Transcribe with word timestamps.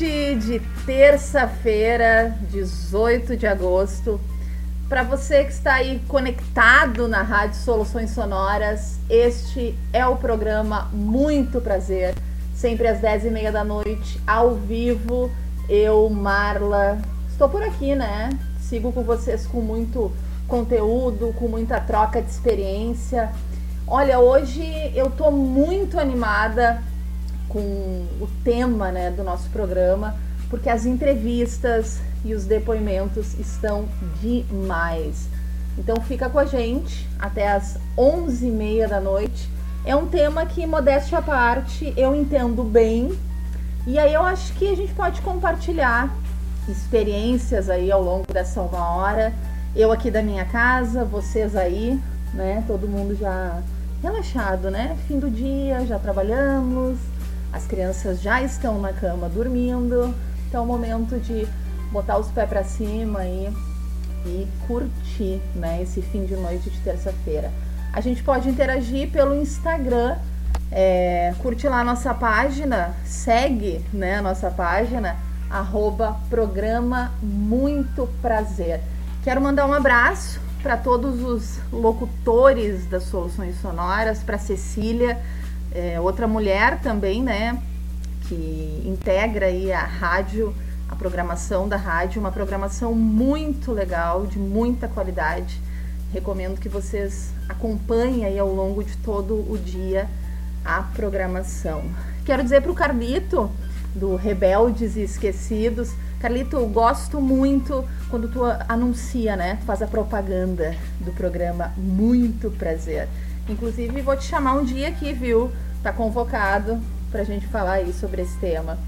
noite 0.00 0.34
de 0.36 0.60
terça-feira, 0.86 2.34
18 2.50 3.36
de 3.36 3.46
agosto. 3.46 4.18
Para 4.88 5.02
você 5.02 5.44
que 5.44 5.52
está 5.52 5.74
aí 5.74 6.00
conectado 6.08 7.06
na 7.06 7.20
Rádio 7.20 7.56
Soluções 7.60 8.10
Sonoras, 8.10 8.98
este 9.10 9.78
é 9.92 10.06
o 10.06 10.16
programa 10.16 10.88
Muito 10.90 11.60
Prazer, 11.60 12.14
sempre 12.54 12.88
às 12.88 12.98
10h30 12.98 13.52
da 13.52 13.62
noite, 13.62 14.18
ao 14.26 14.54
vivo. 14.54 15.30
Eu, 15.68 16.08
Marla, 16.08 16.98
estou 17.30 17.50
por 17.50 17.62
aqui, 17.62 17.94
né? 17.94 18.30
Sigo 18.58 18.92
com 18.92 19.02
vocês 19.02 19.46
com 19.46 19.60
muito 19.60 20.10
conteúdo, 20.48 21.34
com 21.38 21.46
muita 21.46 21.78
troca 21.78 22.22
de 22.22 22.30
experiência. 22.30 23.30
Olha, 23.86 24.18
hoje 24.18 24.64
eu 24.94 25.08
estou 25.08 25.30
muito 25.30 26.00
animada 26.00 26.82
com 27.50 27.60
o 28.20 28.28
tema 28.42 28.90
né, 28.90 29.10
do 29.10 29.22
nosso 29.22 29.50
programa, 29.50 30.16
porque 30.48 30.70
as 30.70 30.86
entrevistas 30.86 32.00
e 32.24 32.34
os 32.34 32.44
depoimentos 32.44 33.38
estão 33.38 33.86
demais. 34.20 35.28
Então 35.76 35.96
fica 35.96 36.28
com 36.28 36.38
a 36.38 36.44
gente 36.44 37.08
até 37.18 37.52
as 37.52 37.78
11h30 37.96 38.88
da 38.88 39.00
noite. 39.00 39.48
É 39.84 39.94
um 39.96 40.06
tema 40.06 40.44
que, 40.46 40.66
modéstia 40.66 41.18
à 41.18 41.22
parte, 41.22 41.92
eu 41.96 42.14
entendo 42.14 42.62
bem. 42.62 43.16
E 43.86 43.98
aí 43.98 44.12
eu 44.12 44.22
acho 44.22 44.52
que 44.54 44.68
a 44.68 44.76
gente 44.76 44.92
pode 44.92 45.20
compartilhar 45.22 46.14
experiências 46.68 47.68
aí 47.68 47.90
ao 47.90 48.02
longo 48.02 48.32
dessa 48.32 48.60
uma 48.60 48.96
hora. 48.96 49.32
Eu 49.74 49.90
aqui 49.90 50.10
da 50.10 50.22
minha 50.22 50.44
casa, 50.44 51.04
vocês 51.04 51.56
aí, 51.56 51.98
né? 52.34 52.62
Todo 52.66 52.86
mundo 52.86 53.16
já 53.16 53.62
relaxado, 54.02 54.70
né? 54.70 54.96
Fim 55.06 55.18
do 55.18 55.30
dia, 55.30 55.84
já 55.86 55.98
trabalhamos, 55.98 56.98
as 57.52 57.66
crianças 57.66 58.20
já 58.20 58.42
estão 58.42 58.80
na 58.80 58.92
cama 58.92 59.28
dormindo, 59.28 60.14
então 60.48 60.62
é 60.62 60.64
o 60.64 60.66
momento 60.66 61.18
de 61.18 61.46
botar 61.90 62.18
os 62.18 62.28
pés 62.28 62.48
para 62.48 62.64
cima 62.64 63.24
e, 63.24 63.52
e 64.26 64.48
curtir 64.66 65.40
né, 65.54 65.82
esse 65.82 66.00
fim 66.02 66.24
de 66.24 66.36
noite 66.36 66.70
de 66.70 66.78
terça-feira. 66.80 67.50
A 67.92 68.00
gente 68.00 68.22
pode 68.22 68.48
interagir 68.48 69.10
pelo 69.10 69.34
Instagram, 69.34 70.16
é, 70.70 71.34
curte 71.38 71.68
lá 71.68 71.80
a 71.80 71.84
nossa 71.84 72.14
página, 72.14 72.94
segue 73.04 73.84
né, 73.92 74.18
a 74.18 74.22
nossa 74.22 74.50
página, 74.50 75.16
arroba 75.50 76.16
programa 76.30 77.12
Muito 77.20 78.08
Prazer. 78.22 78.80
Quero 79.24 79.40
mandar 79.40 79.66
um 79.66 79.72
abraço 79.72 80.40
para 80.62 80.76
todos 80.76 81.22
os 81.22 81.58
locutores 81.72 82.86
das 82.86 83.04
soluções 83.04 83.60
sonoras, 83.60 84.22
para 84.22 84.38
Cecília, 84.38 85.18
é, 85.72 86.00
outra 86.00 86.26
mulher 86.26 86.80
também, 86.80 87.22
né, 87.22 87.60
que 88.28 88.82
integra 88.84 89.46
aí 89.46 89.72
a 89.72 89.84
rádio, 89.84 90.54
a 90.88 90.96
programação 90.96 91.68
da 91.68 91.76
rádio, 91.76 92.20
uma 92.20 92.32
programação 92.32 92.94
muito 92.94 93.72
legal, 93.72 94.26
de 94.26 94.38
muita 94.38 94.88
qualidade. 94.88 95.60
Recomendo 96.12 96.60
que 96.60 96.68
vocês 96.68 97.32
acompanhem 97.48 98.24
aí 98.24 98.38
ao 98.38 98.52
longo 98.52 98.82
de 98.82 98.96
todo 98.98 99.34
o 99.34 99.56
dia 99.56 100.08
a 100.64 100.82
programação. 100.82 101.84
Quero 102.24 102.42
dizer 102.42 102.60
para 102.60 102.72
o 102.72 102.74
Carlito, 102.74 103.50
do 103.94 104.16
Rebeldes 104.16 104.96
e 104.96 105.02
Esquecidos, 105.02 105.94
Carlito, 106.20 106.56
eu 106.56 106.68
gosto 106.68 107.18
muito 107.18 107.82
quando 108.10 108.28
tu 108.28 108.44
anuncia, 108.68 109.36
né? 109.36 109.58
Faz 109.64 109.80
a 109.80 109.86
propaganda 109.86 110.76
do 111.00 111.12
programa. 111.12 111.72
Muito 111.78 112.50
prazer. 112.50 113.08
Inclusive, 113.48 114.00
vou 114.02 114.16
te 114.16 114.24
chamar 114.24 114.54
um 114.54 114.64
dia 114.64 114.88
aqui, 114.88 115.12
viu? 115.12 115.50
Tá 115.82 115.92
convocado 115.92 116.80
para 117.10 117.22
a 117.22 117.24
gente 117.24 117.46
falar 117.46 117.74
aí 117.74 117.92
sobre 117.92 118.22
esse 118.22 118.36
tema. 118.38 118.78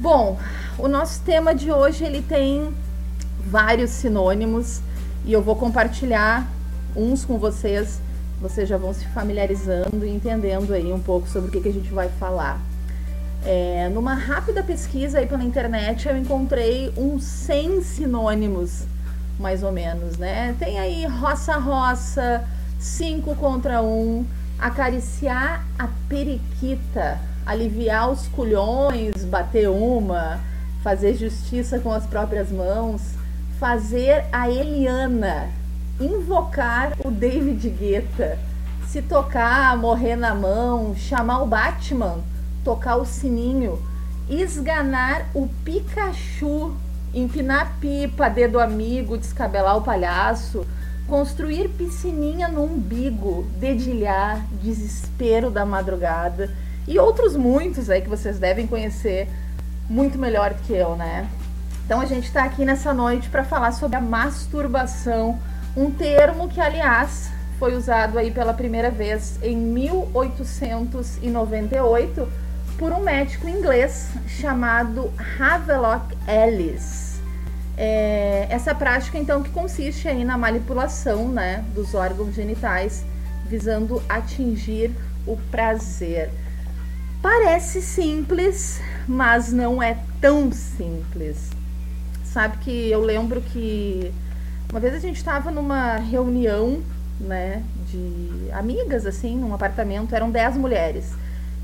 Bom, 0.00 0.38
o 0.76 0.88
nosso 0.88 1.22
tema 1.22 1.54
de 1.54 1.70
hoje 1.70 2.04
ele 2.04 2.20
tem 2.20 2.74
vários 3.46 3.90
sinônimos 3.90 4.80
e 5.24 5.32
eu 5.32 5.40
vou 5.42 5.54
compartilhar 5.54 6.50
uns 6.96 7.24
com 7.24 7.38
vocês. 7.38 8.00
Vocês 8.40 8.68
já 8.68 8.76
vão 8.76 8.92
se 8.92 9.06
familiarizando 9.08 10.04
e 10.04 10.10
entendendo 10.10 10.72
aí 10.74 10.92
um 10.92 11.00
pouco 11.00 11.28
sobre 11.28 11.48
o 11.48 11.52
que, 11.52 11.60
que 11.60 11.68
a 11.68 11.72
gente 11.72 11.90
vai 11.92 12.08
falar. 12.08 12.60
É, 13.44 13.90
numa 13.92 14.14
rápida 14.14 14.62
pesquisa 14.62 15.18
aí 15.18 15.26
pela 15.26 15.44
internet, 15.44 16.08
eu 16.08 16.16
encontrei 16.16 16.92
uns 16.96 17.24
100 17.24 17.82
sinônimos, 17.82 18.84
mais 19.38 19.62
ou 19.62 19.70
menos, 19.70 20.16
né? 20.16 20.56
Tem 20.58 20.78
aí 20.78 21.06
roça-roça, 21.06 22.44
5 22.84 23.34
contra 23.36 23.80
1, 23.80 23.86
um, 23.86 24.26
acariciar 24.58 25.64
a 25.78 25.88
periquita, 26.06 27.18
aliviar 27.46 28.10
os 28.10 28.28
culhões, 28.28 29.24
bater 29.24 29.70
uma, 29.70 30.38
fazer 30.82 31.14
justiça 31.14 31.78
com 31.78 31.90
as 31.90 32.04
próprias 32.04 32.52
mãos, 32.52 33.00
fazer 33.58 34.26
a 34.30 34.50
Eliana, 34.50 35.48
invocar 35.98 36.92
o 37.02 37.10
David 37.10 37.70
Guetta, 37.70 38.38
se 38.86 39.00
tocar, 39.00 39.74
morrer 39.78 40.14
na 40.14 40.34
mão, 40.34 40.94
chamar 40.94 41.40
o 41.40 41.46
Batman, 41.46 42.18
tocar 42.62 42.96
o 42.96 43.06
sininho, 43.06 43.82
esganar 44.28 45.26
o 45.32 45.48
Pikachu, 45.64 46.74
empinar 47.14 47.78
pipa, 47.80 48.28
dedo 48.28 48.60
amigo, 48.60 49.16
descabelar 49.16 49.74
o 49.78 49.82
palhaço, 49.82 50.66
construir 51.08 51.68
piscininha 51.68 52.48
no 52.48 52.64
umbigo, 52.64 53.46
dedilhar, 53.58 54.44
desespero 54.62 55.50
da 55.50 55.66
madrugada 55.66 56.50
e 56.86 56.98
outros 56.98 57.34
muitos 57.36 57.88
aí 57.90 58.02
que 58.02 58.08
vocês 58.08 58.38
devem 58.38 58.66
conhecer 58.66 59.28
muito 59.88 60.18
melhor 60.18 60.54
que 60.54 60.72
eu, 60.72 60.96
né? 60.96 61.28
Então 61.84 62.00
a 62.00 62.06
gente 62.06 62.26
está 62.26 62.42
aqui 62.44 62.64
nessa 62.64 62.92
noite 62.94 63.28
para 63.28 63.44
falar 63.44 63.72
sobre 63.72 63.96
a 63.96 64.00
masturbação, 64.00 65.38
um 65.76 65.90
termo 65.90 66.48
que 66.48 66.60
aliás 66.60 67.30
foi 67.58 67.76
usado 67.76 68.18
aí 68.18 68.30
pela 68.30 68.54
primeira 68.54 68.90
vez 68.90 69.38
em 69.42 69.56
1898 69.56 72.28
por 72.78 72.92
um 72.92 73.00
médico 73.00 73.48
inglês 73.48 74.10
chamado 74.26 75.12
Havelock 75.38 76.16
Ellis. 76.26 77.03
É, 77.76 78.46
essa 78.50 78.74
prática, 78.74 79.18
então, 79.18 79.42
que 79.42 79.50
consiste 79.50 80.06
aí 80.06 80.24
na 80.24 80.38
manipulação 80.38 81.28
né, 81.28 81.64
dos 81.74 81.94
órgãos 81.94 82.34
genitais, 82.34 83.04
visando 83.46 84.02
atingir 84.08 84.92
o 85.26 85.36
prazer. 85.50 86.30
Parece 87.20 87.80
simples, 87.80 88.80
mas 89.08 89.52
não 89.52 89.82
é 89.82 89.96
tão 90.20 90.52
simples. 90.52 91.50
Sabe 92.22 92.58
que 92.58 92.90
eu 92.90 93.00
lembro 93.00 93.40
que 93.40 94.12
uma 94.70 94.80
vez 94.80 94.94
a 94.94 94.98
gente 94.98 95.16
estava 95.16 95.50
numa 95.50 95.96
reunião, 95.96 96.82
né, 97.20 97.62
de 97.86 98.50
amigas, 98.52 99.06
assim, 99.06 99.36
num 99.36 99.54
apartamento, 99.54 100.14
eram 100.14 100.30
10 100.30 100.56
mulheres. 100.56 101.12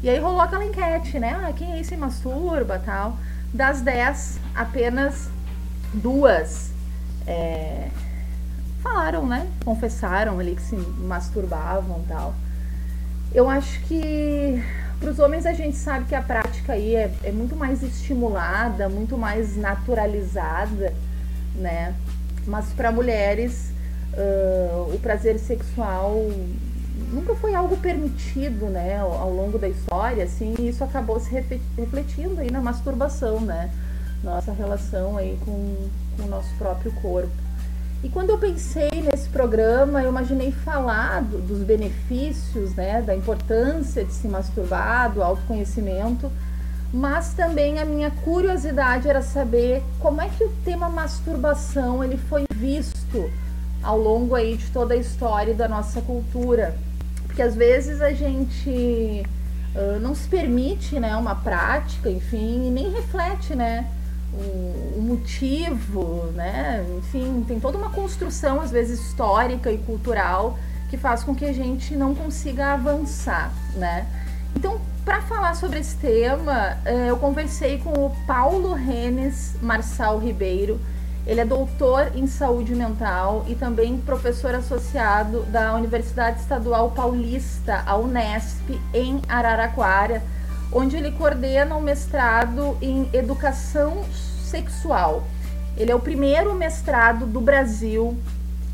E 0.03 0.09
aí 0.09 0.19
rolou 0.19 0.41
aquela 0.41 0.65
enquete, 0.65 1.19
né? 1.19 1.39
Ah, 1.45 1.53
quem 1.53 1.73
aí 1.73 1.85
se 1.85 1.97
masturba 1.97 2.79
tal. 2.79 3.17
Das 3.53 3.81
10, 3.83 4.39
apenas 4.55 5.29
duas 5.93 6.71
é, 7.27 7.89
falaram, 8.83 9.27
né? 9.27 9.47
Confessaram 9.65 10.39
ali 10.39 10.55
que 10.55 10.63
se 10.63 10.77
masturbavam 10.77 12.03
tal. 12.09 12.35
Eu 13.33 13.49
acho 13.49 13.81
que 13.83 14.63
para 14.99 15.11
os 15.11 15.19
homens 15.19 15.47
a 15.47 15.53
gente 15.53 15.77
sabe 15.77 16.07
que 16.07 16.15
a 16.15 16.23
prática 16.23 16.73
aí 16.73 16.95
é, 16.95 17.11
é 17.23 17.33
muito 17.33 17.57
mais 17.57 17.83
estimulada, 17.83 18.89
muito 18.89 19.17
mais 19.17 19.57
naturalizada, 19.57 20.93
né? 21.55 21.95
Mas 22.47 22.67
para 22.73 22.91
mulheres 22.91 23.73
uh, 24.15 24.95
o 24.95 24.99
prazer 25.01 25.39
sexual 25.39 26.31
nunca 27.13 27.35
foi 27.35 27.55
algo 27.55 27.77
permitido, 27.77 28.67
né? 28.67 28.99
Ao, 28.99 29.13
ao 29.13 29.33
longo 29.33 29.59
da 29.59 29.69
história, 29.69 30.25
assim, 30.25 30.55
e 30.59 30.69
isso 30.69 30.83
acabou 30.85 31.19
se 31.21 31.31
refletindo 31.77 32.41
aí 32.41 32.51
na 32.51 32.61
masturbação, 32.61 33.41
né? 33.41 33.71
Nossa 34.23 34.53
relação 34.53 35.17
aí 35.17 35.39
com, 35.45 35.89
com 36.17 36.23
o 36.25 36.29
nosso 36.29 36.53
próprio 36.57 36.93
corpo. 37.01 37.31
E 38.03 38.09
quando 38.09 38.31
eu 38.31 38.39
pensei 38.39 38.91
nesse 39.03 39.29
programa, 39.29 40.03
eu 40.03 40.09
imaginei 40.09 40.53
falar 40.53 41.23
do, 41.23 41.39
dos 41.39 41.59
benefícios, 41.59 42.75
né, 42.75 43.03
da 43.03 43.15
importância 43.15 44.03
de 44.05 44.13
se 44.13 44.27
masturbar, 44.27 45.13
do 45.13 45.23
autoconhecimento, 45.23 46.31
mas 46.93 47.35
também 47.35 47.79
a 47.79 47.85
minha 47.85 48.11
curiosidade 48.11 49.09
era 49.09 49.21
saber 49.21 49.83
como 49.99 50.21
é 50.21 50.29
que 50.29 50.43
o 50.43 50.51
tema 50.65 50.89
masturbação 50.89 52.03
ele 52.03 52.17
foi 52.17 52.45
visto 52.55 53.31
ao 53.83 53.99
longo 53.99 54.35
aí 54.35 54.57
de 54.57 54.67
toda 54.71 54.95
a 54.95 54.97
história 54.97 55.55
da 55.55 55.69
nossa 55.69 56.01
cultura, 56.01 56.75
porque 57.27 57.43
às 57.43 57.55
vezes 57.55 58.01
a 58.01 58.13
gente 58.13 59.23
uh, 59.75 60.01
não 60.01 60.15
se 60.15 60.27
permite, 60.27 60.99
né, 60.99 61.15
uma 61.17 61.35
prática, 61.35 62.11
enfim, 62.11 62.67
e 62.67 62.71
nem 62.71 62.91
reflete, 62.91 63.55
né, 63.55 63.87
o, 64.33 65.01
motivo, 65.01 66.31
né? 66.35 66.85
Enfim, 66.99 67.45
tem 67.47 67.59
toda 67.59 67.77
uma 67.77 67.91
construção, 67.91 68.61
às 68.61 68.71
vezes 68.71 69.01
histórica 69.01 69.71
e 69.73 69.79
cultural, 69.79 70.59
que 70.89 70.97
faz 70.97 71.25
com 71.25 71.35
que 71.35 71.45
a 71.45 71.53
gente 71.53 71.97
não 71.97 72.15
consiga 72.15 72.75
avançar, 72.75 73.53
né? 73.75 74.07
Então, 74.55 74.81
para 75.05 75.23
falar 75.23 75.55
sobre 75.55 75.81
esse 75.81 75.97
tema, 75.97 76.77
eu 77.09 77.17
conversei 77.17 77.79
com 77.79 77.91
o 77.91 78.11
Paulo 78.27 78.73
Renes 78.75 79.55
Marçal 79.61 80.19
Ribeiro. 80.19 80.81
Ele 81.27 81.41
é 81.41 81.45
doutor 81.45 82.13
em 82.15 82.27
saúde 82.27 82.75
mental 82.75 83.45
e 83.49 83.55
também 83.55 83.99
professor 83.99 84.55
associado 84.55 85.43
da 85.45 85.75
Universidade 85.75 86.41
Estadual 86.41 86.91
Paulista, 86.91 87.83
a 87.87 87.97
Unesp, 87.97 88.81
em 88.93 89.21
Araraquara, 89.29 90.23
onde 90.73 90.97
ele 90.97 91.11
coordena 91.13 91.77
o 91.77 91.83
mestrado 91.83 92.77
em 92.81 93.09
educação 93.13 94.05
sexual. 94.45 95.25
Ele 95.77 95.91
é 95.91 95.95
o 95.95 96.01
primeiro 96.01 96.55
mestrado 96.55 97.27
do 97.27 97.41
Brasil 97.41 98.17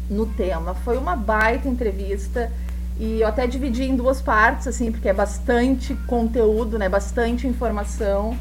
no 0.09 0.27
tema. 0.27 0.75
Foi 0.75 0.97
uma 0.97 1.17
baita 1.17 1.69
entrevista 1.69 2.51
e 2.99 3.21
eu 3.21 3.29
até 3.29 3.47
dividi 3.47 3.85
em 3.85 3.97
duas 3.97 4.21
partes, 4.21 4.67
assim, 4.67 4.91
porque 4.91 5.09
é 5.09 5.13
bastante 5.13 5.95
conteúdo, 6.07 6.79
né? 6.79 6.89
Bastante 6.89 7.47
informação. 7.47 8.37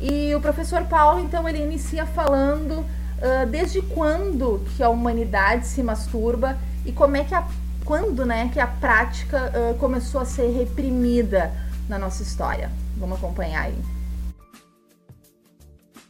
E 0.00 0.34
o 0.34 0.40
professor 0.40 0.84
Paulo, 0.84 1.20
então, 1.20 1.46
ele 1.48 1.62
inicia 1.62 2.06
falando 2.06 2.78
uh, 2.80 3.46
desde 3.50 3.82
quando 3.82 4.64
que 4.74 4.82
a 4.82 4.88
humanidade 4.88 5.66
se 5.66 5.82
masturba 5.82 6.56
e 6.86 6.92
como 6.92 7.16
é 7.16 7.24
que 7.24 7.34
a 7.34 7.46
quando, 7.84 8.24
né, 8.24 8.48
que 8.52 8.60
a 8.60 8.68
prática 8.68 9.50
uh, 9.50 9.74
começou 9.74 10.20
a 10.20 10.24
ser 10.24 10.56
reprimida 10.56 11.50
na 11.88 11.98
nossa 11.98 12.22
história. 12.22 12.70
Vamos 13.00 13.16
acompanhar 13.16 13.64
aí. 13.64 13.74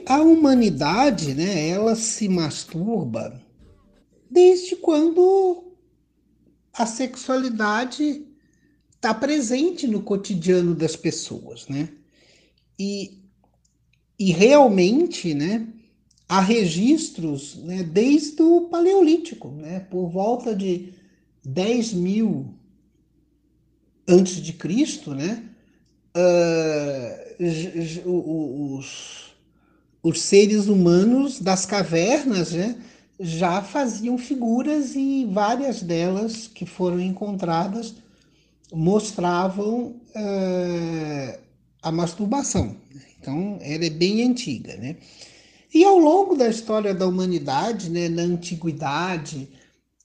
A 0.05 0.21
humanidade, 0.21 1.35
né, 1.35 1.69
ela 1.69 1.95
se 1.95 2.29
masturba 2.29 3.41
desde 4.29 4.75
quando 4.75 5.73
a 6.73 6.85
sexualidade 6.85 8.27
está 8.97 9.15
presente 9.15 9.87
no 9.87 10.03
cotidiano 10.03 10.75
das 10.75 10.97
pessoas, 10.97 11.69
né? 11.69 11.89
E, 12.79 13.23
e 14.19 14.33
realmente, 14.33 15.33
né, 15.33 15.69
há 16.29 16.41
registros 16.41 17.57
né, 17.57 17.83
desde 17.83 18.43
o 18.43 18.63
Paleolítico, 18.63 19.49
né, 19.49 19.81
por 19.81 20.09
volta 20.11 20.57
de 20.57 20.93
10 21.45 21.93
mil 21.93 22.55
antes 24.09 24.37
de 24.37 24.53
Cristo, 24.53 25.15
né, 25.15 25.50
uh, 26.17 27.31
os, 28.79 29.35
os 30.03 30.21
seres 30.21 30.67
humanos 30.67 31.41
das 31.41 31.67
cavernas, 31.67 32.53
né, 32.53 32.77
já 33.19 33.63
faziam 33.63 34.17
figuras 34.17 34.95
e 34.95 35.27
várias 35.31 35.83
delas 35.83 36.47
que 36.47 36.65
foram 36.65 37.01
encontradas 37.01 37.95
mostravam 38.73 39.97
uh, 40.15 41.39
a 41.83 41.93
masturbação. 41.93 42.77
Então, 43.19 43.59
ela 43.61 43.85
é 43.85 43.91
bem 43.91 44.23
antiga, 44.23 44.77
né? 44.77 44.97
E 45.73 45.85
ao 45.85 45.99
longo 45.99 46.35
da 46.35 46.49
história 46.49 46.95
da 46.95 47.07
humanidade, 47.07 47.91
né, 47.91 48.09
na 48.09 48.23
antiguidade, 48.23 49.49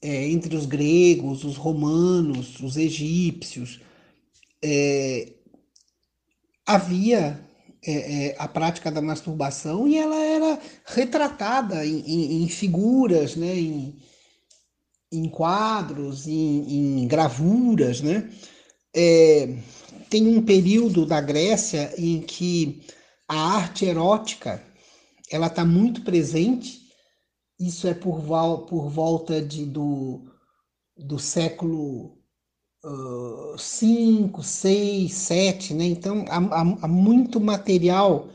é, 0.00 0.28
entre 0.28 0.54
os 0.54 0.66
gregos, 0.66 1.42
os 1.42 1.56
romanos, 1.56 2.60
os 2.60 2.76
egípcios, 2.76 3.80
é, 4.62 5.32
havia 6.66 7.40
é, 7.86 7.92
é, 7.92 8.36
a 8.38 8.48
prática 8.48 8.90
da 8.90 9.00
masturbação 9.00 9.86
e 9.86 9.96
ela 9.96 10.16
era 10.16 10.58
retratada 10.84 11.86
em, 11.86 12.00
em, 12.00 12.42
em 12.42 12.48
figuras, 12.48 13.36
né, 13.36 13.54
em, 13.54 13.96
em 15.12 15.28
quadros, 15.28 16.26
em, 16.26 17.06
gravuras. 17.06 18.00
Né? 18.00 18.28
É, 18.94 19.56
tem 20.10 20.26
um 20.26 20.42
período 20.42 21.06
da 21.06 21.20
Grécia 21.20 21.94
em 21.96 22.20
que 22.20 22.82
a 23.28 23.56
arte 23.56 23.84
erótica 23.84 24.62
ela 25.30 25.46
está 25.46 25.64
muito 25.64 26.02
presente. 26.02 26.80
Isso 27.58 27.86
é 27.86 27.94
por, 27.94 28.20
por 28.68 28.88
volta 28.90 29.40
de, 29.40 29.64
do, 29.64 30.24
do 30.96 31.18
século 31.18 32.15
5, 33.58 34.42
6, 34.42 35.12
7, 35.12 35.74
né? 35.74 35.84
Então 35.86 36.24
há, 36.28 36.38
há, 36.38 36.60
há 36.82 36.88
muito 36.88 37.40
material 37.40 38.28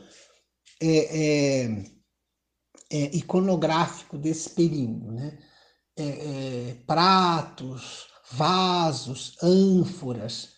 é, 0.80 1.64
é, 1.64 1.84
é, 2.90 3.16
iconográfico 3.16 4.18
desse 4.18 4.50
período, 4.50 5.12
né? 5.12 5.38
É, 5.96 6.04
é, 6.04 6.76
pratos, 6.86 8.06
vasos, 8.32 9.36
ânforas, 9.42 10.50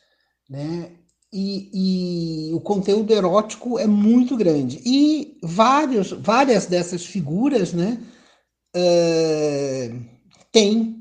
né? 0.49 0.93
E, 1.33 2.51
e, 2.51 2.55
o 2.55 2.61
conteúdo 2.61 3.13
erótico 3.13 3.77
é 3.77 3.89
muito 3.89 4.37
grande. 4.37 4.81
E 4.87 5.37
vários, 5.43 6.13
várias 6.13 6.67
dessas 6.67 7.05
figuras 7.05 7.73
né, 7.73 8.01
uh, 8.77 10.05
têm, 10.53 10.94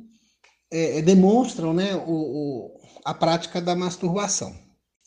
é, 0.73 1.01
demonstram 1.01 1.73
né, 1.73 1.95
o, 1.95 2.11
o, 2.11 2.71
a 3.05 3.13
prática 3.13 3.61
da 3.61 3.75
masturbação. 3.75 4.53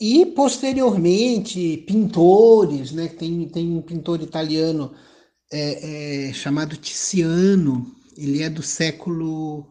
E, 0.00 0.26
posteriormente, 0.26 1.78
pintores, 1.86 2.92
né? 2.92 3.08
Tem, 3.08 3.48
tem 3.48 3.76
um 3.76 3.80
pintor 3.80 4.22
italiano 4.22 4.92
é, 5.50 6.28
é, 6.28 6.32
chamado 6.34 6.76
Tiziano, 6.76 7.86
ele 8.16 8.42
é 8.42 8.50
do 8.50 8.62
século 8.62 9.66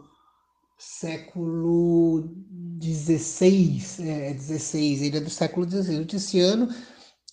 século 0.78 2.30
XVI, 2.82 3.82
é, 4.00 4.34
16, 4.34 5.02
ele 5.02 5.18
é 5.18 5.22
do 5.22 5.30
século 5.30 5.70
XVI. 5.70 6.00
O 6.00 6.06
Tiziano, 6.06 6.70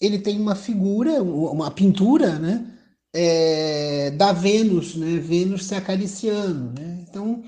ele 0.00 0.18
tem 0.18 0.38
uma 0.40 0.54
figura, 0.54 1.22
uma 1.22 1.70
pintura, 1.70 2.38
né? 2.38 2.68
É, 3.14 4.10
da 4.12 4.32
Vênus, 4.32 4.96
né? 4.96 5.18
Vênus 5.18 5.64
se 5.64 5.74
acariciando, 5.74 6.78
né? 6.78 7.04
Então, 7.08 7.42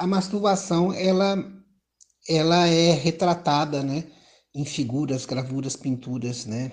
a 0.00 0.06
masturbação, 0.06 0.94
ela 0.94 1.36
ela 2.26 2.66
é 2.66 2.92
retratada, 2.92 3.82
né, 3.82 4.10
em 4.54 4.64
figuras, 4.64 5.26
gravuras, 5.26 5.76
pinturas, 5.76 6.46
né? 6.46 6.72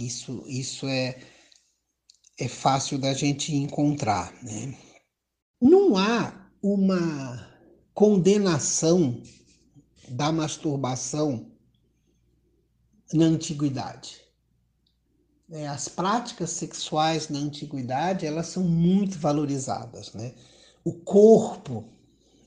Isso, 0.00 0.44
isso 0.48 0.86
é, 0.88 1.20
é 2.38 2.48
fácil 2.48 2.98
da 2.98 3.14
gente 3.14 3.54
encontrar, 3.54 4.32
né? 4.42 4.76
Não 5.60 5.96
há 5.96 6.50
uma 6.60 7.48
condenação 7.94 9.22
da 10.08 10.32
masturbação 10.32 11.50
na 13.12 13.26
antiguidade. 13.26 14.20
É, 15.50 15.68
as 15.68 15.88
práticas 15.88 16.50
sexuais 16.50 17.28
na 17.28 17.38
antiguidade 17.38 18.26
elas 18.26 18.48
são 18.48 18.64
muito 18.64 19.18
valorizadas, 19.18 20.12
né? 20.12 20.34
O 20.84 20.92
corpo 20.92 22.01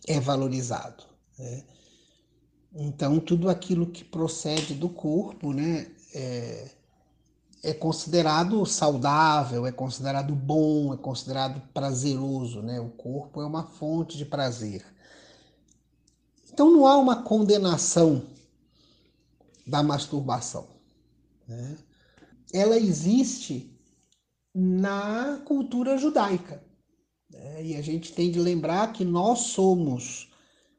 é 0.07 0.19
valorizado. 0.19 1.03
Né? 1.37 1.63
Então, 2.73 3.19
tudo 3.19 3.49
aquilo 3.49 3.87
que 3.87 4.03
procede 4.03 4.73
do 4.73 4.89
corpo, 4.89 5.53
né, 5.53 5.87
é, 6.13 6.69
é 7.63 7.73
considerado 7.73 8.65
saudável, 8.65 9.65
é 9.65 9.71
considerado 9.71 10.35
bom, 10.35 10.93
é 10.93 10.97
considerado 10.97 11.61
prazeroso, 11.73 12.61
né? 12.61 12.79
O 12.79 12.89
corpo 12.89 13.41
é 13.41 13.45
uma 13.45 13.63
fonte 13.63 14.17
de 14.17 14.25
prazer. 14.25 14.85
Então, 16.51 16.69
não 16.69 16.85
há 16.85 16.97
uma 16.97 17.23
condenação 17.23 18.23
da 19.65 19.81
masturbação. 19.81 20.67
Né? 21.47 21.77
Ela 22.53 22.77
existe 22.77 23.73
na 24.53 25.41
cultura 25.45 25.97
judaica. 25.97 26.63
Né? 27.45 27.63
E 27.63 27.75
a 27.75 27.81
gente 27.81 28.11
tem 28.11 28.31
de 28.31 28.39
lembrar 28.39 28.91
que 28.91 29.05
nós 29.05 29.39
somos 29.39 30.27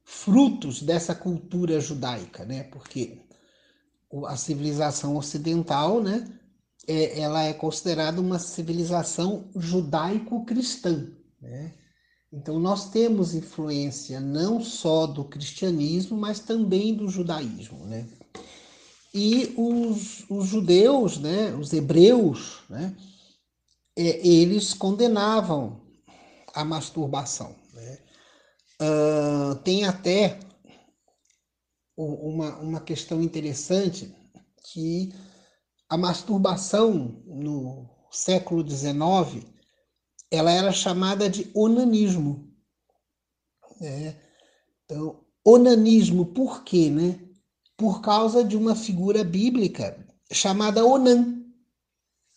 frutos 0.04 0.82
dessa 0.82 1.14
cultura 1.14 1.80
judaica, 1.80 2.44
né? 2.44 2.64
Porque 2.64 3.18
a 4.26 4.36
civilização 4.36 5.16
ocidental, 5.16 6.02
né? 6.02 6.26
É, 6.88 7.20
ela 7.20 7.42
é 7.44 7.52
considerada 7.52 8.20
uma 8.20 8.38
civilização 8.38 9.48
judaico-cristã, 9.54 11.08
né? 11.40 11.72
Então 12.32 12.58
nós 12.58 12.90
temos 12.90 13.34
influência 13.34 14.18
não 14.18 14.60
só 14.60 15.06
do 15.06 15.24
cristianismo, 15.24 16.18
mas 16.18 16.40
também 16.40 16.94
do 16.94 17.08
judaísmo, 17.08 17.86
né? 17.86 18.08
E 19.14 19.54
os, 19.56 20.28
os 20.28 20.46
judeus, 20.46 21.18
né? 21.18 21.54
Os 21.54 21.72
hebreus, 21.72 22.58
né? 22.68 22.94
É, 23.96 24.26
eles 24.26 24.74
condenavam 24.74 25.85
a 26.56 26.64
masturbação, 26.64 27.54
né? 27.72 27.98
Uh, 28.80 29.54
tem 29.56 29.84
até 29.84 30.38
uma, 31.96 32.56
uma 32.58 32.80
questão 32.80 33.22
interessante 33.22 34.14
que 34.64 35.14
a 35.88 35.96
masturbação 35.96 37.22
no 37.26 37.88
século 38.10 38.68
XIX 38.68 39.46
ela 40.30 40.50
era 40.50 40.72
chamada 40.72 41.30
de 41.30 41.50
onanismo. 41.54 42.52
Né? 43.80 44.20
Então, 44.84 45.24
onanismo 45.44 46.26
por 46.26 46.64
quê? 46.64 46.90
Né? 46.90 47.20
Por 47.76 48.00
causa 48.00 48.42
de 48.42 48.56
uma 48.56 48.74
figura 48.74 49.22
bíblica 49.22 50.06
chamada 50.32 50.84
Onan. 50.84 51.45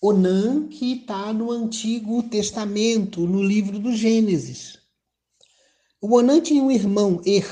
Onan, 0.01 0.67
que 0.67 0.93
está 0.93 1.33
no 1.33 1.51
Antigo 1.51 2.23
Testamento, 2.23 3.27
no 3.27 3.43
livro 3.43 3.79
do 3.79 3.91
Gênesis. 3.93 4.79
O 6.01 6.15
Onan 6.15 6.39
tinha 6.39 6.63
um 6.63 6.71
irmão, 6.71 7.21
Er, 7.25 7.45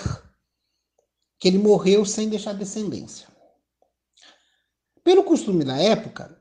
que 1.39 1.47
ele 1.47 1.57
morreu 1.57 2.05
sem 2.05 2.29
deixar 2.29 2.53
descendência. 2.53 3.27
Pelo 5.03 5.23
costume 5.23 5.65
da 5.65 5.77
época, 5.77 6.39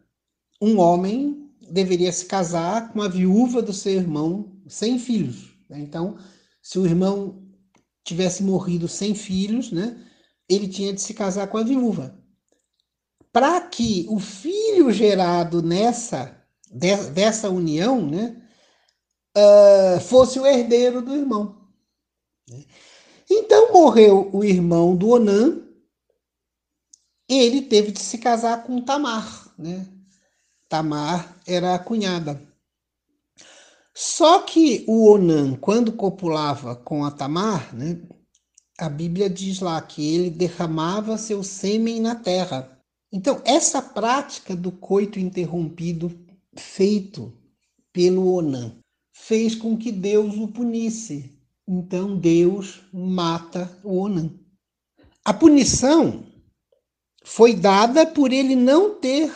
um 0.61 0.79
homem 0.79 1.51
deveria 1.71 2.13
se 2.13 2.27
casar 2.27 2.93
com 2.93 3.03
a 3.03 3.09
viúva 3.09 3.61
do 3.61 3.73
seu 3.73 3.93
irmão 3.93 4.61
sem 4.69 4.99
filhos. 4.99 5.57
Né? 5.69 5.81
Então, 5.81 6.19
se 6.63 6.79
o 6.79 6.87
irmão 6.87 7.45
tivesse 8.05 8.43
morrido 8.43 8.87
sem 8.87 9.15
filhos, 9.15 9.73
né, 9.73 10.01
ele 10.49 10.69
tinha 10.69 10.93
de 10.93 11.01
se 11.01 11.13
casar 11.13 11.49
com 11.49 11.59
a 11.59 11.65
viúva. 11.65 12.17
Para 13.37 13.61
que 13.61 14.07
o 14.09 14.19
filho 14.19 14.91
gerado 14.91 15.61
nessa 15.61 16.43
dessa 17.13 17.51
união, 17.51 18.01
né, 18.01 18.43
uh, 19.37 20.01
fosse 20.01 20.41
o 20.41 20.47
herdeiro 20.47 21.03
do 21.03 21.15
irmão. 21.15 21.69
Né? 22.49 22.65
Então 23.31 23.75
morreu 23.75 24.31
o 24.33 24.43
irmão 24.43 24.97
do 24.97 25.11
Onan, 25.11 25.61
ele 27.29 27.61
teve 27.61 27.93
de 27.93 28.01
se 28.01 28.17
casar 28.17 28.65
com 28.65 28.81
Tamar, 28.81 29.53
né? 29.59 29.87
Tamar 30.67 31.39
era 31.47 31.75
a 31.75 31.79
cunhada. 31.79 32.41
Só 33.95 34.41
que 34.41 34.83
o 34.89 35.11
Onan, 35.13 35.57
quando 35.57 35.93
copulava 35.93 36.75
com 36.75 37.05
a 37.05 37.11
Tamar, 37.11 37.77
né, 37.77 38.01
a 38.79 38.89
Bíblia 38.89 39.29
diz 39.29 39.61
lá 39.61 39.79
que 39.83 40.15
ele 40.15 40.31
derramava 40.31 41.19
seu 41.19 41.45
sêmen 41.45 42.01
na 42.01 42.15
terra. 42.15 42.76
Então, 43.13 43.41
essa 43.45 43.81
prática 43.81 44.55
do 44.55 44.73
coito 44.73 45.19
interrompido 45.19 46.13
feito 46.57 47.33
pelo 47.93 48.33
Onan 48.33 48.77
fez 49.13 49.55
com 49.55 49.77
que 49.77 49.91
Deus 49.91 50.37
o 50.37 50.49
punisse. 50.49 51.35
Então, 51.67 52.19
Deus 52.19 52.83
mata 52.93 53.79
o 53.83 53.97
Onan. 53.97 54.31
A 55.25 55.33
punição 55.33 56.25
foi 57.25 57.55
dada 57.55 58.07
por 58.07 58.33
ele 58.33 58.55
não 58.55 58.95
ter 59.01 59.33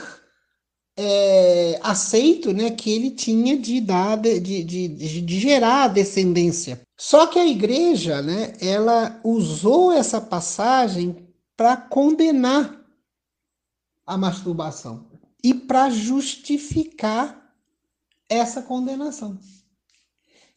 é, 0.96 1.78
aceito 1.82 2.52
né, 2.52 2.70
que 2.70 2.90
ele 2.90 3.10
tinha 3.10 3.56
de, 3.56 3.80
dar, 3.80 4.16
de, 4.16 4.38
de, 4.38 4.62
de, 4.62 5.20
de 5.20 5.40
gerar 5.40 5.88
descendência. 5.88 6.80
Só 6.98 7.26
que 7.26 7.38
a 7.38 7.46
igreja 7.46 8.20
né, 8.20 8.52
ela 8.60 9.18
usou 9.24 9.90
essa 9.90 10.20
passagem 10.20 11.26
para 11.56 11.76
condenar 11.76 12.79
a 14.10 14.18
masturbação. 14.18 15.06
E 15.42 15.54
para 15.54 15.88
justificar 15.88 17.54
essa 18.28 18.60
condenação. 18.60 19.38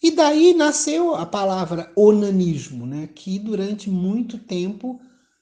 E 0.01 0.12
daí 0.12 0.53
nasceu 0.53 1.15
a 1.15 1.25
palavra 1.25 1.91
onanismo, 1.95 2.86
né, 2.86 3.07
que 3.07 3.39
durante 3.39 3.89
muito 3.89 4.38
tempo 4.38 5.00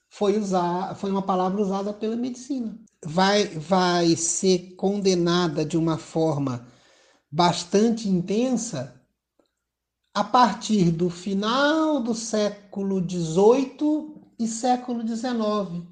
foi, 0.08 0.38
usar, 0.38 0.94
foi 0.94 1.10
uma 1.10 1.22
palavra 1.22 1.60
usada 1.60 1.92
pela 1.92 2.14
medicina. 2.14 2.78
Vai, 3.04 3.46
vai 3.46 4.14
ser 4.14 4.74
condenada 4.76 5.64
de 5.64 5.76
uma 5.76 5.98
forma 5.98 6.64
bastante 7.30 8.08
intensa 8.08 8.94
a 10.14 10.22
partir 10.22 10.90
do 10.90 11.08
final 11.08 12.00
do 12.00 12.14
século 12.14 13.00
XVIII 13.00 14.14
e 14.38 14.46
século 14.46 15.06
XIX, 15.06 15.86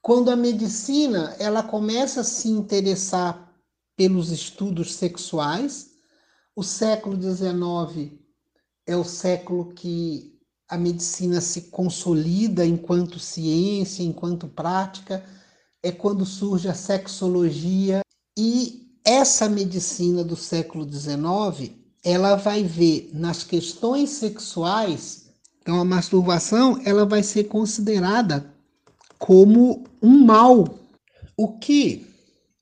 quando 0.00 0.30
a 0.30 0.36
medicina 0.36 1.34
ela 1.38 1.62
começa 1.62 2.20
a 2.20 2.24
se 2.24 2.48
interessar 2.48 3.52
pelos 3.96 4.30
estudos 4.30 4.94
sexuais. 4.94 5.90
O 6.54 6.62
século 6.62 7.20
XIX 7.20 8.12
é 8.86 8.96
o 8.96 9.04
século 9.04 9.72
que 9.74 10.38
a 10.68 10.78
medicina 10.78 11.40
se 11.40 11.62
consolida 11.62 12.64
enquanto 12.64 13.18
ciência, 13.18 14.02
enquanto 14.02 14.46
prática 14.48 15.24
é 15.82 15.90
quando 15.90 16.24
surge 16.26 16.68
a 16.68 16.74
sexologia 16.74 18.00
e 18.36 18.88
essa 19.04 19.48
medicina 19.48 20.22
do 20.22 20.36
século 20.36 20.86
XIX, 20.90 21.72
ela 22.04 22.36
vai 22.36 22.62
ver 22.62 23.10
nas 23.14 23.42
questões 23.42 24.10
sexuais, 24.10 25.30
então 25.60 25.80
a 25.80 25.84
masturbação, 25.84 26.80
ela 26.84 27.06
vai 27.06 27.22
ser 27.22 27.44
considerada 27.44 28.54
como 29.18 29.84
um 30.02 30.24
mal. 30.24 30.78
O 31.36 31.58
que 31.58 32.06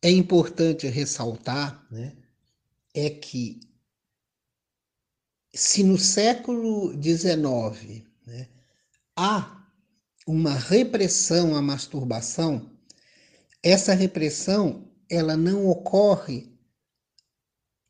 é 0.02 0.10
importante 0.10 0.86
ressaltar, 0.86 1.86
né, 1.90 2.16
é 2.94 3.10
que 3.10 3.60
se 5.54 5.82
no 5.82 5.98
século 5.98 6.92
XIX 7.02 8.04
né, 8.26 8.48
há 9.16 9.64
uma 10.26 10.54
repressão 10.54 11.56
à 11.56 11.62
masturbação, 11.62 12.70
essa 13.62 13.94
repressão 13.94 14.86
ela 15.08 15.36
não 15.36 15.66
ocorre 15.68 16.52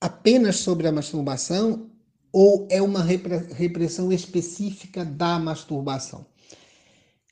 apenas 0.01 0.57
sobre 0.57 0.87
a 0.87 0.93
masturbação 0.93 1.91
ou 2.33 2.69
é 2.71 2.81
uma 2.83 3.03
repressão 3.03 4.13
específica 4.13 5.05
da 5.05 5.39
masturbação. 5.39 6.27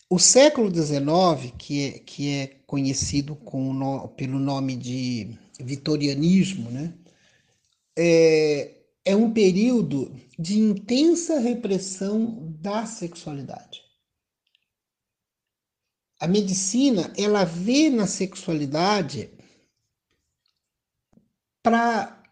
O 0.08 0.18
século 0.18 0.72
XIX, 0.72 1.52
que 1.58 1.82
é, 1.86 1.98
que 1.98 2.30
é 2.30 2.46
conhecido 2.66 3.34
com, 3.34 4.08
pelo 4.16 4.38
nome 4.38 4.76
de 4.76 5.38
vitorianismo, 5.58 6.70
né, 6.70 6.94
é, 7.96 8.76
é 9.04 9.16
um 9.16 9.32
período 9.32 10.14
de 10.38 10.58
intensa 10.58 11.38
repressão 11.38 12.52
da 12.60 12.84
sexualidade. 12.86 13.82
A 16.20 16.28
medicina, 16.28 17.12
ela 17.16 17.44
vê 17.44 17.90
na 17.90 18.06
sexualidade 18.06 19.30
para 21.62 22.22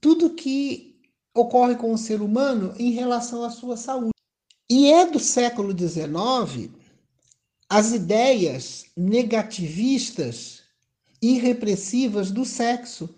tudo 0.00 0.34
que 0.34 1.00
ocorre 1.34 1.74
com 1.76 1.92
o 1.92 1.98
ser 1.98 2.20
humano 2.20 2.74
em 2.78 2.90
relação 2.90 3.44
à 3.44 3.50
sua 3.50 3.76
saúde. 3.76 4.12
E 4.70 4.90
é 4.92 5.06
do 5.06 5.18
século 5.18 5.76
XIX 5.76 6.81
as 7.72 7.90
ideias 7.92 8.84
negativistas 8.94 10.60
e 11.22 11.38
repressivas 11.38 12.30
do 12.30 12.44
sexo, 12.44 13.08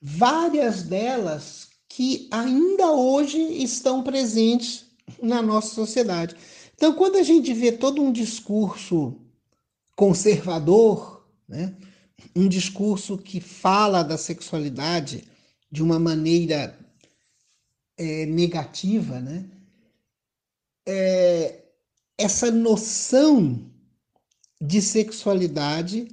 várias 0.00 0.84
delas 0.84 1.68
que 1.86 2.28
ainda 2.30 2.90
hoje 2.92 3.38
estão 3.62 4.02
presentes 4.02 4.86
na 5.22 5.42
nossa 5.42 5.74
sociedade. 5.74 6.34
Então, 6.74 6.94
quando 6.94 7.16
a 7.16 7.22
gente 7.22 7.52
vê 7.52 7.70
todo 7.70 8.00
um 8.00 8.10
discurso 8.10 9.20
conservador, 9.94 11.28
né, 11.46 11.76
um 12.34 12.48
discurso 12.48 13.18
que 13.18 13.38
fala 13.38 14.02
da 14.02 14.16
sexualidade 14.16 15.28
de 15.70 15.82
uma 15.82 15.98
maneira 15.98 16.74
é, 17.98 18.24
negativa, 18.24 19.20
né, 19.20 19.44
é, 20.86 21.67
essa 22.18 22.50
noção 22.50 23.70
de 24.60 24.82
sexualidade 24.82 26.08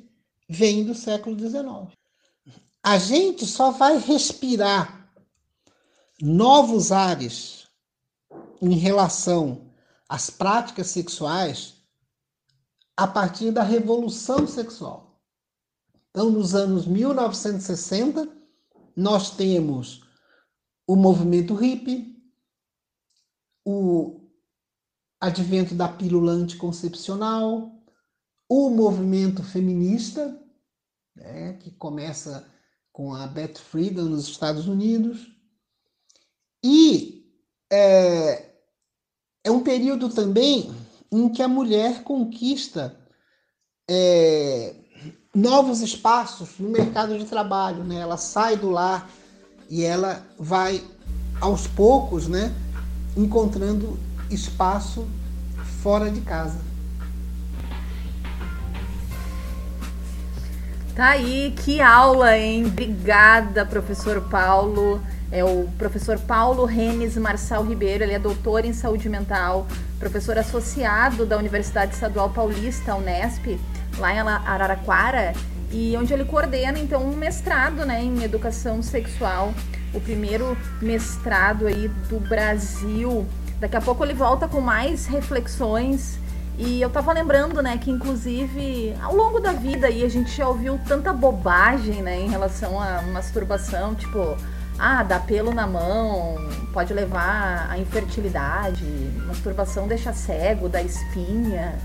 vem 0.47 0.85
do 0.85 0.93
século 0.93 1.37
XIX. 1.37 1.97
A 2.83 2.99
gente 2.99 3.47
só 3.47 3.71
vai 3.71 3.97
respirar 3.97 5.11
novos 6.21 6.91
ares 6.91 7.67
em 8.61 8.75
relação 8.75 9.71
as 10.07 10.29
práticas 10.29 10.87
sexuais 10.87 11.73
a 12.95 13.07
partir 13.07 13.51
da 13.51 13.63
revolução 13.63 14.47
sexual. 14.47 15.19
Então, 16.11 16.29
nos 16.29 16.53
anos 16.53 16.85
1960, 16.85 18.29
nós 18.95 19.31
temos 19.31 20.03
o 20.87 20.95
movimento 20.95 21.55
hippie, 21.55 22.15
o 23.65 24.24
advento 25.25 25.73
da 25.73 25.87
pílula 25.87 26.31
anticoncepcional, 26.31 27.71
o 28.47 28.69
movimento 28.69 29.41
feminista, 29.43 30.39
né, 31.15 31.53
que 31.53 31.71
começa 31.71 32.47
com 32.91 33.13
a 33.13 33.25
Beth 33.27 33.55
Friedan 33.55 34.05
nos 34.05 34.27
Estados 34.27 34.67
Unidos, 34.67 35.27
e 36.63 37.25
é, 37.71 38.51
é 39.43 39.51
um 39.51 39.61
período 39.61 40.09
também 40.09 40.73
em 41.11 41.29
que 41.29 41.41
a 41.41 41.47
mulher 41.47 42.03
conquista 42.03 42.97
é, 43.89 44.75
novos 45.33 45.81
espaços 45.81 46.57
no 46.57 46.69
mercado 46.69 47.17
de 47.17 47.25
trabalho, 47.25 47.83
né? 47.83 47.97
Ela 47.97 48.17
sai 48.17 48.55
do 48.55 48.69
lar 48.69 49.09
e 49.69 49.83
ela 49.83 50.25
vai 50.39 50.83
aos 51.41 51.67
poucos, 51.67 52.27
né, 52.27 52.53
encontrando 53.17 53.99
espaço 54.29 55.07
fora 55.81 56.09
de 56.09 56.21
casa. 56.21 56.59
Tá 60.95 61.09
aí, 61.09 61.53
que 61.57 61.81
aula, 61.81 62.37
hein? 62.37 62.65
Obrigada, 62.67 63.65
professor 63.65 64.21
Paulo. 64.29 65.01
É 65.29 65.43
o 65.43 65.67
professor 65.77 66.17
Paulo 66.17 66.63
Renes 66.63 67.17
Marçal 67.17 67.65
Ribeiro, 67.65 68.03
ele 68.03 68.13
é 68.13 68.19
doutor 68.19 68.63
em 68.63 68.71
saúde 68.71 69.09
mental, 69.09 69.67
professor 69.99 70.37
associado 70.37 71.25
da 71.25 71.37
Universidade 71.37 71.93
Estadual 71.93 72.29
Paulista, 72.29 72.95
Unesp, 72.95 73.59
lá 73.97 74.13
em 74.13 74.19
Araraquara, 74.19 75.33
e 75.71 75.97
onde 75.97 76.13
ele 76.13 76.23
coordena 76.23 76.79
então 76.79 77.03
um 77.03 77.15
mestrado 77.15 77.85
né, 77.85 78.01
em 78.01 78.23
educação 78.23 78.81
sexual, 78.81 79.53
o 79.93 79.99
primeiro 79.99 80.57
mestrado 80.81 81.67
aí 81.67 81.89
do 82.07 82.19
Brasil. 82.19 83.25
Daqui 83.65 83.77
a 83.77 83.81
pouco 83.81 84.05
ele 84.05 84.13
volta 84.13 84.47
com 84.47 84.61
mais 84.61 85.07
reflexões 85.07 86.19
e 86.55 86.79
eu 86.79 86.87
tava 86.87 87.11
lembrando, 87.11 87.63
né, 87.63 87.79
que 87.79 87.89
inclusive 87.89 88.93
ao 89.01 89.15
longo 89.15 89.39
da 89.39 89.53
vida 89.53 89.87
aí 89.87 90.03
a 90.03 90.07
gente 90.07 90.29
já 90.37 90.47
ouviu 90.47 90.79
tanta 90.87 91.11
bobagem, 91.11 92.03
né, 92.03 92.21
em 92.21 92.29
relação 92.29 92.79
à 92.79 93.01
masturbação, 93.01 93.95
tipo, 93.95 94.37
ah, 94.77 95.01
dá 95.01 95.19
pelo 95.19 95.51
na 95.51 95.65
mão, 95.65 96.35
pode 96.71 96.93
levar 96.93 97.65
à 97.67 97.75
infertilidade, 97.79 98.85
masturbação 99.25 99.87
deixa 99.87 100.13
cego, 100.13 100.69
dá 100.69 100.83
espinha. 100.83 101.75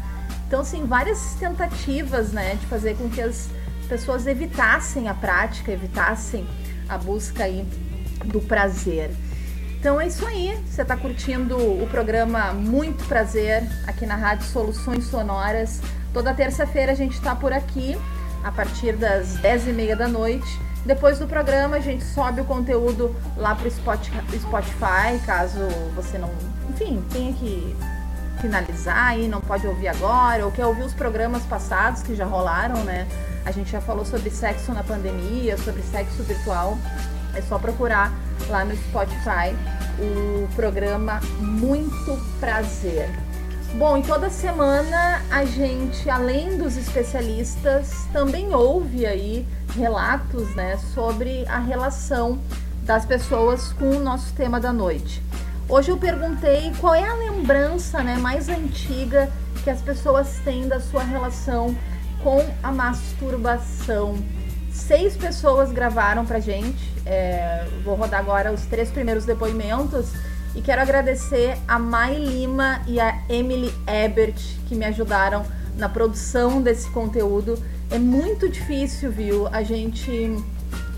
Então, 0.46 0.60
assim, 0.60 0.84
várias 0.84 1.34
tentativas, 1.36 2.30
né, 2.30 2.56
de 2.56 2.66
fazer 2.66 2.94
com 2.98 3.08
que 3.08 3.22
as 3.22 3.48
pessoas 3.88 4.26
evitassem 4.26 5.08
a 5.08 5.14
prática, 5.14 5.72
evitassem 5.72 6.46
a 6.86 6.98
busca 6.98 7.44
aí 7.44 7.66
do 8.26 8.38
prazer. 8.42 9.10
Então 9.80 9.98
é 9.98 10.06
isso 10.06 10.26
aí. 10.26 10.62
Você 10.66 10.82
está 10.82 10.94
curtindo 10.94 11.56
o 11.56 11.88
programa 11.90 12.52
Muito 12.52 13.02
Prazer 13.06 13.66
aqui 13.86 14.04
na 14.04 14.14
Rádio 14.14 14.46
Soluções 14.46 15.06
Sonoras. 15.06 15.80
Toda 16.12 16.34
terça-feira 16.34 16.92
a 16.92 16.94
gente 16.94 17.14
está 17.14 17.34
por 17.34 17.50
aqui 17.50 17.96
a 18.44 18.52
partir 18.52 18.92
das 18.92 19.36
10 19.36 19.68
e 19.68 19.72
meia 19.72 19.96
da 19.96 20.06
noite. 20.06 20.46
Depois 20.84 21.18
do 21.18 21.26
programa 21.26 21.78
a 21.78 21.80
gente 21.80 22.04
sobe 22.04 22.42
o 22.42 22.44
conteúdo 22.44 23.16
lá 23.38 23.54
para 23.54 23.68
o 23.68 23.70
Spotify, 23.70 25.18
caso 25.24 25.58
você 25.96 26.18
não, 26.18 26.30
enfim, 26.68 27.02
tenha 27.10 27.32
que 27.32 27.74
finalizar 28.38 29.18
e 29.18 29.28
não 29.28 29.40
pode 29.40 29.66
ouvir 29.66 29.88
agora, 29.88 30.44
ou 30.44 30.52
quer 30.52 30.66
ouvir 30.66 30.82
os 30.82 30.92
programas 30.92 31.42
passados 31.44 32.02
que 32.02 32.14
já 32.14 32.26
rolaram, 32.26 32.84
né? 32.84 33.08
A 33.46 33.50
gente 33.50 33.70
já 33.70 33.80
falou 33.80 34.04
sobre 34.04 34.28
sexo 34.28 34.74
na 34.74 34.84
pandemia, 34.84 35.56
sobre 35.56 35.80
sexo 35.82 36.22
virtual. 36.22 36.76
É 37.34 37.42
só 37.42 37.58
procurar 37.58 38.12
lá 38.48 38.64
no 38.64 38.76
Spotify 38.76 39.54
o 39.98 40.48
programa 40.54 41.20
Muito 41.40 42.18
Prazer. 42.38 43.08
Bom, 43.74 43.98
e 43.98 44.02
toda 44.02 44.28
semana 44.28 45.22
a 45.30 45.44
gente, 45.44 46.10
além 46.10 46.58
dos 46.58 46.76
especialistas, 46.76 48.06
também 48.12 48.52
ouve 48.52 49.06
aí 49.06 49.46
relatos, 49.76 50.52
né, 50.56 50.76
sobre 50.92 51.46
a 51.46 51.58
relação 51.58 52.40
das 52.82 53.06
pessoas 53.06 53.72
com 53.74 53.90
o 53.90 54.00
nosso 54.00 54.32
tema 54.34 54.58
da 54.58 54.72
noite. 54.72 55.22
Hoje 55.68 55.92
eu 55.92 55.96
perguntei 55.96 56.72
qual 56.80 56.94
é 56.96 57.06
a 57.06 57.14
lembrança, 57.14 58.02
né, 58.02 58.16
mais 58.16 58.48
antiga 58.48 59.30
que 59.62 59.70
as 59.70 59.80
pessoas 59.80 60.40
têm 60.44 60.66
da 60.66 60.80
sua 60.80 61.04
relação 61.04 61.76
com 62.24 62.44
a 62.62 62.72
masturbação 62.72 64.18
seis 64.80 65.16
pessoas 65.16 65.70
gravaram 65.70 66.24
pra 66.24 66.40
gente. 66.40 66.90
É, 67.06 67.66
vou 67.84 67.94
rodar 67.94 68.20
agora 68.20 68.52
os 68.52 68.62
três 68.66 68.90
primeiros 68.90 69.24
depoimentos. 69.24 70.12
E 70.54 70.60
quero 70.60 70.80
agradecer 70.80 71.56
a 71.68 71.78
Mai 71.78 72.16
Lima 72.16 72.82
e 72.86 72.98
a 72.98 73.22
Emily 73.28 73.72
Ebert 73.86 74.40
que 74.66 74.74
me 74.74 74.84
ajudaram 74.84 75.44
na 75.76 75.88
produção 75.88 76.60
desse 76.60 76.90
conteúdo. 76.90 77.56
É 77.90 77.98
muito 77.98 78.48
difícil, 78.48 79.12
viu, 79.12 79.46
a 79.48 79.62
gente 79.62 80.36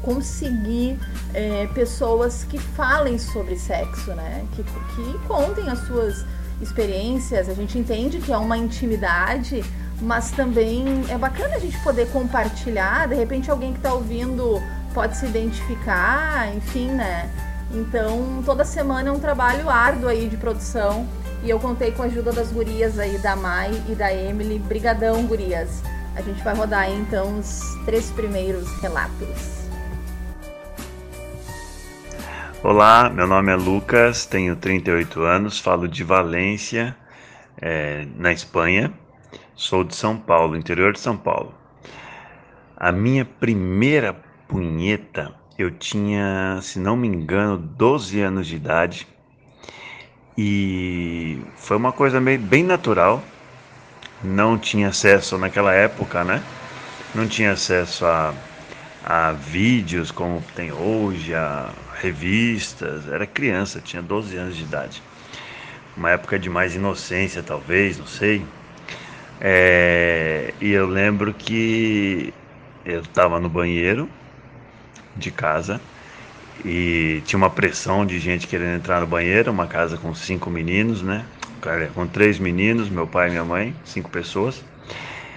conseguir 0.03 0.99
é, 1.33 1.67
pessoas 1.75 2.45
que 2.45 2.59
falem 2.59 3.19
sobre 3.19 3.57
sexo, 3.57 4.13
né? 4.15 4.45
Que, 4.55 4.63
que 4.63 5.19
contem 5.27 5.69
as 5.69 5.81
suas 5.81 6.25
experiências. 6.61 7.49
A 7.49 7.55
gente 7.55 7.79
entende 7.79 8.19
que 8.19 8.33
é 8.33 8.37
uma 8.37 8.57
intimidade, 8.57 9.63
mas 10.03 10.33
também 10.33 10.85
é 11.09 11.17
bacana 11.17 11.57
a 11.57 11.59
gente 11.59 11.79
poder 11.79 12.11
compartilhar. 12.11 13.07
De 13.07 13.15
repente, 13.15 13.51
alguém 13.51 13.73
que 13.73 13.79
está 13.79 13.95
ouvindo 13.95 14.61
pode 14.93 15.17
se 15.17 15.27
identificar, 15.27 16.53
enfim, 16.55 16.91
né? 16.91 17.31
Então, 17.73 18.43
toda 18.45 18.65
semana 18.65 19.09
é 19.09 19.13
um 19.13 19.21
trabalho 19.21 19.71
árduo 19.71 20.09
aí 20.09 20.29
de 20.29 20.37
produção 20.37 21.07
e 21.43 21.49
eu 21.49 21.59
contei 21.59 21.93
com 21.93 22.03
a 22.03 22.07
ajuda 22.07 22.33
das 22.33 22.53
gurias 22.53 22.99
aí, 22.99 23.17
da 23.19 23.35
Mai 23.35 23.71
e 23.89 23.95
da 23.95 24.13
Emily. 24.13 24.59
Brigadão, 24.59 25.25
gurias! 25.25 25.83
A 26.15 26.21
gente 26.21 26.43
vai 26.43 26.55
rodar 26.55 26.81
aí, 26.81 26.95
então, 26.95 27.39
os 27.39 27.63
três 27.87 28.11
primeiros 28.11 28.69
relatos. 28.81 29.63
Olá, 32.63 33.09
meu 33.09 33.27
nome 33.27 33.51
é 33.51 33.57
Lucas, 33.57 34.27
tenho 34.27 34.55
38 34.55 35.23
anos, 35.23 35.59
falo 35.59 35.89
de 35.89 36.05
Valência, 36.05 36.95
é, 37.61 38.07
na 38.17 38.33
Espanha. 38.33 38.93
Sou 39.55 39.85
de 39.85 39.95
São 39.95 40.17
Paulo, 40.17 40.57
interior 40.57 40.95
de 40.95 41.01
São 41.01 41.17
Paulo. 41.17 41.55
A 42.75 42.91
minha 42.91 43.25
primeira 43.25 44.15
punheta, 44.49 45.35
eu 45.59 45.71
tinha, 45.71 46.59
se 46.63 46.79
não 46.79 46.97
me 46.97 47.07
engano, 47.07 47.59
12 47.59 48.21
anos 48.21 48.47
de 48.47 48.57
idade. 48.57 49.07
E 50.39 51.39
foi 51.57 51.77
uma 51.77 51.93
coisa 51.93 52.19
meio, 52.19 52.39
bem 52.39 52.65
natural. 52.65 53.23
Não 54.25 54.59
tinha 54.59 54.89
acesso 54.89 55.37
naquela 55.37 55.75
época, 55.75 56.25
né? 56.25 56.43
Não 57.15 57.29
tinha 57.29 57.53
acesso 57.53 58.07
a, 58.07 58.35
a 59.05 59.33
vídeos 59.33 60.11
como 60.11 60.43
tem 60.57 60.73
hoje, 60.73 61.35
a 61.35 61.69
revistas. 62.01 63.07
Era 63.07 63.27
criança, 63.27 63.83
tinha 63.83 64.03
12 64.03 64.35
anos 64.35 64.57
de 64.57 64.63
idade. 64.63 65.03
Uma 65.95 66.11
época 66.11 66.39
de 66.39 66.49
mais 66.49 66.75
inocência, 66.75 67.43
talvez, 67.43 67.99
não 67.99 68.07
sei. 68.07 68.43
É, 69.45 70.55
e 70.61 70.71
eu 70.71 70.87
lembro 70.87 71.35
que 71.35 72.33
eu 72.85 73.01
estava 73.01 73.41
no 73.41 73.49
banheiro 73.51 74.09
de 75.17 75.31
casa 75.31 75.81
e 76.65 77.23
tinha 77.27 77.39
uma 77.39 77.51
pressão 77.51 78.07
de 78.07 78.19
gente 78.19 78.47
querendo 78.47 78.77
entrar 78.77 79.01
no 79.01 79.07
banheiro, 79.07 79.51
uma 79.51 79.67
casa 79.67 79.97
com 79.99 80.15
cinco 80.15 80.51
meninos, 80.51 81.03
né? 81.03 81.29
Com 81.95 82.07
três 82.09 82.39
meninos, 82.39 82.91
meu 82.91 83.07
pai 83.07 83.29
e 83.29 83.31
minha 83.31 83.45
mãe, 83.45 83.77
cinco 83.85 84.11
pessoas. 84.11 84.65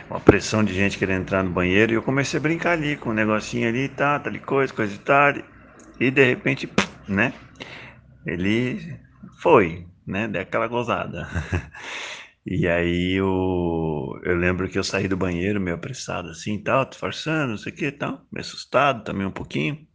Uma 0.10 0.20
pressão 0.20 0.64
de 0.64 0.74
gente 0.74 0.98
querendo 0.98 1.22
entrar 1.22 1.44
no 1.44 1.52
banheiro 1.52 1.92
e 1.94 1.96
eu 1.96 2.04
comecei 2.04 2.40
a 2.40 2.42
brincar 2.44 2.74
ali 2.74 2.98
com 2.98 3.12
um 3.12 3.14
negocinho 3.14 3.68
ali, 3.68 3.90
tá, 3.90 4.20
tal 4.20 4.34
coisa, 4.42 4.74
coisa 4.74 4.96
e 4.96 5.00
tal. 5.00 5.34
E 6.00 6.12
de 6.12 6.24
repente, 6.26 6.70
né? 7.08 7.34
Ele 8.26 9.00
foi, 9.42 9.86
né? 10.08 10.28
Deu 10.28 10.42
aquela 10.42 10.68
gozada. 10.68 11.28
E 12.46 12.68
aí 12.68 13.14
eu, 13.20 14.20
eu 14.24 14.36
lembro 14.36 14.70
que 14.70 14.78
eu 14.78 14.84
saí 14.84 15.08
do 15.08 15.18
banheiro 15.18 15.60
meio 15.60 15.76
apressado 15.76 16.30
assim, 16.30 16.62
tal, 16.64 16.86
disfarçando, 16.86 17.52
não 17.52 17.58
sei 17.58 17.72
o 17.74 17.76
que, 17.76 17.92
tal, 17.92 18.26
meio 18.32 18.46
assustado 18.46 19.04
também 19.04 19.26
um 19.28 19.32
pouquinho. 19.32 19.86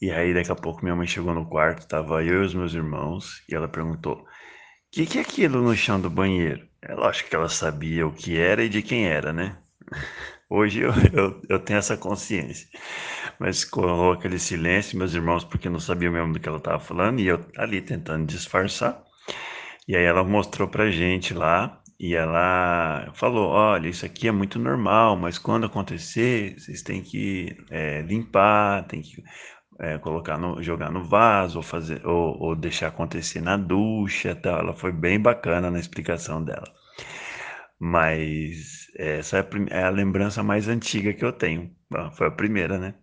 E 0.00 0.10
aí 0.10 0.32
daqui 0.34 0.50
a 0.50 0.54
pouco 0.54 0.82
minha 0.82 0.96
mãe 0.96 1.06
chegou 1.06 1.34
no 1.34 1.46
quarto, 1.48 1.86
tava 1.86 2.24
eu 2.24 2.42
e 2.42 2.46
os 2.46 2.54
meus 2.54 2.74
irmãos, 2.74 3.42
e 3.48 3.54
ela 3.54 3.68
perguntou: 3.68 4.14
"O 4.14 4.26
que 4.92 5.06
que 5.06 5.18
é 5.18 5.22
aquilo 5.22 5.62
no 5.62 5.76
chão 5.76 6.00
do 6.00 6.10
banheiro?" 6.10 6.66
É 6.82 6.94
lógico 6.94 7.30
que 7.30 7.36
ela 7.36 7.48
sabia 7.48 8.06
o 8.06 8.12
que 8.14 8.38
era 8.38 8.64
e 8.64 8.68
de 8.68 8.82
quem 8.82 9.06
era, 9.08 9.32
né? 9.32 9.58
Hoje 10.50 10.80
eu, 10.80 10.90
eu, 11.12 11.42
eu 11.48 11.58
tenho 11.60 11.78
essa 11.78 11.96
consciência. 11.96 12.68
Mas 13.38 13.64
colou 13.64 14.12
aquele 14.12 14.38
silêncio, 14.38 14.98
meus 14.98 15.14
irmãos, 15.14 15.44
porque 15.44 15.68
não 15.70 15.80
sabiam 15.80 16.12
mesmo 16.12 16.32
do 16.34 16.40
que 16.40 16.48
ela 16.48 16.58
estava 16.58 16.80
falando, 16.80 17.20
e 17.20 17.28
eu 17.28 17.44
ali 17.56 17.80
tentando 17.82 18.26
disfarçar. 18.26 19.04
E 19.88 19.96
aí 19.96 20.04
ela 20.04 20.22
mostrou 20.24 20.68
pra 20.68 20.90
gente 20.90 21.34
lá 21.34 21.80
e 21.98 22.14
ela 22.14 23.10
falou: 23.14 23.48
olha, 23.48 23.88
isso 23.88 24.06
aqui 24.06 24.26
é 24.26 24.32
muito 24.32 24.58
normal, 24.58 25.16
mas 25.16 25.38
quando 25.38 25.66
acontecer, 25.66 26.58
vocês 26.58 26.82
têm 26.82 27.02
que 27.02 27.54
é, 27.70 28.00
limpar, 28.00 28.86
tem 28.86 29.02
que 29.02 29.22
é, 29.78 29.98
colocar 29.98 30.38
no, 30.38 30.62
jogar 30.62 30.90
no 30.90 31.04
vaso 31.04 31.58
ou 31.58 31.62
fazer 31.62 32.06
ou, 32.06 32.40
ou, 32.40 32.56
deixar 32.56 32.88
acontecer 32.88 33.42
na 33.42 33.56
ducha, 33.58 34.34
tal. 34.34 34.60
Ela 34.60 34.74
foi 34.74 34.92
bem 34.92 35.20
bacana 35.20 35.70
na 35.70 35.78
explicação 35.78 36.42
dela. 36.42 36.72
Mas 37.78 38.86
essa 38.96 39.38
é 39.38 39.40
a, 39.40 39.80
é 39.80 39.84
a 39.84 39.90
lembrança 39.90 40.42
mais 40.42 40.68
antiga 40.68 41.12
que 41.12 41.24
eu 41.24 41.32
tenho. 41.32 41.70
Foi 42.12 42.28
a 42.28 42.30
primeira, 42.30 42.78
né? 42.78 42.94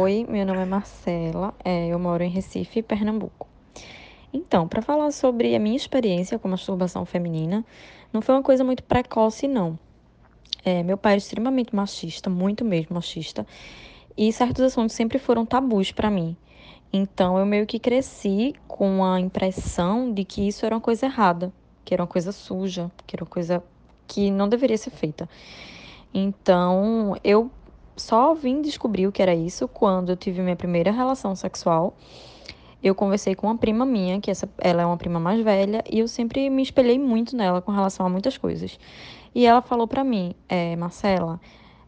Oi, 0.00 0.24
meu 0.30 0.46
nome 0.46 0.60
é 0.62 0.66
Marcela, 0.66 1.54
é, 1.64 1.88
eu 1.88 1.98
moro 1.98 2.22
em 2.22 2.30
Recife, 2.30 2.82
Pernambuco. 2.82 3.49
Então, 4.32 4.68
para 4.68 4.80
falar 4.80 5.10
sobre 5.10 5.54
a 5.54 5.58
minha 5.58 5.76
experiência 5.76 6.38
com 6.38 6.48
masturbação 6.48 7.04
feminina, 7.04 7.64
não 8.12 8.22
foi 8.22 8.34
uma 8.34 8.42
coisa 8.42 8.62
muito 8.62 8.82
precoce, 8.82 9.48
não. 9.48 9.78
É, 10.64 10.82
meu 10.82 10.96
pai 10.96 11.14
é 11.14 11.16
extremamente 11.16 11.74
machista, 11.74 12.28
muito 12.28 12.64
mesmo 12.64 12.94
machista, 12.94 13.46
e 14.16 14.32
certos 14.32 14.62
assuntos 14.62 14.94
sempre 14.94 15.18
foram 15.18 15.46
tabus 15.46 15.90
para 15.90 16.10
mim. 16.10 16.36
Então, 16.92 17.38
eu 17.38 17.46
meio 17.46 17.66
que 17.66 17.78
cresci 17.78 18.54
com 18.66 19.04
a 19.04 19.20
impressão 19.20 20.12
de 20.12 20.24
que 20.24 20.46
isso 20.46 20.66
era 20.66 20.74
uma 20.74 20.80
coisa 20.80 21.06
errada, 21.06 21.52
que 21.84 21.94
era 21.94 22.02
uma 22.02 22.08
coisa 22.08 22.32
suja, 22.32 22.90
que 23.06 23.16
era 23.16 23.24
uma 23.24 23.30
coisa 23.30 23.62
que 24.06 24.30
não 24.30 24.48
deveria 24.48 24.76
ser 24.76 24.90
feita. 24.90 25.28
Então, 26.12 27.16
eu 27.22 27.50
só 27.96 28.34
vim 28.34 28.60
descobrir 28.60 29.06
o 29.06 29.12
que 29.12 29.22
era 29.22 29.34
isso 29.34 29.68
quando 29.68 30.10
eu 30.10 30.16
tive 30.16 30.42
minha 30.42 30.56
primeira 30.56 30.90
relação 30.90 31.36
sexual. 31.36 31.94
Eu 32.82 32.94
conversei 32.94 33.34
com 33.34 33.46
uma 33.46 33.56
prima 33.56 33.84
minha, 33.84 34.20
que 34.20 34.30
essa, 34.30 34.48
ela 34.58 34.82
é 34.82 34.86
uma 34.86 34.96
prima 34.96 35.20
mais 35.20 35.40
velha, 35.42 35.84
e 35.90 35.98
eu 35.98 36.08
sempre 36.08 36.48
me 36.48 36.62
espelhei 36.62 36.98
muito 36.98 37.36
nela 37.36 37.60
com 37.60 37.72
relação 37.72 38.06
a 38.06 38.08
muitas 38.08 38.38
coisas. 38.38 38.78
E 39.34 39.46
ela 39.46 39.60
falou 39.60 39.86
para 39.86 40.02
mim, 40.02 40.34
é, 40.48 40.74
Marcela, 40.76 41.40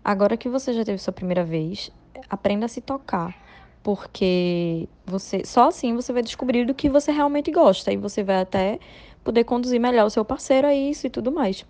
agora 0.05 0.37
que 0.37 0.49
você 0.49 0.73
já 0.73 0.85
teve 0.85 0.99
sua 0.99 1.13
primeira 1.13 1.45
vez, 1.45 1.91
aprenda 2.29 2.67
a 2.67 2.69
se 2.69 2.81
tocar, 2.81 3.35
porque 3.83 4.89
você 5.07 5.43
só 5.45 5.69
assim 5.69 5.95
você 5.95 6.13
vai 6.13 6.23
descobrir 6.23 6.65
do 6.65 6.75
que 6.75 6.89
você 6.89 7.11
realmente 7.11 7.51
gosta 7.51 7.93
e 7.93 7.97
você 7.97 8.23
vai 8.23 8.41
até 8.41 8.79
poder 9.25 9.45
conduzir 9.45 9.81
melhor 9.81 10.07
o 10.07 10.11
seu 10.11 10.25
parceiro 10.25 10.67
a 10.67 10.75
isso 10.75 11.07
e 11.07 11.11
tudo 11.11 11.33
mais. 11.33 11.65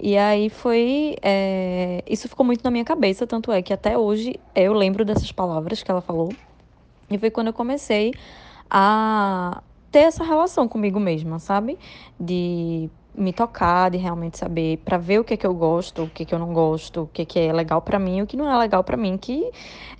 E 0.00 0.16
aí 0.16 0.48
foi. 0.48 1.16
É... 1.22 2.02
Isso 2.08 2.28
ficou 2.28 2.44
muito 2.44 2.62
na 2.64 2.70
minha 2.70 2.84
cabeça, 2.84 3.26
tanto 3.26 3.52
é 3.52 3.62
que 3.62 3.72
até 3.72 3.96
hoje 3.96 4.34
eu 4.54 4.72
lembro 4.72 5.04
dessas 5.04 5.30
palavras 5.32 5.82
que 5.82 5.90
ela 5.90 6.00
falou. 6.00 6.30
E 7.14 7.18
foi 7.18 7.30
quando 7.30 7.48
eu 7.48 7.52
comecei 7.52 8.12
a 8.70 9.62
ter 9.90 10.00
essa 10.00 10.24
relação 10.24 10.66
comigo 10.66 10.98
mesma, 10.98 11.38
sabe? 11.38 11.78
De 12.18 12.90
me 13.14 13.32
tocar, 13.32 13.90
de 13.90 13.98
realmente 13.98 14.38
saber, 14.38 14.78
para 14.78 14.96
ver 14.96 15.20
o 15.20 15.24
que 15.24 15.34
é 15.34 15.36
que 15.36 15.46
eu 15.46 15.54
gosto, 15.54 16.04
o 16.04 16.08
que 16.08 16.22
é 16.22 16.26
que 16.26 16.34
eu 16.34 16.38
não 16.38 16.52
gosto, 16.52 17.02
o 17.02 17.06
que 17.06 17.22
é 17.22 17.24
que 17.24 17.38
é 17.38 17.52
legal 17.52 17.82
para 17.82 17.98
mim, 17.98 18.22
o 18.22 18.26
que 18.26 18.36
não 18.36 18.50
é 18.50 18.56
legal 18.56 18.82
para 18.82 18.96
mim, 18.96 19.18
que 19.18 19.50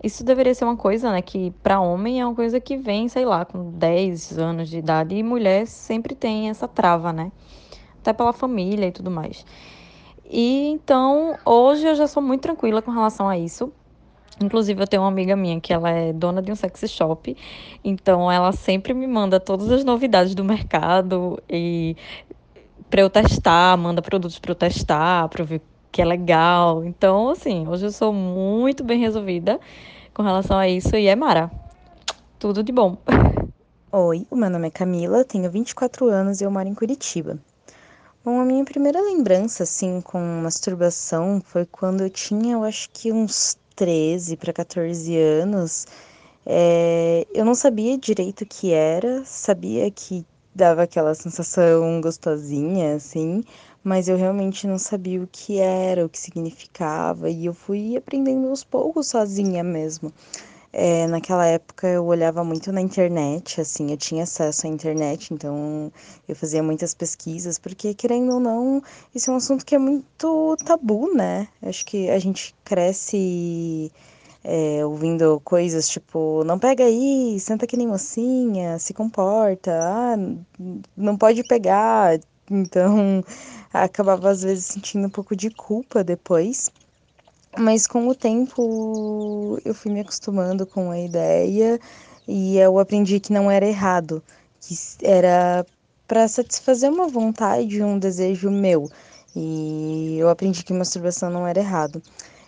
isso 0.02 0.24
deveria 0.24 0.54
ser 0.54 0.64
uma 0.64 0.76
coisa, 0.76 1.12
né, 1.12 1.20
que 1.20 1.50
para 1.62 1.78
homem 1.80 2.20
é 2.20 2.26
uma 2.26 2.34
coisa 2.34 2.58
que 2.58 2.76
vem, 2.76 3.08
sei 3.08 3.26
lá, 3.26 3.44
com 3.44 3.70
10 3.72 4.38
anos 4.38 4.70
de 4.70 4.78
idade 4.78 5.14
e 5.14 5.22
mulher 5.22 5.66
sempre 5.66 6.14
tem 6.14 6.48
essa 6.48 6.66
trava, 6.66 7.12
né? 7.12 7.30
Até 8.00 8.12
pela 8.12 8.32
família 8.32 8.86
e 8.86 8.92
tudo 8.92 9.10
mais. 9.10 9.44
E 10.24 10.68
então, 10.68 11.36
hoje 11.44 11.86
eu 11.86 11.94
já 11.94 12.06
sou 12.06 12.22
muito 12.22 12.40
tranquila 12.40 12.80
com 12.80 12.90
relação 12.90 13.28
a 13.28 13.36
isso. 13.36 13.70
Inclusive, 14.40 14.82
eu 14.82 14.86
tenho 14.86 15.02
uma 15.02 15.08
amiga 15.08 15.36
minha 15.36 15.60
que 15.60 15.72
ela 15.72 15.90
é 15.90 16.12
dona 16.12 16.40
de 16.40 16.50
um 16.50 16.56
sex 16.56 16.90
shop, 16.90 17.36
então 17.84 18.30
ela 18.30 18.52
sempre 18.52 18.94
me 18.94 19.06
manda 19.06 19.38
todas 19.38 19.70
as 19.70 19.84
novidades 19.84 20.34
do 20.34 20.44
mercado 20.44 21.40
e 21.48 21.96
para 22.88 23.00
eu 23.00 23.10
testar, 23.10 23.76
manda 23.76 24.02
produtos 24.02 24.38
para 24.38 24.50
eu 24.50 24.54
testar, 24.54 25.28
para 25.28 25.42
eu 25.42 25.46
ver 25.46 25.62
que 25.90 26.00
é 26.00 26.04
legal. 26.04 26.84
Então, 26.84 27.28
assim, 27.28 27.68
hoje 27.68 27.86
eu 27.86 27.92
sou 27.92 28.12
muito 28.12 28.82
bem 28.82 28.98
resolvida 28.98 29.60
com 30.14 30.22
relação 30.22 30.58
a 30.58 30.68
isso 30.68 30.96
e 30.96 31.06
é 31.06 31.14
Mara. 31.14 31.50
Tudo 32.38 32.62
de 32.62 32.72
bom. 32.72 32.96
Oi, 33.92 34.26
o 34.30 34.36
meu 34.36 34.48
nome 34.48 34.68
é 34.68 34.70
Camila, 34.70 35.22
tenho 35.22 35.50
24 35.50 36.06
anos 36.06 36.40
e 36.40 36.44
eu 36.44 36.50
moro 36.50 36.66
em 36.66 36.74
Curitiba. 36.74 37.38
Bom, 38.24 38.40
a 38.40 38.44
minha 38.44 38.64
primeira 38.64 39.00
lembrança, 39.00 39.64
assim, 39.64 40.00
com 40.00 40.18
masturbação 40.42 41.42
foi 41.44 41.66
quando 41.66 42.02
eu 42.02 42.10
tinha, 42.10 42.54
eu 42.54 42.64
acho 42.64 42.88
que 42.90 43.12
uns 43.12 43.58
13 43.74 44.36
para 44.36 44.52
14 44.52 45.16
anos. 45.16 45.86
É, 46.46 47.26
eu 47.32 47.44
não 47.44 47.54
sabia 47.54 47.96
direito 47.96 48.42
o 48.42 48.46
que 48.46 48.72
era, 48.72 49.24
sabia 49.24 49.90
que 49.90 50.24
dava 50.54 50.82
aquela 50.82 51.14
sensação 51.14 52.00
gostosinha, 52.00 52.96
assim, 52.96 53.42
mas 53.82 54.08
eu 54.08 54.16
realmente 54.16 54.66
não 54.66 54.78
sabia 54.78 55.22
o 55.22 55.26
que 55.26 55.58
era, 55.58 56.04
o 56.04 56.08
que 56.08 56.18
significava, 56.18 57.30
e 57.30 57.46
eu 57.46 57.54
fui 57.54 57.96
aprendendo 57.96 58.48
aos 58.48 58.64
poucos 58.64 59.08
sozinha 59.08 59.62
mesmo. 59.64 60.12
É, 60.74 61.06
naquela 61.06 61.46
época 61.46 61.86
eu 61.86 62.04
olhava 62.06 62.42
muito 62.42 62.72
na 62.72 62.80
internet, 62.80 63.60
assim, 63.60 63.90
eu 63.90 63.96
tinha 63.96 64.22
acesso 64.22 64.66
à 64.66 64.70
internet, 64.70 65.32
então 65.34 65.92
eu 66.26 66.34
fazia 66.34 66.62
muitas 66.62 66.94
pesquisas, 66.94 67.58
porque 67.58 67.92
querendo 67.94 68.32
ou 68.32 68.40
não, 68.40 68.82
isso 69.14 69.30
é 69.30 69.34
um 69.34 69.36
assunto 69.36 69.66
que 69.66 69.74
é 69.74 69.78
muito 69.78 70.56
tabu, 70.64 71.14
né? 71.14 71.46
Acho 71.62 71.84
que 71.84 72.08
a 72.08 72.18
gente 72.18 72.54
cresce 72.64 73.92
é, 74.44 74.84
ouvindo 74.84 75.40
coisas 75.44 75.88
tipo, 75.88 76.42
não 76.44 76.58
pega 76.58 76.84
aí, 76.84 77.38
senta 77.40 77.66
que 77.66 77.76
nem 77.76 77.86
mocinha, 77.86 78.78
se 78.78 78.94
comporta, 78.94 79.72
ah, 79.82 80.16
não 80.96 81.16
pode 81.18 81.44
pegar. 81.44 82.18
Então 82.50 83.22
acabava 83.72 84.30
às 84.30 84.42
vezes 84.42 84.66
sentindo 84.66 85.06
um 85.06 85.10
pouco 85.10 85.36
de 85.36 85.50
culpa 85.50 86.02
depois. 86.04 86.70
Mas 87.58 87.86
com 87.86 88.08
o 88.08 88.14
tempo 88.14 89.58
eu 89.64 89.74
fui 89.74 89.92
me 89.92 90.00
acostumando 90.00 90.66
com 90.66 90.90
a 90.90 90.98
ideia 90.98 91.78
e 92.26 92.56
eu 92.58 92.78
aprendi 92.78 93.20
que 93.20 93.32
não 93.32 93.50
era 93.50 93.66
errado, 93.66 94.22
que 94.60 94.74
era 95.02 95.64
para 96.06 96.26
satisfazer 96.28 96.90
uma 96.90 97.08
vontade, 97.08 97.82
um 97.82 97.98
desejo 97.98 98.50
meu. 98.50 98.88
E 99.36 100.16
eu 100.18 100.28
aprendi 100.30 100.62
que 100.64 100.72
masturbação 100.72 101.30
não 101.30 101.46
era 101.46 101.60
errado. 101.60 102.02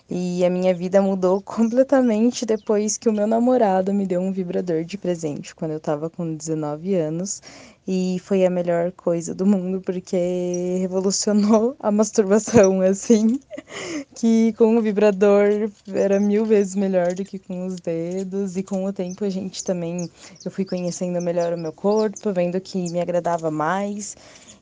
E 0.08 0.44
a 0.44 0.50
minha 0.50 0.74
vida 0.74 1.00
mudou 1.00 1.40
completamente 1.42 2.44
depois 2.44 2.98
que 2.98 3.08
o 3.08 3.12
meu 3.12 3.26
namorado 3.26 3.92
me 3.92 4.06
deu 4.06 4.20
um 4.20 4.32
vibrador 4.32 4.84
de 4.84 4.98
presente 4.98 5.54
quando 5.54 5.70
eu 5.72 5.80
tava 5.80 6.10
com 6.10 6.34
19 6.34 6.94
anos. 6.94 7.40
E 7.86 8.18
foi 8.20 8.44
a 8.44 8.50
melhor 8.50 8.92
coisa 8.92 9.34
do 9.34 9.46
mundo 9.46 9.80
porque 9.80 10.78
revolucionou 10.80 11.76
a 11.80 11.90
masturbação, 11.90 12.80
assim. 12.80 13.40
Que 14.14 14.52
com 14.54 14.76
o 14.76 14.82
vibrador 14.82 15.70
era 15.92 16.20
mil 16.20 16.44
vezes 16.46 16.74
melhor 16.76 17.14
do 17.14 17.24
que 17.24 17.38
com 17.38 17.66
os 17.66 17.76
dedos. 17.76 18.56
E 18.56 18.62
com 18.62 18.84
o 18.84 18.92
tempo 18.92 19.24
a 19.24 19.30
gente 19.30 19.64
também. 19.64 20.08
Eu 20.44 20.50
fui 20.50 20.64
conhecendo 20.64 21.20
melhor 21.20 21.52
o 21.52 21.58
meu 21.58 21.72
corpo, 21.72 22.32
vendo 22.32 22.60
que 22.60 22.90
me 22.90 23.00
agradava 23.00 23.50
mais. 23.50 24.16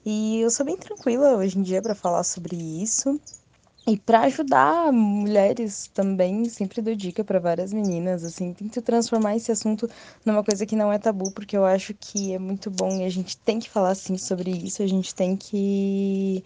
E 0.04 0.40
eu 0.40 0.50
sou 0.50 0.64
bem 0.66 0.76
tranquila 0.76 1.36
hoje 1.36 1.58
em 1.58 1.62
dia 1.62 1.82
para 1.82 1.94
falar 1.94 2.24
sobre 2.24 2.56
isso. 2.56 3.20
E 3.86 3.96
para 3.98 4.20
ajudar 4.22 4.92
mulheres 4.92 5.88
também, 5.88 6.44
sempre 6.48 6.80
dou 6.80 6.94
dica 6.94 7.24
para 7.24 7.40
várias 7.40 7.72
meninas, 7.72 8.22
assim, 8.24 8.54
tento 8.54 8.80
transformar 8.80 9.34
esse 9.36 9.50
assunto 9.50 9.88
numa 10.24 10.44
coisa 10.44 10.64
que 10.64 10.76
não 10.76 10.92
é 10.92 10.98
tabu, 10.98 11.32
porque 11.32 11.56
eu 11.56 11.64
acho 11.64 11.92
que 11.94 12.32
é 12.32 12.38
muito 12.38 12.70
bom 12.70 13.00
e 13.00 13.04
a 13.04 13.08
gente 13.08 13.36
tem 13.38 13.58
que 13.58 13.68
falar 13.68 13.90
assim 13.90 14.16
sobre 14.16 14.50
isso, 14.52 14.82
a 14.82 14.86
gente 14.86 15.12
tem 15.14 15.36
que 15.36 16.44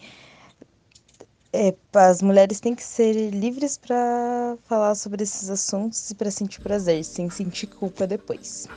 é, 1.53 1.75
as 1.94 2.22
mulheres 2.22 2.61
têm 2.61 2.75
que 2.75 2.83
ser 2.85 3.31
livres 3.31 3.79
para 3.79 4.59
falar 4.64 4.94
sobre 4.94 5.22
esses 5.22 5.49
assuntos 5.51 6.11
e 6.11 6.14
para 6.14 6.31
sentir 6.31 6.61
prazer, 6.61 7.05
sem 7.05 7.31
sentir 7.31 7.66
culpa 7.68 8.07
depois. 8.07 8.70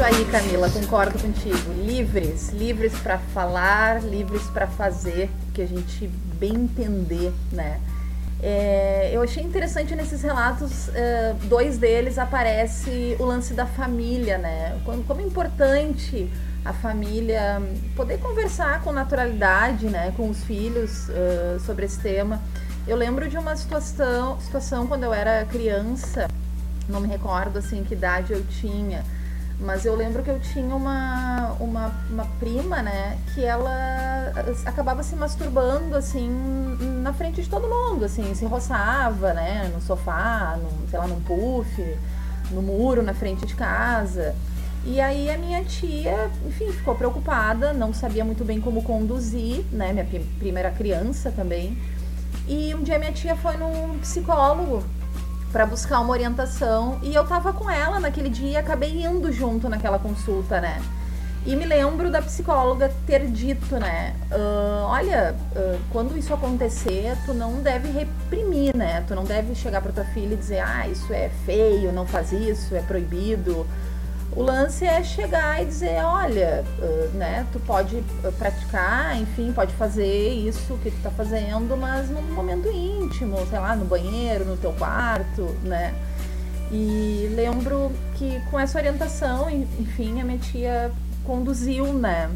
Isso 0.00 0.16
aí, 0.16 0.24
Camila, 0.30 0.70
concordo 0.70 1.18
contigo. 1.18 1.72
Livres, 1.84 2.48
livres 2.54 2.94
para 3.00 3.18
falar, 3.18 4.02
livres 4.02 4.44
para 4.44 4.66
fazer 4.66 5.28
que 5.52 5.60
a 5.60 5.66
gente 5.66 6.06
bem 6.38 6.54
entender, 6.54 7.30
né? 7.52 7.78
É, 8.42 9.10
eu 9.12 9.20
achei 9.20 9.42
interessante 9.42 9.94
nesses 9.94 10.22
relatos, 10.22 10.88
é, 10.94 11.34
dois 11.44 11.76
deles 11.76 12.16
aparece 12.16 13.14
o 13.18 13.26
lance 13.26 13.52
da 13.52 13.66
família, 13.66 14.38
né? 14.38 14.80
Como, 14.86 15.04
como 15.04 15.20
é 15.20 15.24
importante 15.24 16.30
a 16.64 16.72
família 16.72 17.60
poder 17.94 18.18
conversar 18.20 18.80
com 18.80 18.92
naturalidade, 18.92 19.86
né, 19.86 20.14
com 20.16 20.30
os 20.30 20.42
filhos 20.44 21.08
uh, 21.08 21.60
sobre 21.60 21.84
esse 21.84 22.00
tema. 22.00 22.40
Eu 22.86 22.96
lembro 22.96 23.28
de 23.28 23.36
uma 23.36 23.54
situação, 23.54 24.40
situação 24.40 24.86
quando 24.86 25.04
eu 25.04 25.12
era 25.12 25.44
criança, 25.44 26.26
não 26.88 27.00
me 27.00 27.08
recordo 27.08 27.58
assim 27.58 27.84
que 27.84 27.94
idade 27.94 28.32
eu 28.32 28.42
tinha 28.46 29.04
mas 29.60 29.84
eu 29.84 29.94
lembro 29.94 30.22
que 30.22 30.30
eu 30.30 30.40
tinha 30.40 30.74
uma, 30.74 31.54
uma, 31.60 31.92
uma 32.10 32.24
prima, 32.38 32.80
né, 32.80 33.18
que 33.34 33.44
ela 33.44 34.32
acabava 34.64 35.02
se 35.02 35.14
masturbando, 35.14 35.94
assim, 35.96 36.30
na 37.02 37.12
frente 37.12 37.42
de 37.42 37.48
todo 37.48 37.68
mundo, 37.68 38.06
assim, 38.06 38.34
se 38.34 38.46
roçava, 38.46 39.34
né, 39.34 39.70
no 39.74 39.80
sofá, 39.80 40.58
sei 40.88 40.98
lá, 40.98 41.06
num 41.06 41.20
puff, 41.20 41.96
no 42.50 42.62
muro 42.62 43.02
na 43.02 43.12
frente 43.12 43.44
de 43.44 43.54
casa. 43.54 44.34
E 44.82 44.98
aí 44.98 45.30
a 45.30 45.36
minha 45.36 45.62
tia, 45.62 46.30
enfim, 46.46 46.72
ficou 46.72 46.94
preocupada, 46.94 47.74
não 47.74 47.92
sabia 47.92 48.24
muito 48.24 48.46
bem 48.46 48.62
como 48.62 48.82
conduzir, 48.82 49.62
né, 49.70 49.92
minha 49.92 50.06
prima 50.38 50.58
era 50.58 50.70
criança 50.70 51.30
também. 51.30 51.76
E 52.48 52.74
um 52.74 52.82
dia 52.82 52.98
minha 52.98 53.12
tia 53.12 53.36
foi 53.36 53.58
num 53.58 53.98
psicólogo 53.98 54.82
para 55.52 55.66
buscar 55.66 56.00
uma 56.00 56.10
orientação 56.10 56.98
e 57.02 57.14
eu 57.14 57.24
tava 57.24 57.52
com 57.52 57.68
ela 57.68 57.98
naquele 57.98 58.28
dia 58.28 58.50
e 58.50 58.56
acabei 58.56 59.02
indo 59.02 59.32
junto 59.32 59.68
naquela 59.68 59.98
consulta, 59.98 60.60
né? 60.60 60.80
E 61.46 61.56
me 61.56 61.64
lembro 61.64 62.10
da 62.10 62.20
psicóloga 62.20 62.92
ter 63.06 63.26
dito, 63.26 63.78
né? 63.78 64.14
Uh, 64.30 64.84
olha, 64.84 65.34
uh, 65.56 65.80
quando 65.90 66.16
isso 66.18 66.34
acontecer, 66.34 67.16
tu 67.24 67.32
não 67.32 67.62
deve 67.62 67.90
reprimir, 67.90 68.76
né? 68.76 69.02
Tu 69.08 69.14
não 69.14 69.24
deve 69.24 69.54
chegar 69.54 69.80
pra 69.80 69.90
tua 69.90 70.04
filha 70.04 70.34
e 70.34 70.36
dizer, 70.36 70.60
ah, 70.60 70.86
isso 70.86 71.10
é 71.14 71.30
feio, 71.46 71.92
não 71.92 72.04
faz 72.06 72.30
isso, 72.32 72.74
é 72.76 72.82
proibido. 72.82 73.66
O 74.36 74.42
lance 74.42 74.84
é 74.84 75.02
chegar 75.02 75.60
e 75.60 75.64
dizer, 75.66 76.04
olha, 76.04 76.64
né, 77.14 77.44
tu 77.52 77.58
pode 77.60 78.02
praticar, 78.38 79.20
enfim, 79.20 79.52
pode 79.52 79.72
fazer 79.74 80.30
isso 80.34 80.78
que 80.82 80.90
tu 80.90 81.02
tá 81.02 81.10
fazendo, 81.10 81.76
mas 81.76 82.08
num 82.08 82.22
momento 82.22 82.70
íntimo, 82.70 83.44
sei 83.48 83.58
lá, 83.58 83.74
no 83.74 83.84
banheiro, 83.84 84.44
no 84.44 84.56
teu 84.56 84.72
quarto, 84.72 85.42
né? 85.64 85.92
E 86.70 87.28
lembro 87.34 87.90
que 88.14 88.40
com 88.50 88.58
essa 88.58 88.78
orientação, 88.78 89.50
enfim, 89.50 90.20
a 90.20 90.24
minha 90.24 90.38
tia 90.38 90.92
conduziu, 91.24 91.92
né? 91.92 92.30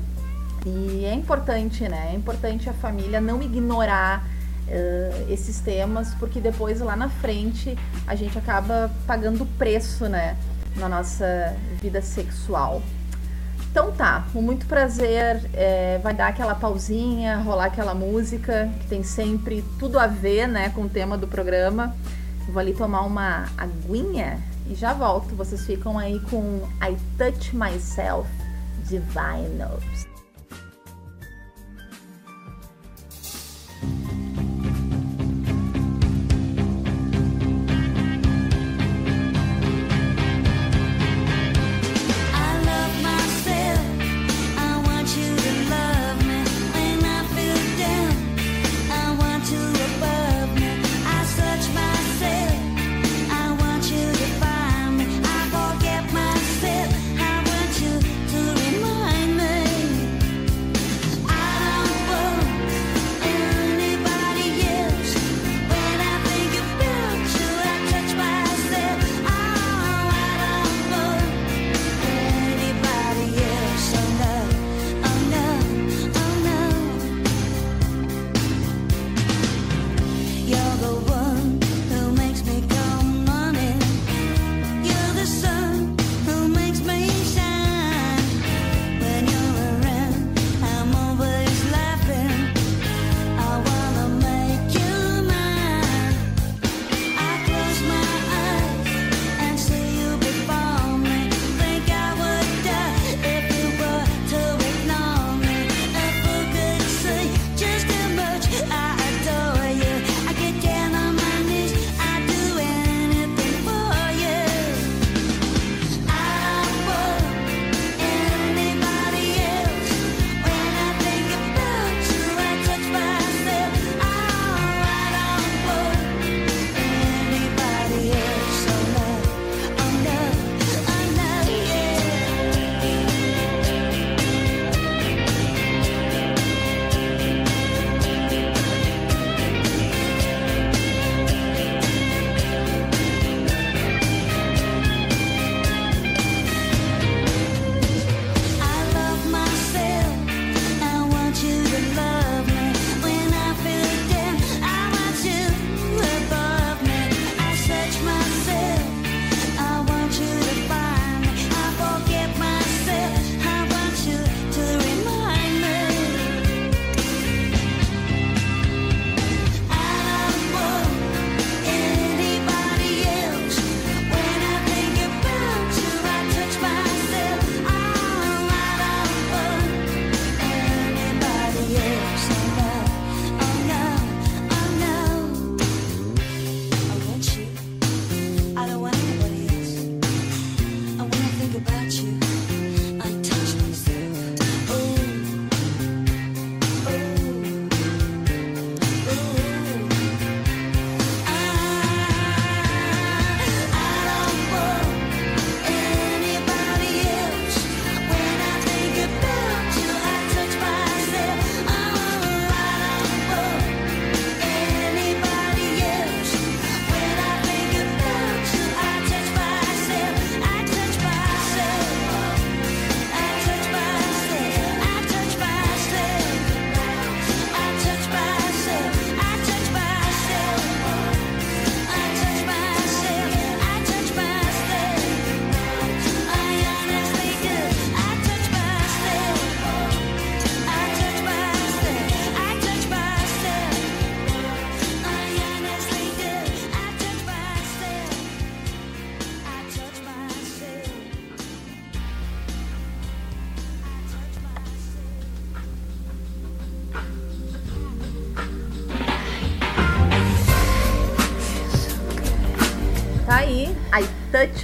E 0.66 1.04
é 1.04 1.14
importante, 1.14 1.88
né? 1.88 2.10
É 2.12 2.16
importante 2.16 2.68
a 2.68 2.72
família 2.72 3.20
não 3.20 3.40
ignorar 3.40 4.26
uh, 4.66 5.32
esses 5.32 5.60
temas, 5.60 6.14
porque 6.14 6.40
depois 6.40 6.80
lá 6.80 6.96
na 6.96 7.08
frente 7.08 7.78
a 8.06 8.16
gente 8.16 8.36
acaba 8.36 8.90
pagando 9.06 9.46
preço, 9.58 10.08
né? 10.08 10.36
Na 10.76 10.88
nossa 10.88 11.56
vida 11.80 12.02
sexual. 12.02 12.82
Então 13.70 13.90
tá, 13.90 14.24
com 14.32 14.40
muito 14.40 14.66
prazer, 14.66 15.50
é, 15.52 15.98
vai 15.98 16.14
dar 16.14 16.28
aquela 16.28 16.54
pausinha, 16.54 17.38
rolar 17.38 17.64
aquela 17.64 17.92
música 17.92 18.70
que 18.80 18.86
tem 18.86 19.02
sempre 19.02 19.64
tudo 19.80 19.98
a 19.98 20.06
ver, 20.06 20.46
né, 20.46 20.68
com 20.68 20.82
o 20.82 20.88
tema 20.88 21.18
do 21.18 21.26
programa. 21.26 21.92
Vou 22.48 22.60
ali 22.60 22.72
tomar 22.72 23.02
uma 23.02 23.46
aguinha 23.58 24.40
e 24.68 24.76
já 24.76 24.92
volto. 24.92 25.34
Vocês 25.34 25.66
ficam 25.66 25.98
aí 25.98 26.20
com 26.30 26.60
I 26.80 26.96
Touch 27.18 27.56
Myself 27.56 28.28
Divine 28.84 29.58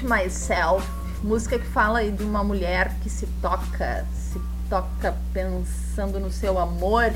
Myself, 0.02 0.86
música 1.22 1.58
que 1.58 1.66
fala 1.66 2.02
de 2.10 2.22
uma 2.22 2.42
mulher 2.42 2.94
que 3.02 3.10
se 3.10 3.26
toca, 3.40 4.06
se 4.14 4.40
toca 4.68 5.14
pensando 5.32 6.18
no 6.18 6.30
seu 6.30 6.58
amor. 6.58 7.12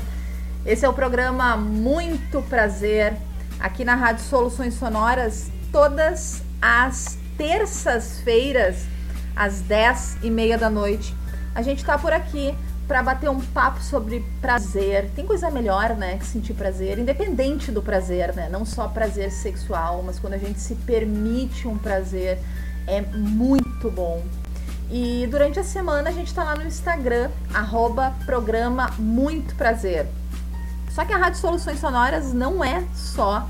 Esse 0.65 0.85
é 0.85 0.89
o 0.89 0.93
programa 0.93 1.55
Muito 1.57 2.41
Prazer, 2.43 3.13
aqui 3.59 3.83
na 3.83 3.95
Rádio 3.95 4.23
Soluções 4.23 4.73
Sonoras, 4.75 5.51
todas 5.71 6.41
as 6.61 7.17
terças-feiras, 7.37 8.85
às 9.35 9.61
10 9.61 10.17
e 10.23 10.29
meia 10.29 10.57
da 10.57 10.69
noite. 10.69 11.15
A 11.53 11.61
gente 11.61 11.79
está 11.79 11.97
por 11.97 12.13
aqui 12.13 12.55
para 12.87 13.01
bater 13.01 13.29
um 13.29 13.41
papo 13.41 13.81
sobre 13.81 14.23
prazer. 14.41 15.09
Tem 15.15 15.25
coisa 15.25 15.49
melhor, 15.49 15.95
né, 15.95 16.17
que 16.17 16.25
sentir 16.25 16.53
prazer, 16.53 16.99
independente 16.99 17.71
do 17.71 17.81
prazer, 17.81 18.33
né? 18.35 18.47
Não 18.49 18.65
só 18.65 18.87
prazer 18.87 19.31
sexual, 19.31 20.03
mas 20.05 20.19
quando 20.19 20.33
a 20.33 20.37
gente 20.37 20.59
se 20.59 20.75
permite 20.75 21.67
um 21.67 21.77
prazer, 21.77 22.39
é 22.87 23.01
muito 23.01 23.89
bom. 23.89 24.23
E 24.89 25.27
durante 25.31 25.59
a 25.59 25.63
semana 25.63 26.09
a 26.09 26.13
gente 26.13 26.27
está 26.27 26.43
lá 26.43 26.55
no 26.55 26.63
Instagram, 26.63 27.29
arroba 27.53 28.13
programa 28.25 28.91
Muito 28.97 29.55
Prazer. 29.55 30.07
Só 30.91 31.03
que 31.03 31.11
a 31.11 31.17
Rádio 31.17 31.39
Soluções 31.39 31.79
Sonoras 31.79 32.33
não 32.33 32.63
é 32.63 32.83
só 32.93 33.47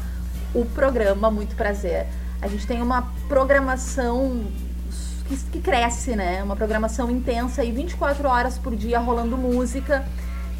o 0.53 0.65
programa 0.65 1.29
Muito 1.29 1.55
Prazer. 1.55 2.07
A 2.41 2.47
gente 2.47 2.65
tem 2.65 2.81
uma 2.81 3.13
programação 3.27 4.45
que, 5.27 5.37
que 5.51 5.59
cresce, 5.59 6.15
né? 6.15 6.41
Uma 6.43 6.55
programação 6.55 7.11
intensa 7.11 7.63
e 7.63 7.71
24 7.71 8.27
horas 8.27 8.57
por 8.57 8.75
dia 8.75 8.99
rolando 8.99 9.37
música 9.37 10.05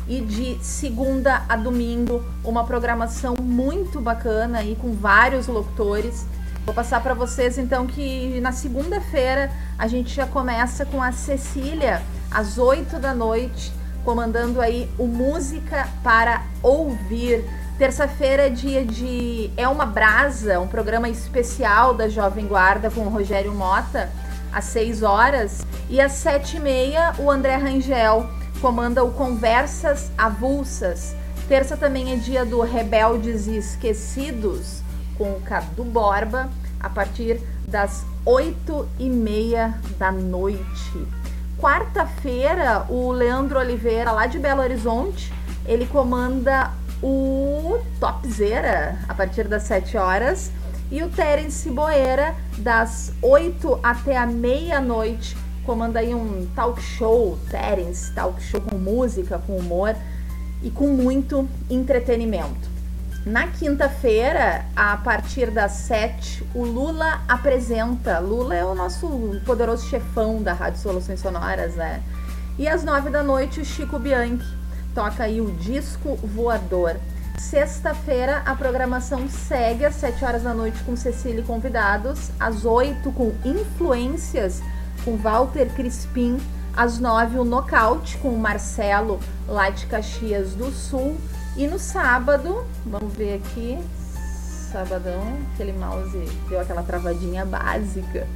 e 0.07 0.21
de 0.21 0.63
segunda 0.63 1.43
a 1.49 1.55
domingo 1.55 2.23
uma 2.43 2.63
programação 2.63 3.35
muito 3.41 3.99
bacana 3.99 4.59
aí 4.59 4.75
com 4.75 4.93
vários 4.93 5.47
locutores. 5.47 6.25
Vou 6.65 6.73
passar 6.73 6.99
para 7.03 7.13
vocês 7.13 7.59
então 7.59 7.85
que 7.85 8.39
na 8.41 8.51
segunda-feira 8.51 9.51
a 9.77 9.87
gente 9.87 10.11
já 10.11 10.25
começa 10.25 10.83
com 10.83 10.99
a 11.01 11.11
Cecília 11.11 12.01
às 12.31 12.57
8 12.57 12.97
da 12.97 13.13
noite, 13.13 13.71
comandando 14.03 14.59
aí 14.59 14.89
o 14.97 15.05
Música 15.05 15.87
para 16.03 16.41
Ouvir. 16.63 17.45
Terça-feira 17.77 18.47
é 18.47 18.49
dia 18.49 18.83
de 18.83 19.51
É 19.55 19.67
uma 19.67 19.85
Brasa, 19.85 20.59
um 20.59 20.67
programa 20.67 21.07
especial 21.07 21.93
da 21.93 22.09
Jovem 22.09 22.47
Guarda 22.47 22.89
com 22.89 23.01
o 23.01 23.09
Rogério 23.09 23.53
Mota, 23.53 24.09
às 24.51 24.65
6 24.65 25.03
horas. 25.03 25.63
E 25.87 26.01
às 26.01 26.13
7 26.13 26.57
e 26.57 26.59
meia, 26.59 27.13
o 27.19 27.29
André 27.29 27.57
Rangel 27.57 28.27
comanda 28.59 29.03
o 29.03 29.11
Conversas 29.11 30.09
Avulsas. 30.17 31.15
Terça 31.47 31.77
também 31.77 32.11
é 32.11 32.15
dia 32.15 32.43
do 32.43 32.59
Rebeldes 32.61 33.45
e 33.45 33.55
Esquecidos, 33.55 34.81
com 35.17 35.31
o 35.31 35.41
Cadu 35.41 35.83
Borba, 35.83 36.49
a 36.79 36.89
partir 36.89 37.41
das 37.67 38.05
8 38.25 38.87
e 38.99 39.09
meia 39.09 39.79
da 39.97 40.11
noite. 40.11 41.07
Quarta-feira, 41.59 42.85
o 42.89 43.11
Leandro 43.11 43.59
Oliveira, 43.59 44.11
lá 44.11 44.27
de 44.27 44.37
Belo 44.37 44.61
Horizonte, 44.61 45.33
ele 45.65 45.85
comanda 45.85 46.71
o 47.01 47.79
Topzera, 47.99 48.99
a 49.07 49.13
partir 49.13 49.47
das 49.47 49.63
7 49.63 49.97
horas. 49.97 50.51
E 50.91 51.01
o 51.01 51.09
Terence 51.09 51.69
Boeira, 51.69 52.35
das 52.59 53.11
8 53.21 53.79
até 53.81 54.15
a 54.15 54.27
meia-noite, 54.27 55.35
comanda 55.65 55.99
aí 55.99 56.13
um 56.13 56.47
talk 56.55 56.79
show, 56.79 57.39
Terence, 57.49 58.13
talk 58.13 58.41
show 58.41 58.61
com 58.61 58.77
música, 58.77 59.39
com 59.39 59.57
humor 59.57 59.95
e 60.61 60.69
com 60.69 60.87
muito 60.87 61.49
entretenimento. 61.69 62.74
Na 63.25 63.47
quinta-feira, 63.47 64.63
a 64.75 64.95
partir 64.97 65.49
das 65.49 65.71
7, 65.71 66.47
o 66.53 66.63
Lula 66.63 67.21
apresenta. 67.27 68.19
Lula 68.19 68.53
é 68.53 68.63
o 68.63 68.75
nosso 68.75 69.41
poderoso 69.43 69.87
chefão 69.87 70.43
da 70.43 70.53
Rádio 70.53 70.79
Soluções 70.79 71.21
Sonoras, 71.21 71.73
né? 71.73 72.03
E 72.55 72.67
às 72.67 72.83
9 72.83 73.09
da 73.09 73.23
noite, 73.23 73.59
o 73.59 73.65
Chico 73.65 73.97
Bianchi 73.97 74.45
toca 74.93 75.23
aí 75.23 75.41
o 75.41 75.51
disco 75.53 76.15
voador. 76.17 76.97
Sexta-feira, 77.39 78.43
a 78.45 78.53
programação 78.53 79.27
segue 79.27 79.85
às 79.85 79.95
7 79.95 80.23
horas 80.23 80.43
da 80.43 80.53
noite 80.53 80.83
com 80.83 80.95
Cecília 80.95 81.39
e 81.39 81.43
convidados, 81.43 82.29
às 82.39 82.63
8 82.63 83.11
com 83.11 83.33
influências 83.43 84.61
com 85.03 85.17
Walter 85.17 85.73
Crispim, 85.73 86.37
às 86.77 86.99
9 86.99 87.39
o 87.39 87.43
Nocaute 87.43 88.17
com 88.19 88.29
Marcelo 88.37 89.19
lá 89.47 89.71
de 89.71 89.87
Caxias 89.87 90.53
do 90.53 90.71
Sul 90.71 91.17
e 91.57 91.67
no 91.67 91.79
sábado, 91.79 92.65
vamos 92.85 93.13
ver 93.13 93.35
aqui, 93.35 93.79
sabadão, 94.71 95.37
aquele 95.53 95.71
mouse 95.73 96.17
deu 96.49 96.59
aquela 96.59 96.83
travadinha 96.83 97.45
básica. 97.45 98.27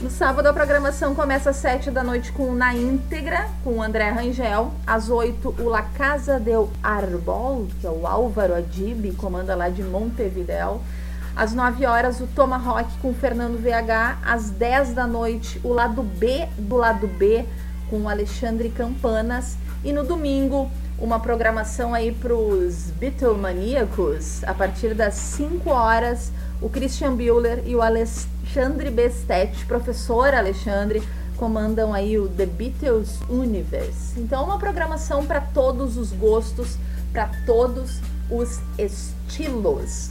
No 0.00 0.08
sábado 0.08 0.46
a 0.46 0.52
programação 0.54 1.14
começa 1.14 1.50
às 1.50 1.56
7 1.56 1.90
da 1.90 2.02
noite 2.02 2.32
com 2.32 2.54
Na 2.54 2.74
Íntegra, 2.74 3.46
com 3.62 3.74
o 3.74 3.82
André 3.82 4.08
Rangel. 4.08 4.72
Às 4.86 5.10
8, 5.10 5.56
o 5.58 5.68
La 5.68 5.82
Casa 5.82 6.40
del 6.40 6.70
Arbol, 6.82 7.66
que 7.78 7.86
é 7.86 7.90
o 7.90 8.06
Álvaro 8.06 8.54
Adib, 8.54 9.14
comanda 9.16 9.54
lá 9.54 9.68
de 9.68 9.82
Montevidéu. 9.82 10.80
Às 11.36 11.52
9 11.52 11.84
horas, 11.84 12.18
o 12.18 12.26
Tomahawk 12.26 12.90
com 13.02 13.10
o 13.10 13.14
Fernando 13.14 13.58
VH. 13.62 14.18
Às 14.24 14.48
10 14.48 14.94
da 14.94 15.06
noite, 15.06 15.60
o 15.62 15.74
lado 15.74 16.02
B 16.02 16.48
do 16.56 16.76
lado 16.76 17.06
B, 17.06 17.44
com 17.90 18.00
o 18.00 18.08
Alexandre 18.08 18.70
Campanas. 18.70 19.58
E 19.84 19.92
no 19.92 20.02
domingo, 20.02 20.70
uma 21.00 21.18
programação 21.18 21.94
aí 21.94 22.12
para 22.12 22.34
os 22.34 22.90
Beatlemaníacos. 22.98 24.44
A 24.44 24.52
partir 24.52 24.94
das 24.94 25.14
5 25.14 25.70
horas, 25.70 26.30
o 26.60 26.68
Christian 26.68 27.16
Bueller 27.16 27.62
e 27.64 27.74
o 27.74 27.80
Alexandre 27.80 28.90
Bestet, 28.90 29.64
professor 29.64 30.34
Alexandre, 30.34 31.02
comandam 31.36 31.94
aí 31.94 32.18
o 32.18 32.28
The 32.28 32.44
Beatles 32.44 33.18
Universe. 33.30 34.20
Então, 34.20 34.44
uma 34.44 34.58
programação 34.58 35.24
para 35.24 35.40
todos 35.40 35.96
os 35.96 36.12
gostos, 36.12 36.76
para 37.12 37.30
todos 37.46 37.98
os 38.30 38.60
estilos. 38.76 40.10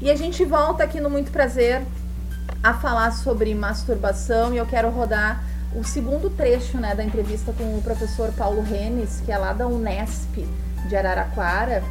E 0.00 0.10
a 0.10 0.16
gente 0.16 0.44
volta 0.44 0.82
aqui 0.82 1.00
no 1.00 1.08
Muito 1.08 1.30
Prazer 1.30 1.82
a 2.60 2.74
falar 2.74 3.12
sobre 3.12 3.54
masturbação 3.54 4.52
e 4.52 4.56
eu 4.56 4.66
quero 4.66 4.90
rodar 4.90 5.44
o 5.74 5.82
segundo 5.82 6.30
trecho 6.30 6.78
né, 6.78 6.94
da 6.94 7.02
entrevista 7.02 7.52
com 7.52 7.64
o 7.76 7.82
professor 7.82 8.32
Paulo 8.32 8.62
Renes, 8.62 9.20
que 9.24 9.32
é 9.32 9.38
lá 9.38 9.52
da 9.52 9.66
Unesp 9.66 10.46
de 10.88 10.96
Araraquara 10.96 11.82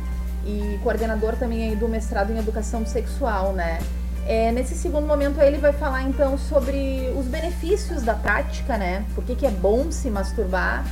e 0.45 0.79
coordenador 0.83 1.35
também 1.35 1.75
do 1.75 1.87
mestrado 1.87 2.31
em 2.31 2.37
educação 2.37 2.85
sexual, 2.85 3.53
né? 3.53 3.79
É, 4.25 4.51
nesse 4.53 4.75
segundo 4.75 5.05
momento 5.05 5.41
ele 5.41 5.57
vai 5.57 5.73
falar 5.73 6.03
então 6.03 6.37
sobre 6.37 7.13
os 7.17 7.25
benefícios 7.25 8.03
da 8.03 8.13
prática, 8.13 8.77
né? 8.77 9.05
Por 9.13 9.23
que, 9.23 9.35
que 9.35 9.45
é 9.45 9.51
bom 9.51 9.91
se 9.91 10.09
masturbar 10.09 10.85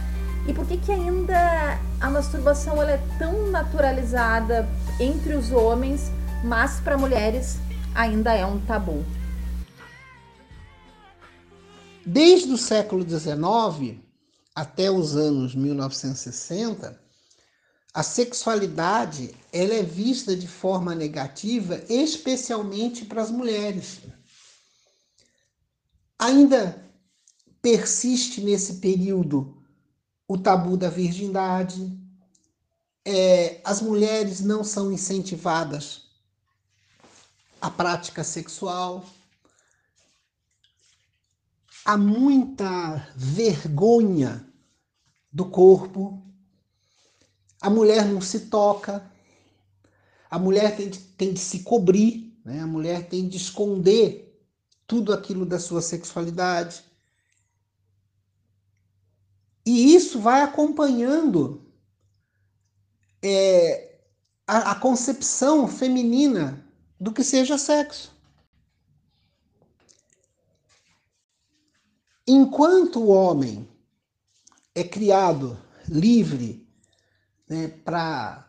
e 0.47 0.53
por 0.53 0.65
que, 0.65 0.77
que 0.77 0.91
ainda 0.91 1.79
a 1.99 2.09
masturbação 2.09 2.81
ela 2.81 2.91
é 2.91 2.99
tão 3.17 3.49
naturalizada 3.49 4.67
entre 4.99 5.35
os 5.35 5.51
homens, 5.51 6.11
mas 6.43 6.79
para 6.79 6.97
mulheres 6.97 7.57
ainda 7.93 8.33
é 8.33 8.45
um 8.45 8.59
tabu. 8.59 9.05
Desde 12.05 12.51
o 12.51 12.57
século 12.57 13.07
XIX 13.07 13.99
até 14.55 14.89
os 14.89 15.15
anos 15.15 15.53
1960, 15.53 16.99
a 17.93 18.03
sexualidade 18.03 19.35
ela 19.51 19.73
é 19.73 19.83
vista 19.83 20.35
de 20.35 20.47
forma 20.47 20.95
negativa, 20.95 21.83
especialmente 21.89 23.05
para 23.05 23.21
as 23.21 23.29
mulheres. 23.29 23.99
Ainda 26.17 26.81
persiste 27.61 28.41
nesse 28.41 28.75
período 28.75 29.61
o 30.27 30.37
tabu 30.37 30.77
da 30.77 30.89
virgindade, 30.89 31.99
é, 33.05 33.59
as 33.63 33.81
mulheres 33.81 34.39
não 34.39 34.63
são 34.63 34.91
incentivadas 34.91 36.03
à 37.59 37.69
prática 37.69 38.23
sexual, 38.23 39.05
há 41.85 41.97
muita 41.97 43.07
vergonha 43.15 44.45
do 45.31 45.45
corpo, 45.45 46.21
a 47.59 47.69
mulher 47.69 48.05
não 48.05 48.21
se 48.21 48.47
toca, 48.47 49.09
a 50.29 50.39
mulher 50.39 50.75
tem 50.75 50.89
de, 50.89 50.99
tem 50.99 51.33
de 51.33 51.39
se 51.39 51.59
cobrir, 51.63 52.39
né? 52.43 52.61
a 52.61 52.67
mulher 52.67 53.07
tem 53.07 53.27
de 53.27 53.37
esconder 53.37 54.27
tudo 54.87 55.13
aquilo 55.13 55.45
da 55.45 55.59
sua 55.59 55.81
sexualidade. 55.81 56.83
E 59.65 59.95
isso 59.95 60.19
vai 60.19 60.41
acompanhando 60.41 61.65
é, 63.21 63.99
a, 64.47 64.71
a 64.71 64.75
concepção 64.75 65.67
feminina 65.67 66.65
do 66.99 67.11
que 67.11 67.23
seja 67.23 67.57
sexo. 67.57 68.11
Enquanto 72.27 72.99
o 72.99 73.07
homem 73.09 73.67
é 74.75 74.83
criado 74.83 75.57
livre 75.87 76.67
né, 77.49 77.67
para 77.83 78.47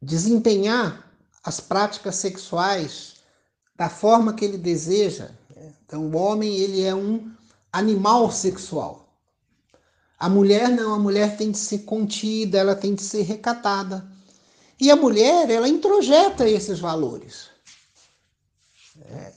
desempenhar 0.00 1.10
as 1.42 1.60
práticas 1.60 2.16
sexuais 2.16 3.16
da 3.76 3.88
forma 3.88 4.34
que 4.34 4.44
ele 4.44 4.58
deseja. 4.58 5.30
Então, 5.84 6.06
o 6.06 6.16
homem 6.16 6.56
ele 6.56 6.82
é 6.82 6.94
um 6.94 7.30
animal 7.72 8.30
sexual. 8.30 9.08
A 10.18 10.28
mulher 10.28 10.68
não, 10.68 10.94
a 10.94 10.98
mulher 10.98 11.36
tem 11.36 11.50
de 11.50 11.58
ser 11.58 11.80
contida, 11.80 12.58
ela 12.58 12.74
tem 12.74 12.94
de 12.94 13.02
ser 13.02 13.22
recatada. 13.22 14.06
E 14.80 14.90
a 14.90 14.96
mulher, 14.96 15.48
ela 15.48 15.68
introjeta 15.68 16.48
esses 16.48 16.80
valores. 16.80 17.48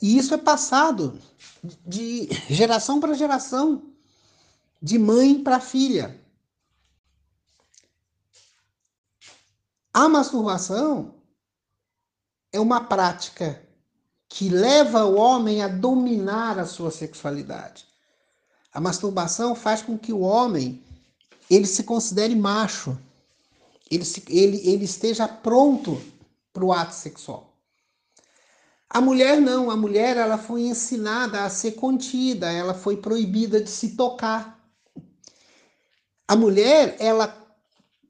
E 0.01 0.17
isso 0.17 0.33
é 0.33 0.37
passado 0.37 1.19
de 1.85 2.27
geração 2.49 2.99
para 2.99 3.13
geração, 3.13 3.83
de 4.81 4.97
mãe 4.97 5.41
para 5.41 5.59
filha. 5.59 6.19
A 9.93 10.09
masturbação 10.09 11.15
é 12.51 12.59
uma 12.59 12.81
prática 12.81 13.61
que 14.27 14.49
leva 14.49 15.05
o 15.05 15.15
homem 15.15 15.61
a 15.61 15.67
dominar 15.67 16.57
a 16.57 16.65
sua 16.65 16.89
sexualidade, 16.89 17.85
A 18.73 18.79
masturbação 18.79 19.53
faz 19.53 19.81
com 19.81 19.97
que 19.97 20.13
o 20.13 20.21
homem 20.21 20.81
ele 21.49 21.67
se 21.67 21.83
considere 21.83 22.33
macho, 22.33 22.97
ele, 23.89 24.05
se, 24.05 24.23
ele, 24.29 24.57
ele 24.65 24.85
esteja 24.85 25.27
pronto 25.27 26.01
para 26.53 26.63
o 26.63 26.71
ato 26.71 26.95
sexual. 26.95 27.50
A 28.93 28.99
mulher 28.99 29.39
não, 29.39 29.71
a 29.71 29.77
mulher 29.77 30.17
ela 30.17 30.37
foi 30.37 30.63
ensinada 30.63 31.45
a 31.45 31.49
ser 31.49 31.73
contida, 31.73 32.51
ela 32.51 32.73
foi 32.73 32.97
proibida 32.97 33.61
de 33.61 33.69
se 33.69 33.95
tocar. 33.95 34.61
A 36.27 36.35
mulher 36.35 36.97
ela 36.99 37.33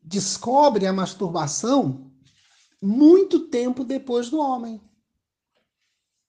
descobre 0.02 0.88
a 0.88 0.94
masturbação 0.94 2.12
muito 2.82 3.42
tempo 3.42 3.84
depois 3.84 4.32
do 4.32 4.40
homem. 4.40 4.82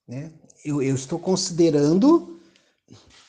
Né? 0.06 0.30
Eu, 0.62 0.82
eu 0.82 0.94
estou 0.94 1.18
considerando 1.18 2.38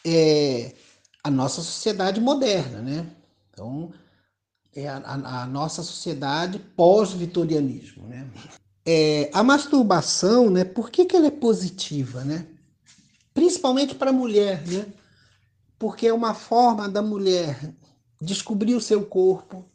é, 0.05 0.75
a 1.23 1.31
nossa 1.31 1.61
sociedade 1.61 2.19
moderna, 2.19 2.81
né? 2.81 3.15
Então, 3.49 3.93
é 4.75 4.89
a, 4.89 4.97
a, 4.97 5.43
a 5.43 5.47
nossa 5.47 5.81
sociedade 5.83 6.59
pós-vitorianismo, 6.59 8.07
né? 8.07 8.29
É, 8.85 9.29
a 9.33 9.43
masturbação, 9.43 10.49
né? 10.49 10.65
Por 10.65 10.89
que, 10.89 11.05
que 11.05 11.15
ela 11.15 11.27
é 11.27 11.31
positiva, 11.31 12.23
né? 12.23 12.47
Principalmente 13.33 13.95
para 13.95 14.09
a 14.09 14.13
mulher, 14.13 14.65
né? 14.67 14.85
Porque 15.79 16.07
é 16.07 16.13
uma 16.13 16.33
forma 16.33 16.89
da 16.89 17.01
mulher 17.01 17.73
descobrir 18.21 18.75
o 18.75 18.81
seu 18.81 19.05
corpo, 19.05 19.65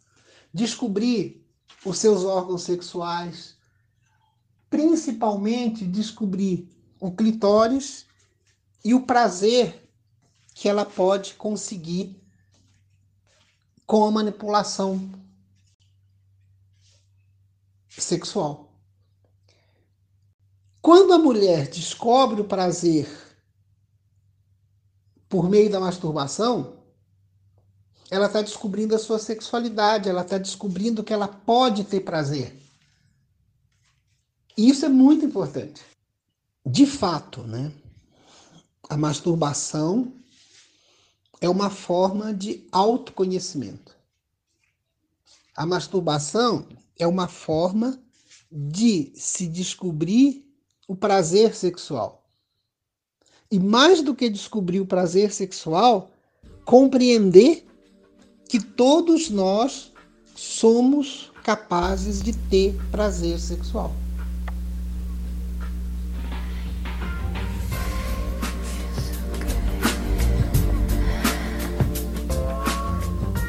descobrir 0.53 1.47
os 1.85 1.99
seus 1.99 2.25
órgãos 2.25 2.63
sexuais, 2.63 3.57
principalmente 4.71 5.87
descobrir 5.87 6.69
o 7.01 7.11
clitóris 7.11 8.07
e 8.85 8.95
o 8.95 9.03
prazer 9.03 9.89
que 10.55 10.69
ela 10.69 10.85
pode 10.85 11.35
conseguir 11.35 12.21
com 13.87 14.05
a 14.05 14.11
manipulação 14.11 15.11
sexual. 17.89 18.68
Quando 20.81 21.13
a 21.13 21.19
mulher 21.19 21.69
descobre 21.69 22.41
o 22.41 22.45
prazer 22.45 23.09
por 25.29 25.49
meio 25.49 25.71
da 25.71 25.81
masturbação, 25.81 26.79
ela 28.11 28.27
está 28.27 28.41
descobrindo 28.41 28.95
a 28.95 28.99
sua 28.99 29.19
sexualidade, 29.19 30.09
ela 30.09 30.23
está 30.23 30.39
descobrindo 30.39 31.05
que 31.05 31.13
ela 31.13 31.29
pode 31.29 31.85
ter 31.85 32.01
prazer. 32.01 32.57
E 34.57 34.69
isso 34.69 34.87
é 34.87 34.89
muito 34.89 35.25
importante. 35.25 35.83
De 36.65 36.87
fato, 36.87 37.43
né? 37.43 37.71
A 38.89 38.97
masturbação 38.97 40.13
é 41.41 41.49
uma 41.49 41.69
forma 41.69 42.33
de 42.33 42.67
autoconhecimento. 42.73 43.95
A 45.55 45.67
masturbação 45.67 46.67
é 46.99 47.07
uma 47.07 47.29
forma 47.29 48.03
de 48.51 49.13
se 49.15 49.47
descobrir 49.47 50.48
o 50.89 50.97
prazer 50.97 51.55
sexual. 51.55 52.25
E 53.53 53.61
mais 53.61 54.03
do 54.03 54.15
que 54.15 54.31
descobrir 54.31 54.81
o 54.81 54.87
prazer 54.87 55.31
sexual, 55.33 56.11
compreender 56.65 57.67
que 58.49 58.59
todos 58.59 59.29
nós 59.29 59.93
somos 60.35 61.31
capazes 61.45 62.23
de 62.23 62.33
ter 62.33 62.75
prazer 62.91 63.39
sexual. 63.39 63.93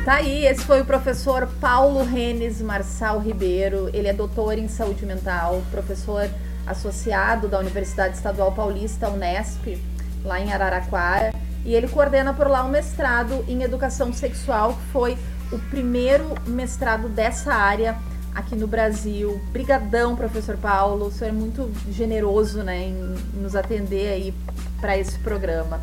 Tá 0.03 0.15
aí, 0.15 0.45
esse 0.45 0.63
foi 0.63 0.81
o 0.81 0.85
professor 0.85 1.47
Paulo 1.61 2.03
Renes 2.03 2.61
Marçal 2.61 3.19
Ribeiro. 3.19 3.89
Ele 3.93 4.07
é 4.07 4.13
doutor 4.13 4.57
em 4.57 4.67
saúde 4.67 5.05
mental, 5.05 5.61
professor 5.69 6.27
associado 6.69 7.47
da 7.47 7.59
Universidade 7.59 8.15
Estadual 8.15 8.51
Paulista, 8.51 9.09
Unesp, 9.09 9.77
lá 10.23 10.39
em 10.39 10.53
Araraquara. 10.53 11.33
E 11.65 11.73
ele 11.73 11.87
coordena 11.87 12.33
por 12.33 12.47
lá 12.47 12.63
um 12.63 12.69
mestrado 12.69 13.43
em 13.47 13.63
educação 13.63 14.13
sexual, 14.13 14.73
que 14.73 14.91
foi 14.91 15.17
o 15.51 15.59
primeiro 15.59 16.35
mestrado 16.47 17.09
dessa 17.09 17.53
área 17.53 17.97
aqui 18.33 18.55
no 18.55 18.67
Brasil. 18.67 19.41
Brigadão, 19.51 20.15
professor 20.15 20.55
Paulo. 20.57 21.07
O 21.07 21.11
senhor 21.11 21.31
é 21.31 21.33
muito 21.33 21.69
generoso 21.91 22.63
né, 22.63 22.83
em 22.83 23.15
nos 23.33 23.55
atender 23.55 24.13
aí 24.13 24.33
para 24.79 24.97
esse 24.97 25.17
programa. 25.19 25.81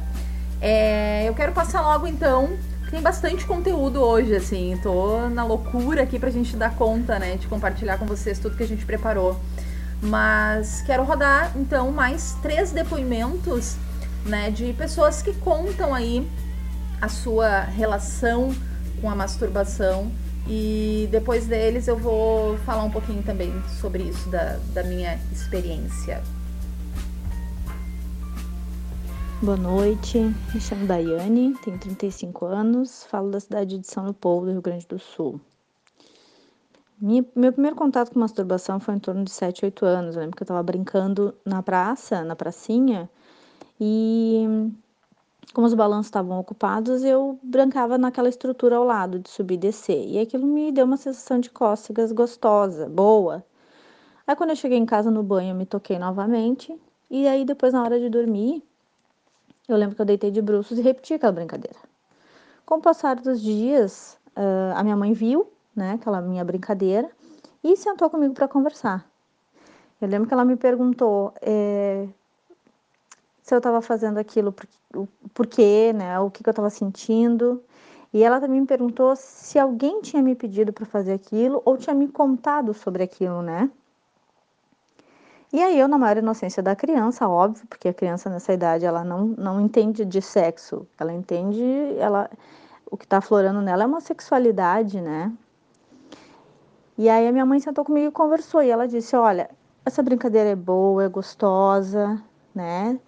É, 0.61 1.29
eu 1.29 1.35
quero 1.35 1.53
passar 1.53 1.83
logo 1.83 2.07
então 2.07 2.57
tem 2.91 3.03
bastante 3.03 3.45
conteúdo 3.45 4.01
hoje, 4.01 4.35
assim. 4.35 4.79
Tô 4.83 5.29
na 5.29 5.45
loucura 5.45 6.03
aqui 6.03 6.19
pra 6.19 6.31
gente 6.31 6.57
dar 6.57 6.75
conta, 6.77 7.19
né? 7.19 7.37
De 7.37 7.49
compartilhar 7.49 7.99
com 7.99 8.07
vocês 8.07 8.39
tudo 8.39 8.57
que 8.57 8.63
a 8.63 8.69
gente 8.69 8.87
preparou. 8.87 9.39
Mas 10.03 10.83
quero 10.83 11.05
rodar, 11.05 11.53
então, 11.57 11.91
mais 11.91 12.37
três 12.43 12.71
depoimentos, 12.71 13.77
né? 14.25 14.51
De 14.51 14.73
pessoas 14.75 15.23
que 15.23 15.33
contam 15.35 15.95
aí 15.95 16.29
a 17.01 17.09
sua 17.09 17.61
relação 17.61 18.55
com 19.01 19.11
a 19.11 19.15
masturbação. 19.15 20.11
E 20.49 21.09
depois 21.11 21.47
deles 21.47 21.89
eu 21.89 21.97
vou 21.97 22.57
falar 22.59 22.85
um 22.85 22.91
pouquinho 22.91 23.23
também 23.23 23.53
sobre 23.81 24.05
isso, 24.05 24.29
da, 24.29 24.59
da 24.73 24.85
minha 24.85 25.19
experiência. 25.33 26.23
Boa 29.43 29.57
noite, 29.57 30.19
me 30.19 30.61
chamo 30.61 30.87
Daiane, 30.87 31.55
tenho 31.63 31.79
35 31.79 32.47
anos, 32.47 33.05
falo 33.11 33.31
da 33.31 33.39
cidade 33.39 33.77
de 33.77 33.87
São 33.87 34.05
Leopoldo, 34.05 34.51
Rio 34.51 34.63
Grande 34.63 34.87
do 34.87 34.99
Sul. 34.99 35.41
Minha, 36.99 37.27
meu 37.35 37.53
primeiro 37.53 37.77
contato 37.77 38.11
com 38.11 38.19
masturbação 38.19 38.81
foi 38.81 38.95
em 38.95 38.99
torno 38.99 39.23
de 39.23 39.31
7, 39.31 39.67
8 39.67 39.85
anos. 39.85 40.17
Eu 40.17 40.23
lembro 40.23 40.37
que 40.37 40.43
eu 40.43 40.47
estava 40.47 40.63
brincando 40.63 41.35
na 41.45 41.63
praça, 41.63 42.25
na 42.25 42.35
pracinha, 42.35 43.11
e 43.79 44.73
como 45.53 45.67
os 45.67 45.75
balanços 45.75 46.07
estavam 46.07 46.39
ocupados, 46.41 47.05
eu 47.05 47.39
brincava 47.43 47.99
naquela 47.99 48.29
estrutura 48.29 48.77
ao 48.77 48.85
lado, 48.85 49.19
de 49.19 49.29
subir 49.29 49.55
e 49.55 49.59
descer. 49.59 50.09
E 50.09 50.19
aquilo 50.19 50.47
me 50.47 50.73
deu 50.73 50.87
uma 50.87 50.97
sensação 50.97 51.39
de 51.39 51.51
cócegas 51.51 52.13
gostosa, 52.13 52.89
boa. 52.89 53.45
Aí 54.27 54.35
quando 54.35 54.51
eu 54.51 54.57
cheguei 54.57 54.79
em 54.79 54.87
casa 54.87 55.11
no 55.11 55.23
banho, 55.23 55.51
eu 55.51 55.55
me 55.55 55.67
toquei 55.67 55.99
novamente, 55.99 56.75
e 57.11 57.29
aí 57.29 57.45
depois 57.45 57.75
na 57.75 57.83
hora 57.83 58.01
de 58.01 58.09
dormir, 58.09 58.63
eu 59.69 59.77
lembro 59.77 59.95
que 59.95 60.01
eu 60.01 60.07
deitei 60.07 60.31
de 60.31 60.41
bruços 60.41 60.79
e 60.79 60.83
repeti 60.83 61.15
aquela 61.15 61.33
brincadeira. 61.33 61.79
Com 62.65 62.77
o 62.77 62.81
passar 62.81 63.17
dos 63.17 63.41
dias, 63.41 64.19
a 64.75 64.83
minha 64.83 64.97
mãe 64.97 65.13
viu, 65.13 65.47
né, 65.77 65.93
aquela 65.93 66.21
minha 66.21 66.45
brincadeira 66.45 67.11
e 67.63 67.77
sentou 67.77 68.09
comigo 68.09 68.35
para 68.35 68.49
conversar. 68.49 69.07
Eu 70.01 70.09
lembro 70.09 70.27
que 70.27 70.35
ela 70.35 70.45
me 70.45 70.57
perguntou 70.57 71.33
é, 71.41 72.09
se 73.43 73.55
eu 73.55 73.59
estava 73.59 73.81
fazendo 73.81 74.19
aquilo 74.19 74.53
por, 74.53 74.67
por 75.33 75.47
quê, 75.47 75.93
né, 75.95 76.19
o 76.19 76.31
que, 76.31 76.43
que 76.43 76.49
eu 76.49 76.53
estava 76.53 76.71
sentindo. 76.71 77.63
E 78.13 78.23
ela 78.23 78.41
também 78.41 78.61
me 78.61 78.67
perguntou 78.67 79.15
se 79.15 79.59
alguém 79.59 80.01
tinha 80.01 80.23
me 80.23 80.35
pedido 80.35 80.73
para 80.73 80.87
fazer 80.87 81.13
aquilo 81.13 81.61
ou 81.65 81.77
tinha 81.77 81.95
me 81.95 82.09
contado 82.09 82.73
sobre 82.73 83.03
aquilo, 83.03 83.43
né? 83.43 83.71
E 85.53 85.63
aí 85.63 85.79
eu, 85.79 85.87
na 85.87 85.97
maior 85.97 86.17
inocência 86.19 86.63
da 86.63 86.75
criança, 86.75 87.29
óbvio, 87.29 87.67
porque 87.69 87.89
a 87.89 87.95
criança 87.95 88.29
nessa 88.29 88.53
idade 88.53 88.85
ela 88.85 89.05
não, 89.05 89.27
não 89.27 89.61
entende 89.61 90.05
de 90.05 90.21
sexo, 90.21 90.87
ela 90.99 91.13
entende, 91.13 91.63
ela, 91.99 92.29
o 92.91 92.97
que 92.97 93.05
está 93.05 93.19
aflorando 93.19 93.61
nela 93.61 93.85
é 93.85 93.87
uma 93.87 94.01
sexualidade, 94.01 95.01
né? 95.01 95.33
E 96.99 97.09
aí 97.09 97.29
a 97.29 97.33
minha 97.33 97.45
mãe 97.45 97.61
sentou 97.61 97.85
comigo 97.85 98.09
e 98.09 98.11
conversou, 98.11 98.63
e 98.63 98.71
ela 98.71 98.89
disse, 98.89 99.15
olha, 99.15 99.51
essa 99.85 100.03
brincadeira 100.03 100.51
é 100.51 100.57
boa, 100.57 101.05
é 101.05 101.09
gostosa, 101.09 102.23
né? 102.55 102.99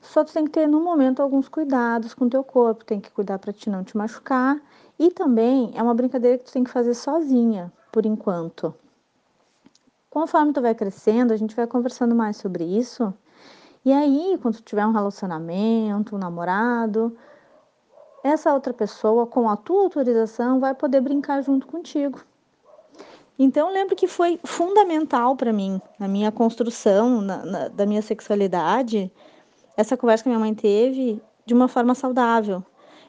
Só 0.00 0.22
tu 0.22 0.32
tem 0.32 0.44
que 0.44 0.50
ter 0.50 0.68
no 0.68 0.80
momento 0.80 1.20
alguns 1.20 1.48
cuidados 1.48 2.14
com 2.14 2.28
teu 2.28 2.44
corpo, 2.44 2.84
tem 2.84 3.00
que 3.00 3.10
cuidar 3.10 3.38
para 3.38 3.52
te 3.52 3.68
não 3.68 3.82
te 3.82 3.96
machucar. 3.96 4.60
E 4.98 5.10
também 5.10 5.72
é 5.74 5.82
uma 5.82 5.94
brincadeira 5.94 6.38
que 6.38 6.44
tu 6.44 6.52
tem 6.52 6.62
que 6.62 6.70
fazer 6.70 6.94
sozinha, 6.94 7.72
por 7.90 8.04
enquanto. 8.04 8.74
Conforme 10.10 10.52
tu 10.52 10.60
vai 10.60 10.74
crescendo, 10.74 11.32
a 11.32 11.36
gente 11.36 11.56
vai 11.56 11.66
conversando 11.66 12.14
mais 12.14 12.36
sobre 12.36 12.64
isso. 12.64 13.12
E 13.84 13.92
aí, 13.92 14.38
quando 14.42 14.56
tu 14.56 14.62
tiver 14.62 14.86
um 14.86 14.92
relacionamento, 14.92 16.14
um 16.14 16.18
namorado, 16.18 17.16
essa 18.22 18.52
outra 18.52 18.72
pessoa, 18.72 19.26
com 19.26 19.48
a 19.48 19.56
tua 19.56 19.82
autorização, 19.82 20.60
vai 20.60 20.74
poder 20.74 21.00
brincar 21.00 21.42
junto 21.42 21.66
contigo. 21.66 22.20
Então, 23.38 23.72
lembro 23.72 23.94
que 23.94 24.08
foi 24.08 24.40
fundamental 24.44 25.36
para 25.36 25.52
mim, 25.52 25.80
na 25.96 26.08
minha 26.08 26.32
construção 26.32 27.20
na, 27.20 27.44
na, 27.44 27.68
da 27.68 27.86
minha 27.86 28.02
sexualidade, 28.02 29.12
essa 29.76 29.96
conversa 29.96 30.24
que 30.24 30.28
minha 30.28 30.40
mãe 30.40 30.52
teve 30.52 31.22
de 31.46 31.54
uma 31.54 31.68
forma 31.68 31.94
saudável. 31.94 32.64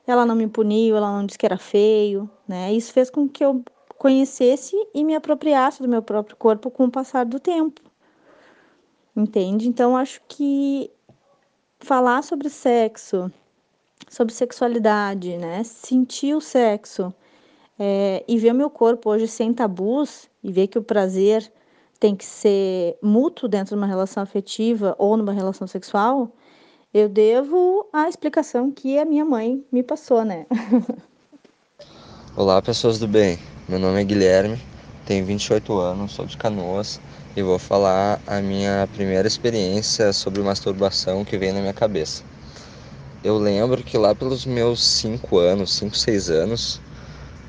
Ela 0.06 0.26
não 0.26 0.36
me 0.36 0.48
puniu, 0.48 0.96
ela 0.96 1.12
não 1.12 1.26
disse 1.26 1.38
que 1.38 1.46
era 1.46 1.58
feio, 1.58 2.30
né? 2.48 2.72
Isso 2.72 2.94
fez 2.94 3.10
com 3.10 3.28
que 3.28 3.44
eu 3.44 3.64
conhecesse 3.98 4.76
e 4.94 5.04
me 5.04 5.16
apropriasse 5.16 5.82
do 5.82 5.88
meu 5.88 6.02
próprio 6.02 6.38
corpo 6.38 6.70
com 6.70 6.86
o 6.86 6.92
passar 6.92 7.26
do 7.26 7.40
tempo. 7.40 7.82
Entende? 9.16 9.68
Então, 9.68 9.98
acho 9.98 10.22
que 10.28 10.92
falar 11.80 12.22
sobre 12.24 12.50
sexo, 12.50 13.32
sobre 14.08 14.34
sexualidade, 14.34 15.38
né? 15.38 15.64
Sentir 15.64 16.36
o 16.36 16.42
sexo 16.42 17.14
é, 17.80 18.24
e 18.28 18.38
ver 18.38 18.52
meu 18.54 18.70
corpo 18.70 19.10
hoje 19.10 19.28
sem 19.28 19.54
tabus 19.54 20.30
e 20.44 20.52
ver 20.52 20.68
que 20.68 20.78
o 20.78 20.84
prazer 20.84 21.50
tem 21.98 22.16
que 22.16 22.26
ser 22.26 22.98
mútuo 23.02 23.48
dentro 23.48 23.76
de 23.76 23.80
uma 23.80 23.88
relação 23.88 24.22
afetiva 24.22 24.96
ou 24.98 25.16
numa 25.16 25.32
relação 25.32 25.66
sexual, 25.66 26.32
eu 26.94 27.08
devo 27.08 27.88
a 27.94 28.10
explicação 28.10 28.70
que 28.72 28.98
a 29.00 29.06
minha 29.06 29.24
mãe 29.24 29.64
me 29.72 29.82
passou, 29.82 30.26
né? 30.26 30.46
Olá, 32.36 32.62
pessoas 32.62 33.00
do 33.00 33.08
bem. 33.08 33.38
Meu 33.68 33.80
nome 33.80 34.02
é 34.02 34.04
Guilherme, 34.04 34.58
tenho 35.06 35.26
28 35.26 35.78
anos, 35.78 36.14
sou 36.14 36.26
de 36.26 36.38
Canoas 36.38 37.00
e 37.36 37.44
vou 37.44 37.60
falar 37.60 38.20
a 38.26 38.42
minha 38.42 38.88
primeira 38.94 39.28
experiência 39.28 40.12
sobre 40.12 40.42
masturbação 40.42 41.24
que 41.24 41.38
veio 41.38 41.54
na 41.54 41.62
minha 41.62 41.74
cabeça. 41.74 42.24
Eu 43.24 43.38
lembro 43.38 43.84
que 43.84 43.98
lá 43.98 44.16
pelos 44.16 44.46
meus 44.46 44.82
5 44.82 45.38
anos, 45.38 45.74
5, 45.74 45.96
6 45.96 46.30
anos, 46.30 46.82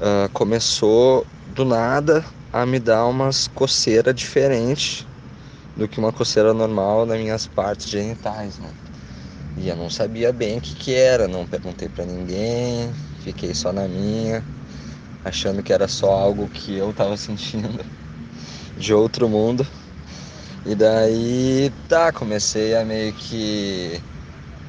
uh, 0.01 0.29
começou 0.33 1.31
do 1.47 1.65
nada 1.65 2.25
a 2.53 2.67
me 2.67 2.81
dar 2.81 3.07
umas 3.07 3.47
coceiras 3.49 4.15
diferentes 4.15 5.09
do 5.77 5.89
que 5.89 5.99
uma 6.01 6.13
coceira 6.13 6.55
normal 6.55 7.07
nas 7.07 7.19
minhas 7.19 7.47
partes 7.49 7.89
genitais, 7.91 8.59
né? 8.59 8.75
E 9.57 9.69
eu 9.69 9.77
não 9.77 9.91
sabia 9.91 10.33
bem 10.33 10.59
o 10.59 10.63
que, 10.63 10.75
que 10.77 10.95
era, 10.95 11.29
não 11.29 11.47
perguntei 11.47 11.89
para 11.89 12.07
ninguém, 12.07 12.95
fiquei 13.21 13.55
só 13.55 13.73
na 13.73 13.89
minha, 13.89 14.47
achando 15.25 15.63
que 15.63 15.73
era 15.73 15.89
só 15.89 16.13
algo 16.13 16.49
que 16.51 16.75
eu 16.77 16.95
tava 16.95 17.17
sentindo 17.17 17.85
de 18.77 18.95
outro 18.95 19.29
mundo. 19.29 19.67
E 20.65 20.75
daí, 20.75 21.71
tá, 21.89 22.13
comecei 22.13 22.75
a 22.75 22.85
meio 22.85 23.15
que 23.15 24.03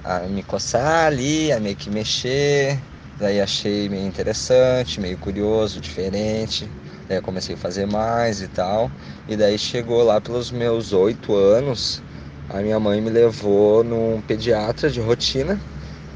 a 0.04 0.22
me 0.30 0.44
coçar 0.44 1.08
ali, 1.08 1.52
a 1.52 1.60
meio 1.60 1.78
que 1.78 1.90
mexer. 1.92 2.86
Daí 3.18 3.40
achei 3.42 3.88
meio 3.90 4.08
interessante, 4.08 5.00
meio 5.00 5.18
curioso, 5.18 5.80
diferente. 5.80 6.74
Daí 7.08 7.22
comecei 7.22 7.56
a 7.56 7.58
fazer 7.58 7.86
mais 7.86 8.42
e 8.42 8.48
tal. 8.48 8.92
E 9.28 9.36
daí 9.38 9.58
chegou 9.58 10.04
lá 10.04 10.20
pelos 10.22 10.52
meus 10.52 10.92
oito 10.94 11.36
anos, 11.36 12.04
a 12.48 12.62
minha 12.62 12.80
mãe 12.80 13.02
me 13.02 13.10
levou 13.10 13.84
num 13.84 14.22
pediatra 14.22 14.90
de 14.90 15.00
rotina 15.00 15.62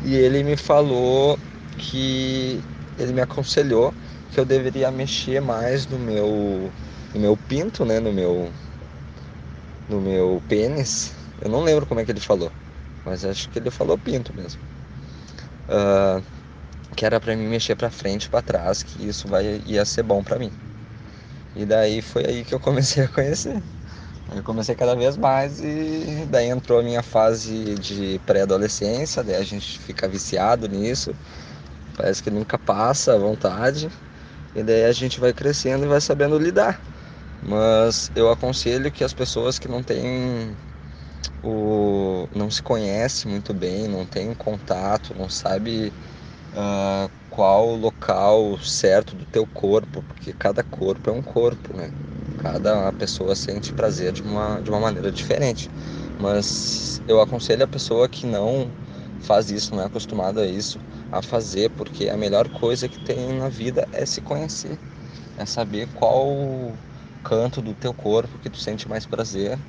e 0.01 0.15
ele 0.15 0.43
me 0.43 0.57
falou 0.57 1.39
que 1.77 2.63
ele 2.97 3.13
me 3.13 3.21
aconselhou 3.21 3.93
que 4.29 4.39
eu 4.39 4.45
deveria 4.45 4.91
mexer 4.91 5.41
mais 5.41 5.87
no 5.87 5.97
meu 5.99 6.73
no 7.13 7.19
meu 7.19 7.37
pinto, 7.37 7.85
né, 7.85 7.99
no 7.99 8.11
meu 8.13 8.53
no 9.87 9.99
meu 10.01 10.43
pênis. 10.47 11.13
Eu 11.41 11.49
não 11.49 11.63
lembro 11.63 11.85
como 11.87 11.99
é 11.99 12.05
que 12.05 12.11
ele 12.11 12.19
falou, 12.19 12.51
mas 13.03 13.25
acho 13.25 13.49
que 13.49 13.59
ele 13.59 13.71
falou 13.71 13.97
pinto 13.97 14.33
mesmo. 14.33 14.61
Uh, 15.67 16.23
que 16.95 17.05
era 17.05 17.19
para 17.19 17.35
mim 17.35 17.47
mexer 17.47 17.75
para 17.75 17.91
frente, 17.91 18.29
para 18.29 18.41
trás, 18.41 18.83
que 18.83 19.07
isso 19.07 19.27
vai 19.27 19.61
ia 19.65 19.85
ser 19.85 20.03
bom 20.03 20.23
para 20.23 20.39
mim. 20.39 20.51
E 21.55 21.65
daí 21.65 22.01
foi 22.01 22.25
aí 22.25 22.43
que 22.45 22.53
eu 22.53 22.59
comecei 22.59 23.03
a 23.03 23.07
conhecer. 23.07 23.61
Eu 24.35 24.43
comecei 24.43 24.75
cada 24.75 24.95
vez 24.95 25.17
mais 25.17 25.59
e 25.59 26.25
daí 26.29 26.47
entrou 26.49 26.79
a 26.79 26.83
minha 26.83 27.03
fase 27.03 27.75
de 27.75 28.19
pré-adolescência, 28.25 29.23
daí 29.23 29.35
a 29.35 29.43
gente 29.43 29.79
fica 29.79 30.07
viciado 30.07 30.67
nisso, 30.67 31.15
parece 31.95 32.23
que 32.23 32.31
nunca 32.31 32.57
passa 32.57 33.13
a 33.13 33.17
vontade, 33.17 33.89
e 34.55 34.63
daí 34.63 34.85
a 34.85 34.91
gente 34.91 35.19
vai 35.19 35.33
crescendo 35.33 35.85
e 35.85 35.87
vai 35.87 36.01
sabendo 36.01 36.37
lidar. 36.39 36.81
Mas 37.41 38.11
eu 38.15 38.31
aconselho 38.31 38.91
que 38.91 39.03
as 39.03 39.13
pessoas 39.13 39.59
que 39.59 39.67
não 39.67 39.83
têm 39.83 40.57
o 41.43 42.27
não 42.35 42.49
se 42.51 42.61
conhece 42.61 43.27
muito 43.27 43.53
bem, 43.53 43.87
não 43.87 44.05
tem 44.05 44.33
contato, 44.33 45.13
não 45.15 45.29
sabe 45.29 45.93
uh, 46.55 47.11
qual 47.29 47.69
o 47.69 47.75
local 47.77 48.57
certo 48.59 49.15
do 49.15 49.25
teu 49.27 49.47
corpo, 49.47 50.03
porque 50.03 50.33
cada 50.33 50.63
corpo 50.63 51.09
é 51.09 51.13
um 51.13 51.23
corpo, 51.23 51.75
né? 51.75 51.93
Cada 52.37 52.91
pessoa 52.93 53.35
sente 53.35 53.73
prazer 53.73 54.11
de 54.13 54.21
uma, 54.23 54.61
de 54.61 54.69
uma 54.69 54.79
maneira 54.79 55.11
diferente. 55.11 55.69
Mas 56.17 57.01
eu 57.07 57.21
aconselho 57.21 57.63
a 57.63 57.67
pessoa 57.67 58.09
que 58.09 58.25
não 58.27 58.75
faz 59.17 59.49
isso, 59.49 59.75
não 59.75 59.83
é 59.83 59.85
acostumada 59.87 60.41
a 60.43 60.47
isso, 60.47 60.83
a 61.11 61.21
fazer, 61.21 61.71
porque 61.71 62.09
a 62.09 62.17
melhor 62.17 62.49
coisa 62.49 62.89
que 62.89 62.99
tem 62.99 63.33
na 63.33 63.49
vida 63.49 63.87
é 63.91 64.05
se 64.05 64.21
conhecer, 64.21 64.79
é 65.35 65.45
saber 65.45 65.89
qual 65.93 66.79
canto 67.23 67.61
do 67.61 67.75
teu 67.75 67.93
corpo 67.93 68.39
que 68.39 68.49
tu 68.49 68.59
sente 68.59 68.87
mais 68.89 69.05
prazer 69.07 69.65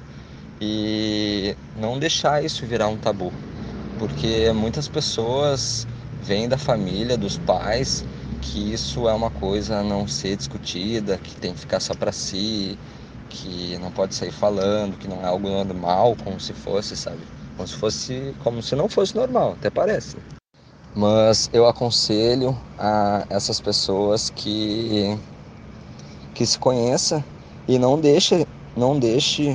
e 0.60 1.56
não 1.74 1.98
deixar 1.98 2.44
isso 2.44 2.66
virar 2.66 2.88
um 2.88 2.98
tabu, 2.98 3.34
porque 3.96 4.52
muitas 4.52 4.88
pessoas 4.88 5.86
vêm 6.20 6.48
da 6.48 6.58
família, 6.58 7.16
dos 7.16 7.38
pais 7.38 8.04
que 8.40 8.72
isso 8.72 9.08
é 9.08 9.14
uma 9.14 9.30
coisa 9.30 9.78
a 9.78 9.82
não 9.82 10.06
ser 10.06 10.36
discutida, 10.36 11.18
que 11.18 11.34
tem 11.36 11.54
que 11.54 11.60
ficar 11.60 11.80
só 11.80 11.94
para 11.94 12.12
si, 12.12 12.78
que 13.28 13.76
não 13.78 13.90
pode 13.90 14.14
sair 14.14 14.30
falando, 14.30 14.96
que 14.98 15.08
não 15.08 15.22
é 15.22 15.26
algo 15.26 15.48
normal, 15.48 16.14
como 16.16 16.38
se 16.38 16.54
fosse, 16.54 16.96
sabe? 16.96 17.26
Como 17.56 17.66
se 17.66 17.74
fosse, 17.74 18.34
como 18.38 18.62
se 18.62 18.76
não 18.76 18.88
fosse 18.88 19.14
normal, 19.16 19.52
até 19.52 19.70
parece. 19.70 20.18
Mas 20.94 21.48
eu 21.52 21.66
aconselho 21.66 22.58
a 22.78 23.26
essas 23.30 23.60
pessoas 23.60 24.30
que 24.30 25.18
que 26.34 26.46
se 26.46 26.58
conheça 26.58 27.24
e 27.66 27.78
não 27.78 28.00
deixe, 28.00 28.46
não 28.76 28.98
deixe 28.98 29.52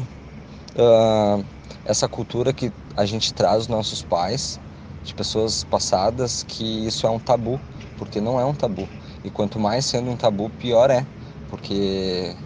uh, 0.76 1.46
essa 1.86 2.08
cultura 2.10 2.54
que 2.54 2.72
a 2.96 3.06
gente 3.06 3.34
traz 3.34 3.60
dos 3.60 3.68
nossos 3.68 4.04
pais, 4.04 4.60
de 5.04 5.14
pessoas 5.16 5.64
passadas, 5.64 6.44
que 6.44 6.64
isso 6.88 7.06
é 7.08 7.10
um 7.10 7.20
tabu 7.20 7.62
porque 7.96 8.20
não 8.22 8.40
é 8.40 8.46
um 8.46 8.56
tabu. 8.56 8.92
E 9.24 9.30
quanto 9.32 9.60
mais 9.60 9.86
sendo 9.86 10.10
um 10.12 10.18
tabu, 10.18 10.50
pior 10.52 10.90
é, 10.90 11.08
porque 11.48 12.38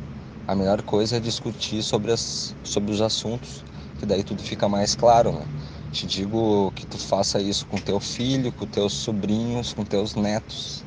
a 0.47 0.56
melhor 0.56 0.84
coisa 0.84 1.18
é 1.18 1.20
discutir 1.20 1.84
sobre, 1.84 2.12
as, 2.12 2.56
sobre 2.64 2.91
os 2.91 3.01
assuntos, 3.01 3.64
que 3.97 4.06
daí 4.06 4.24
tudo 4.24 4.41
fica 4.43 4.68
mais 4.70 4.95
claro, 4.95 5.32
né? 5.32 5.49
Te 5.91 6.06
digo 6.08 6.72
que 6.74 6.86
tu 6.86 6.97
faça 6.97 7.41
isso 7.41 7.66
com 7.68 7.78
teu 7.78 7.99
filho, 7.99 8.51
com 8.53 8.68
teus 8.68 8.93
sobrinhos, 8.93 9.74
com 9.74 9.86
teus 9.86 10.16
netos. 10.16 10.86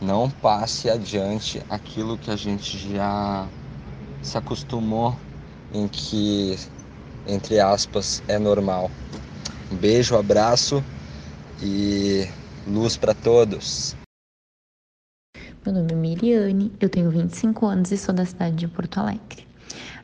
Não 0.00 0.30
passe 0.30 0.90
adiante 0.90 1.62
aquilo 1.68 2.18
que 2.18 2.30
a 2.30 2.36
gente 2.36 2.78
já 2.78 3.52
se 4.20 4.38
acostumou 4.38 5.18
em 5.70 5.88
que, 5.88 6.58
entre 7.26 7.60
aspas, 7.60 8.22
é 8.28 8.38
normal. 8.38 8.92
Um 9.70 9.76
beijo, 9.78 10.16
abraço 10.16 10.84
e 11.64 12.28
Luz 12.66 12.96
para 12.96 13.14
todos. 13.14 13.96
Meu 15.64 15.74
nome 15.74 15.92
é 15.92 15.94
Miriane, 15.94 16.70
eu 16.78 16.90
tenho 16.90 17.10
25 17.10 17.64
anos 17.64 17.90
e 17.90 17.96
sou 17.96 18.14
da 18.14 18.26
cidade 18.26 18.56
de 18.56 18.68
Porto 18.68 18.98
Alegre. 18.98 19.46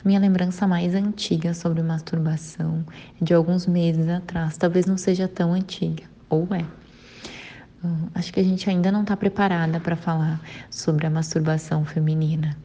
Minha 0.02 0.18
lembrança 0.18 0.66
mais 0.66 0.94
antiga 0.94 1.52
sobre 1.52 1.82
masturbação 1.82 2.84
é 3.20 3.24
de 3.24 3.34
alguns 3.34 3.66
meses 3.66 4.08
atrás, 4.08 4.56
talvez 4.56 4.86
não 4.86 4.96
seja 4.96 5.28
tão 5.28 5.52
antiga, 5.52 6.04
ou 6.30 6.48
é. 6.54 6.62
Uh, 7.84 8.08
acho 8.14 8.32
que 8.32 8.40
a 8.40 8.44
gente 8.44 8.68
ainda 8.68 8.90
não 8.90 9.02
está 9.02 9.16
preparada 9.16 9.78
para 9.78 9.96
falar 9.96 10.40
sobre 10.70 11.06
a 11.06 11.10
masturbação 11.10 11.84
feminina. 11.84 12.56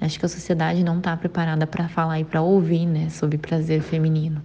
Acho 0.00 0.18
que 0.18 0.26
a 0.26 0.28
sociedade 0.28 0.82
não 0.82 0.98
está 0.98 1.16
preparada 1.16 1.66
para 1.66 1.88
falar 1.88 2.18
e 2.20 2.24
para 2.24 2.42
ouvir, 2.42 2.86
né, 2.86 3.08
sobre 3.08 3.38
prazer 3.38 3.80
feminino. 3.80 4.42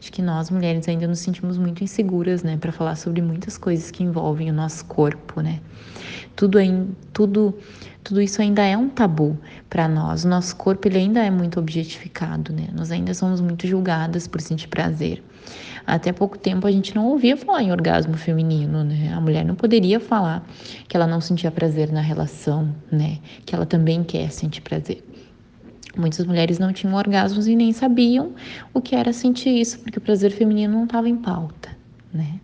Acho 0.00 0.12
que 0.12 0.20
nós 0.20 0.50
mulheres 0.50 0.88
ainda 0.88 1.06
nos 1.06 1.20
sentimos 1.20 1.56
muito 1.56 1.84
inseguras, 1.84 2.42
né, 2.42 2.56
para 2.56 2.72
falar 2.72 2.96
sobre 2.96 3.22
muitas 3.22 3.56
coisas 3.56 3.90
que 3.90 4.02
envolvem 4.02 4.50
o 4.50 4.52
nosso 4.52 4.84
corpo, 4.86 5.40
né. 5.40 5.60
Tudo, 6.34 6.58
tudo, 7.12 7.54
tudo 8.04 8.20
isso 8.20 8.42
ainda 8.42 8.62
é 8.64 8.76
um 8.76 8.88
tabu 8.88 9.38
para 9.70 9.88
nós. 9.88 10.24
O 10.24 10.28
nosso 10.28 10.54
corpo 10.56 10.86
ele 10.88 10.98
ainda 10.98 11.24
é 11.24 11.30
muito 11.30 11.58
objetificado, 11.58 12.52
né. 12.52 12.68
Nós 12.74 12.90
ainda 12.90 13.14
somos 13.14 13.40
muito 13.40 13.66
julgadas 13.66 14.26
por 14.26 14.40
sentir 14.40 14.68
prazer. 14.68 15.22
Até 15.86 16.12
pouco 16.12 16.36
tempo 16.36 16.66
a 16.66 16.72
gente 16.72 16.94
não 16.94 17.06
ouvia 17.06 17.36
falar 17.36 17.62
em 17.62 17.70
orgasmo 17.70 18.14
feminino, 18.14 18.82
né? 18.82 19.12
A 19.14 19.20
mulher 19.20 19.44
não 19.44 19.54
poderia 19.54 20.00
falar 20.00 20.44
que 20.88 20.96
ela 20.96 21.06
não 21.06 21.20
sentia 21.20 21.50
prazer 21.50 21.92
na 21.92 22.00
relação, 22.00 22.74
né? 22.90 23.18
Que 23.44 23.54
ela 23.54 23.64
também 23.64 24.02
quer 24.02 24.30
sentir 24.32 24.62
prazer. 24.62 25.04
Muitas 25.96 26.26
mulheres 26.26 26.58
não 26.58 26.72
tinham 26.72 26.94
orgasmos 26.94 27.46
e 27.46 27.54
nem 27.54 27.72
sabiam 27.72 28.32
o 28.74 28.80
que 28.80 28.96
era 28.96 29.12
sentir 29.12 29.50
isso, 29.50 29.78
porque 29.78 29.98
o 29.98 30.00
prazer 30.00 30.32
feminino 30.32 30.74
não 30.74 30.84
estava 30.84 31.08
em 31.08 31.16
pauta, 31.16 31.70
né? 32.12 32.40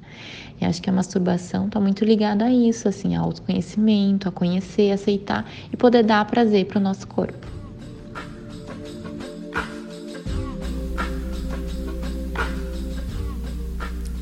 E 0.61 0.65
acho 0.65 0.81
que 0.81 0.89
a 0.89 0.93
masturbação 0.93 1.67
está 1.67 1.81
muito 1.81 2.05
ligada 2.05 2.45
a 2.45 2.51
isso, 2.51 2.89
assim, 2.89 3.17
a 3.17 3.21
autoconhecimento, 3.21 4.29
a 4.29 4.33
conhecer, 4.33 4.93
aceitar 4.93 5.45
e 5.73 5.77
poder 5.77 6.05
dar 6.05 6.25
prazer 6.25 6.67
para 6.67 6.79
o 6.79 6.83
nosso 6.83 7.09
corpo. 7.09 7.62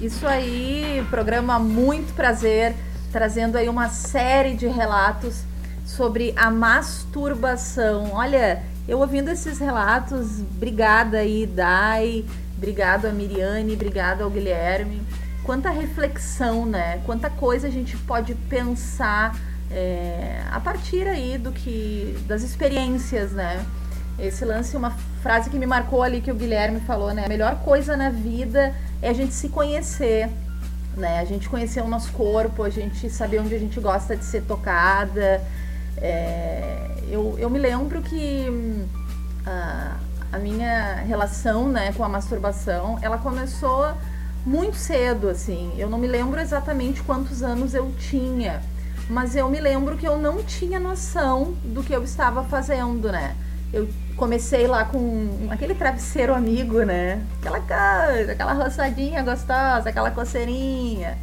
Isso 0.01 0.27
aí, 0.27 1.07
programa 1.11 1.59
Muito 1.59 2.15
Prazer, 2.15 2.75
trazendo 3.13 3.59
aí 3.59 3.69
uma 3.69 3.91
série 3.91 4.55
de 4.55 4.67
relatos 4.67 5.43
sobre 5.85 6.33
a 6.39 6.51
masturbação. 6.51 8.13
Olha, 8.15 8.63
eu 8.89 8.99
ouvindo 9.01 9.29
esses 9.29 9.59
relatos, 9.59 10.41
obrigada 10.41 11.19
aí, 11.19 11.47
Dai, 11.47 12.25
obrigado 12.57 13.05
a 13.05 13.11
Miriane, 13.11 13.75
obrigado 13.75 14.23
ao 14.23 14.31
Guilherme. 14.31 15.03
quanta 15.45 15.69
reflexão, 15.69 16.65
né? 16.65 17.03
Quanta 17.05 17.29
coisa 17.29 17.69
a 17.69 17.71
gente 17.71 17.95
pode 17.99 18.35
pensar 18.35 19.37
é, 19.71 20.41
a 20.51 20.61
partir 20.61 21.07
aí 21.07 21.37
do 21.37 21.53
que 21.53 22.17
das 22.27 22.43
experiências, 22.43 23.33
né? 23.33 23.67
Esse 24.19 24.47
lance, 24.47 24.75
uma 24.79 24.93
frase 25.23 25.51
que 25.51 25.59
me 25.59 25.67
marcou 25.67 26.03
ali 26.03 26.23
que 26.23 26.31
o 26.31 26.35
Guilherme 26.35 26.81
falou, 26.81 27.13
né? 27.13 27.27
A 27.27 27.29
melhor 27.29 27.57
coisa 27.57 27.99
na 27.99 28.09
vida 28.09 28.75
é 29.03 29.09
a 29.09 29.13
gente 29.13 29.33
se 29.35 29.49
conhecer, 29.49 30.29
né? 30.97 31.21
A 31.21 31.25
gente 31.25 31.49
conhecer 31.49 31.83
o 31.83 31.89
nosso 31.89 32.13
corpo, 32.13 32.63
a 32.63 32.71
gente 32.71 33.09
saber 33.09 33.41
onde 33.41 33.55
a 33.55 33.59
gente 33.59 33.81
gosta 33.81 34.17
de 34.17 34.25
ser 34.25 34.43
tocada. 34.43 35.43
É, 35.97 36.91
eu, 37.09 37.37
eu 37.39 37.49
me 37.51 37.59
lembro 37.59 38.03
que 38.03 38.87
a, 39.47 39.97
a 40.33 40.39
minha 40.39 40.95
relação, 40.97 41.69
né, 41.69 41.93
com 41.93 42.05
a 42.05 42.09
masturbação, 42.09 42.99
ela 43.03 43.19
começou 43.19 43.93
muito 44.45 44.77
cedo, 44.77 45.29
assim. 45.29 45.73
Eu 45.77 45.89
não 45.89 45.99
me 45.99 46.07
lembro 46.07 46.41
exatamente 46.41 47.03
quantos 47.03 47.43
anos 47.43 47.75
eu 47.75 47.93
tinha, 47.99 48.63
mas 49.09 49.35
eu 49.37 49.49
me 49.49 49.61
lembro 49.61 49.97
que 49.97 50.07
eu 50.07 50.19
não 50.19 50.43
tinha 50.43 50.79
noção 50.79 51.55
do 51.65 51.83
que 51.83 51.93
eu 51.93 52.03
estava 52.03 52.45
fazendo, 52.45 53.11
né? 53.11 53.35
Eu 53.73 53.89
comecei 54.17 54.67
lá 54.67 54.85
com 54.85 55.49
aquele 55.51 55.75
travesseiro 55.75 56.35
amigo, 56.35 56.83
né? 56.83 57.25
Aquela 57.41 57.61
coisa, 57.61 58.33
aquela 58.33 58.53
roçadinha 58.53 59.23
gostosa, 59.23 59.89
aquela 59.89 60.11
coceirinha. 60.11 61.17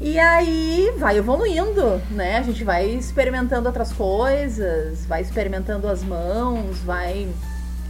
E 0.00 0.18
aí 0.18 0.92
vai 0.98 1.18
evoluindo, 1.18 2.00
né? 2.10 2.38
A 2.38 2.42
gente 2.42 2.64
vai 2.64 2.86
experimentando 2.86 3.68
outras 3.68 3.92
coisas, 3.92 5.04
vai 5.06 5.20
experimentando 5.20 5.86
as 5.86 6.02
mãos, 6.02 6.78
vai 6.78 7.28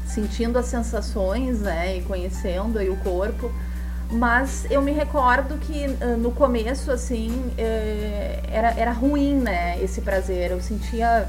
sentindo 0.07 0.59
as 0.59 0.67
sensações, 0.67 1.61
né? 1.61 1.99
E 1.99 2.03
conhecendo 2.03 2.79
aí 2.79 2.91
o 2.91 2.97
corpo. 2.97 3.51
Mas 4.11 4.67
eu 4.71 4.83
me 4.83 4.91
recordo 4.91 5.57
que 5.59 5.87
no 6.19 6.33
começo, 6.33 6.91
assim, 6.91 7.53
eh, 7.57 8.41
era, 8.51 8.73
era 8.73 8.91
ruim, 8.91 9.37
né? 9.37 9.81
Esse 9.81 10.01
prazer. 10.01 10.51
Eu 10.51 10.61
sentia 10.61 11.29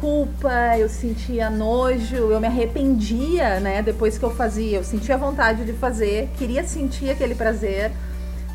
culpa, 0.00 0.78
eu 0.78 0.88
sentia 0.88 1.50
nojo, 1.50 2.16
eu 2.16 2.40
me 2.40 2.46
arrependia, 2.46 3.60
né? 3.60 3.82
Depois 3.82 4.18
que 4.18 4.24
eu 4.24 4.30
fazia. 4.30 4.78
Eu 4.78 4.84
sentia 4.84 5.16
vontade 5.16 5.64
de 5.64 5.72
fazer, 5.72 6.30
queria 6.38 6.64
sentir 6.64 7.10
aquele 7.10 7.34
prazer. 7.34 7.92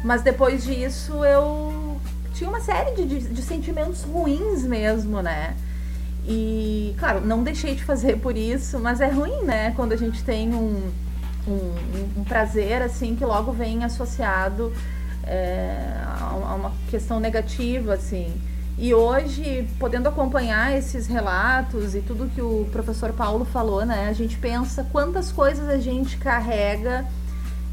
Mas 0.04 0.22
depois 0.22 0.64
disso 0.64 1.24
eu 1.26 1.98
tinha 2.34 2.50
uma 2.50 2.60
série 2.62 2.96
de, 2.96 3.06
de, 3.06 3.28
de 3.30 3.42
sentimentos 3.42 4.04
ruins 4.04 4.64
mesmo, 4.64 5.22
né? 5.22 5.56
E, 6.28 6.96
claro, 6.98 7.22
não 7.22 7.44
deixei 7.44 7.76
de 7.76 7.84
fazer 7.84 8.18
por 8.18 8.36
isso, 8.36 8.80
mas 8.80 9.00
é 9.00 9.10
ruim, 9.10 9.44
né? 9.44 9.74
Quando 9.76 9.94
a 9.94 9.96
gente 9.96 10.24
tem 10.24 10.54
um 10.54 10.92
um, 11.48 12.20
um 12.20 12.24
prazer 12.24 12.82
assim 12.82 13.16
que 13.16 13.24
logo 13.24 13.52
vem 13.52 13.84
associado 13.84 14.74
é, 15.24 15.78
a 16.20 16.56
uma 16.56 16.72
questão 16.90 17.20
negativa 17.20 17.94
assim. 17.94 18.34
E 18.78 18.94
hoje, 18.94 19.68
podendo 19.80 20.10
acompanhar 20.10 20.76
esses 20.78 21.08
relatos 21.08 21.96
e 21.96 22.02
tudo 22.02 22.30
que 22.36 22.42
o 22.42 22.68
professor 22.72 23.14
Paulo 23.14 23.46
falou, 23.46 23.86
né, 23.86 24.10
a 24.10 24.14
gente 24.14 24.38
pensa 24.38 24.86
quantas 24.92 25.32
coisas 25.32 25.70
a 25.70 25.78
gente 25.78 26.18
carrega 26.18 27.06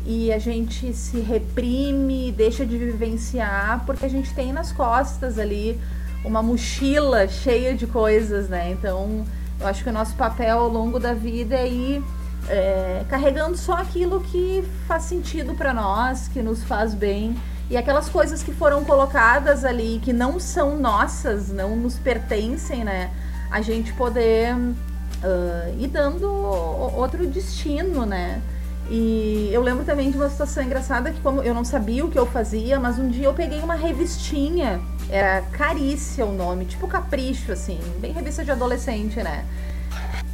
e 0.07 0.33
a 0.33 0.39
gente 0.39 0.93
se 0.93 1.19
reprime, 1.19 2.31
deixa 2.31 2.65
de 2.65 2.79
vivenciar, 2.79 3.85
porque 3.85 4.07
a 4.07 4.09
gente 4.09 4.33
tem 4.33 4.53
nas 4.53 4.71
costas 4.73 5.39
ali 5.39 5.81
uma 6.25 6.43
mochila 6.43 7.27
cheia 7.27 7.75
de 7.75 7.87
coisas, 7.87 8.49
né? 8.49 8.71
Então, 8.71 9.25
eu 9.61 9.67
acho 9.67 9.83
que 9.83 9.91
o 9.91 9.93
nosso 9.93 10.15
papel 10.15 10.59
ao 10.59 10.69
longo 10.69 11.01
da 11.01 11.15
vida 11.15 11.57
é 11.57 11.69
ir 11.69 12.05
é, 12.49 13.05
carregando 13.09 13.57
só 13.57 13.75
aquilo 13.75 14.21
que 14.21 14.65
faz 14.87 15.05
sentido 15.05 15.55
para 15.55 15.73
nós, 15.73 16.29
que 16.29 16.43
nos 16.43 16.63
faz 16.65 16.95
bem. 16.95 17.37
E 17.73 17.77
aquelas 17.79 18.07
coisas 18.11 18.43
que 18.43 18.53
foram 18.53 18.85
colocadas 18.85 19.65
ali, 19.65 19.99
que 20.05 20.13
não 20.13 20.39
são 20.39 20.79
nossas, 20.79 21.49
não 21.49 21.75
nos 21.75 21.99
pertencem, 21.99 22.85
né? 22.85 23.11
A 23.51 23.63
gente 23.63 23.95
poder 23.95 24.55
uh, 24.55 25.81
ir 25.81 25.89
dando 25.89 26.31
outro 26.31 27.27
destino, 27.27 28.05
né? 28.05 28.43
E 28.91 29.49
eu 29.51 29.63
lembro 29.63 29.87
também 29.87 30.11
de 30.11 30.19
uma 30.19 30.29
situação 30.29 30.63
engraçada 30.63 31.11
que 31.13 31.21
como 31.23 31.43
eu 31.43 31.55
não 31.55 31.65
sabia 31.65 32.05
o 32.05 32.11
que 32.11 32.19
eu 32.19 32.27
fazia, 32.27 32.79
mas 32.79 32.99
um 32.99 33.09
dia 33.09 33.25
eu 33.25 33.33
peguei 33.33 33.61
uma 33.61 33.75
revistinha, 33.75 34.79
era 35.09 35.41
Carícia 35.41 36.27
o 36.27 36.33
nome, 36.33 36.67
tipo 36.67 36.87
capricho, 36.87 37.53
assim, 37.53 37.81
bem 38.03 38.13
revista 38.13 38.45
de 38.45 38.51
adolescente, 38.51 39.17
né? 39.23 39.47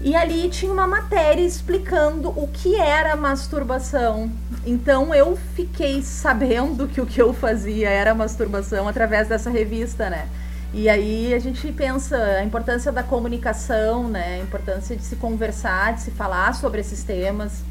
E 0.01 0.15
ali 0.15 0.49
tinha 0.49 0.73
uma 0.73 0.87
matéria 0.87 1.43
explicando 1.43 2.29
o 2.29 2.49
que 2.53 2.77
era 2.77 3.17
masturbação. 3.17 4.31
Então 4.65 5.13
eu 5.13 5.37
fiquei 5.55 6.03
sabendo 6.03 6.87
que 6.87 7.01
o 7.01 7.07
que 7.07 7.21
eu 7.21 7.33
fazia 7.33 7.89
era 7.89 8.15
masturbação 8.15 8.87
através 8.87 9.29
dessa 9.29 9.51
revista, 9.51 10.09
né? 10.09 10.29
E 10.73 10.89
aí 10.89 11.35
a 11.35 11.39
gente 11.39 11.73
pensa 11.73 12.17
a 12.17 12.45
importância 12.45 12.93
da 12.93 13.03
comunicação, 13.03 14.09
né? 14.09 14.37
A 14.37 14.43
importância 14.43 14.95
de 14.95 15.03
se 15.03 15.17
conversar, 15.17 15.95
de 15.95 16.03
se 16.03 16.11
falar 16.13 16.55
sobre 16.55 16.81
esses 16.81 17.03
temas. 17.03 17.63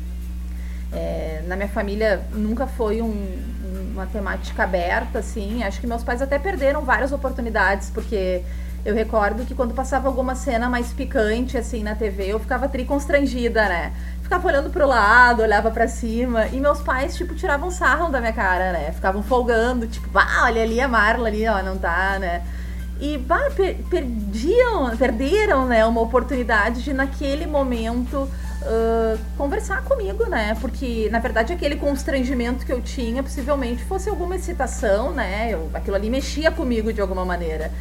É, 0.91 1.43
na 1.47 1.55
minha 1.55 1.69
família 1.69 2.23
nunca 2.33 2.65
foi 2.65 3.01
um, 3.01 3.37
uma 3.93 4.05
temática 4.05 4.63
aberta, 4.63 5.19
assim. 5.19 5.63
Acho 5.63 5.79
que 5.79 5.87
meus 5.87 6.03
pais 6.03 6.21
até 6.21 6.37
perderam 6.37 6.83
várias 6.83 7.11
oportunidades, 7.11 7.89
porque 7.89 8.41
eu 8.85 8.95
recordo 8.95 9.45
que 9.45 9.53
quando 9.53 9.73
passava 9.73 10.07
alguma 10.07 10.35
cena 10.35 10.69
mais 10.69 10.93
picante, 10.93 11.57
assim, 11.57 11.83
na 11.83 11.95
TV, 11.95 12.27
eu 12.27 12.39
ficava 12.39 12.69
tri 12.69 12.85
constrangida, 12.85 13.67
né? 13.67 13.93
Ficava 14.21 14.47
olhando 14.47 14.69
pro 14.69 14.87
lado, 14.87 15.41
olhava 15.41 15.71
para 15.71 15.87
cima. 15.87 16.47
E 16.47 16.59
meus 16.59 16.81
pais, 16.81 17.15
tipo, 17.15 17.35
tiravam 17.35 17.69
sarro 17.69 18.09
da 18.09 18.19
minha 18.19 18.33
cara, 18.33 18.71
né? 18.71 18.91
Ficavam 18.93 19.21
folgando, 19.23 19.87
tipo, 19.87 20.09
ah, 20.17 20.43
olha 20.45 20.63
ali 20.63 20.79
a 20.79 20.87
Marla 20.87 21.27
ali, 21.27 21.47
ó, 21.47 21.61
não 21.61 21.77
tá, 21.77 22.17
né? 22.19 22.43
E 22.99 23.17
bah, 23.17 23.51
per 23.55 23.75
perdiam, 23.89 24.95
perderam, 24.97 25.67
né, 25.67 25.85
uma 25.85 26.01
oportunidade 26.01 26.81
de 26.81 26.93
naquele 26.93 27.45
momento 27.45 28.17
uh, 28.17 29.19
conversar 29.37 29.83
comigo, 29.83 30.25
né? 30.27 30.57
Porque 30.59 31.07
na 31.11 31.19
verdade 31.19 31.53
aquele 31.53 31.75
constrangimento 31.75 32.65
que 32.65 32.73
eu 32.73 32.81
tinha 32.81 33.21
possivelmente 33.21 33.83
fosse 33.83 34.09
alguma 34.09 34.35
excitação, 34.35 35.11
né? 35.11 35.49
Eu, 35.51 35.69
aquilo 35.73 35.95
ali 35.95 36.09
mexia 36.09 36.51
comigo 36.51 36.91
de 36.91 36.99
alguma 36.99 37.23
maneira. 37.23 37.71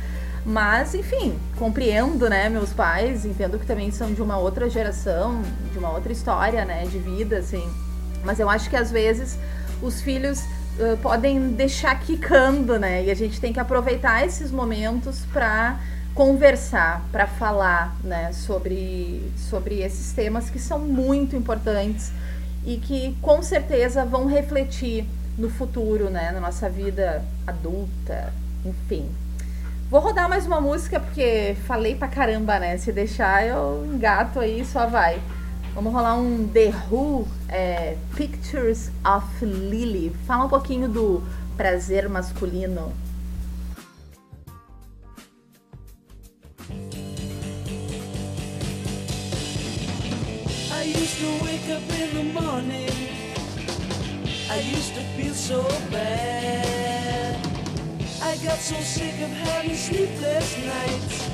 Mas, 0.49 0.95
enfim, 0.95 1.37
compreendo, 1.59 2.31
né, 2.31 2.49
meus 2.49 2.73
pais, 2.73 3.27
entendo 3.27 3.59
que 3.59 3.67
também 3.67 3.91
são 3.91 4.15
de 4.15 4.23
uma 4.23 4.39
outra 4.39 4.71
geração, 4.71 5.43
de 5.73 5.79
uma 5.79 5.91
outra 5.91 6.13
história, 6.13 6.65
né, 6.65 6.87
de 6.87 7.01
vida, 7.01 7.39
assim. 7.39 7.69
Mas 8.25 8.39
eu 8.39 8.49
acho 8.49 8.71
que 8.71 8.77
às 8.77 8.93
vezes 8.93 9.37
os 9.83 10.01
filhos 10.01 10.39
uh, 10.79 10.97
podem 11.03 11.51
deixar 11.51 11.99
quicando, 11.99 12.79
né, 12.79 13.05
e 13.07 13.11
a 13.11 13.15
gente 13.15 13.41
tem 13.41 13.53
que 13.53 13.59
aproveitar 13.59 14.25
esses 14.25 14.53
momentos 14.53 15.25
para 15.33 15.81
conversar, 16.15 17.05
para 17.11 17.27
falar, 17.27 17.97
né, 18.05 18.33
sobre, 18.33 19.29
sobre 19.37 19.81
esses 19.81 20.13
temas 20.13 20.49
que 20.49 20.61
são 20.61 20.79
muito 20.79 21.35
importantes 21.35 22.13
e 22.65 22.77
que 22.77 23.17
com 23.21 23.43
certeza 23.43 24.05
vão 24.05 24.27
refletir 24.27 25.05
no 25.37 25.51
futuro, 25.51 26.09
né, 26.09 26.31
na 26.31 26.39
nossa 26.39 26.71
vida 26.71 27.25
adulta, 27.45 28.33
enfim. 28.65 29.11
Vou 29.89 30.01
rodar 30.01 30.29
mais 30.29 30.45
uma 30.45 30.61
música 30.61 30.99
porque 30.99 31.57
falei 31.65 31.95
pra 31.95 32.09
caramba, 32.09 32.59
né? 32.59 32.77
Se 32.77 32.91
deixar 32.91 33.47
eu 33.47 33.87
engato 33.87 34.41
aí 34.41 34.65
só 34.65 34.85
vai. 34.87 35.23
Vamos 35.77 35.93
rolar 35.93 36.17
um 36.17 36.49
The 36.49 36.73
Who, 36.91 37.29
é, 37.49 37.97
Pictures 38.17 38.91
of 39.05 39.45
Lily. 39.45 40.13
Fala 40.27 40.47
um 40.47 40.49
pouquinho 40.49 40.89
do 40.89 41.23
prazer 41.57 42.09
masculino. 42.09 42.93
I 50.73 50.83
used 50.83 51.21
to 51.21 51.45
wake 51.45 51.71
up 51.71 51.85
in 51.93 52.11
the 52.13 52.41
morning. 52.41 52.91
I 54.51 54.59
used 54.59 54.95
to 54.95 55.01
feel 55.17 55.33
so 55.33 55.63
bad. 55.93 56.76
I 58.27 58.37
got 58.39 58.59
so 58.59 58.75
sick 58.81 59.15
of 59.21 59.31
having 59.31 59.77
sleepless 59.77 60.59
nights. 60.59 61.31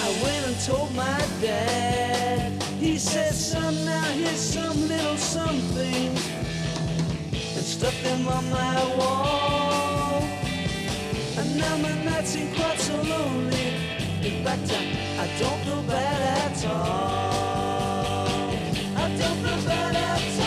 I 0.00 0.08
went 0.22 0.46
and 0.46 0.58
told 0.64 0.94
my 0.94 1.20
dad. 1.42 2.62
He 2.80 2.96
said, 2.96 3.34
son, 3.34 3.84
now 3.84 4.02
here's 4.04 4.40
some 4.40 4.88
little 4.88 5.18
something. 5.18 6.16
And 7.56 7.64
stuck 7.74 7.92
them 8.02 8.26
on 8.26 8.48
my 8.48 8.96
wall. 8.96 10.22
And 11.36 11.58
now 11.58 11.76
my 11.76 11.94
nights 12.04 12.30
seem 12.30 12.54
quite 12.54 12.80
so 12.80 12.96
lonely. 13.02 13.74
In 14.22 14.42
fact, 14.42 14.72
I, 14.72 15.24
I 15.24 15.26
don't 15.38 15.60
feel 15.64 15.82
bad 15.82 16.20
at 16.40 16.66
all. 16.66 17.36
I 18.96 19.08
don't 19.20 19.38
feel 19.44 19.62
bad 19.68 19.94
at 19.94 20.40
all. 20.40 20.43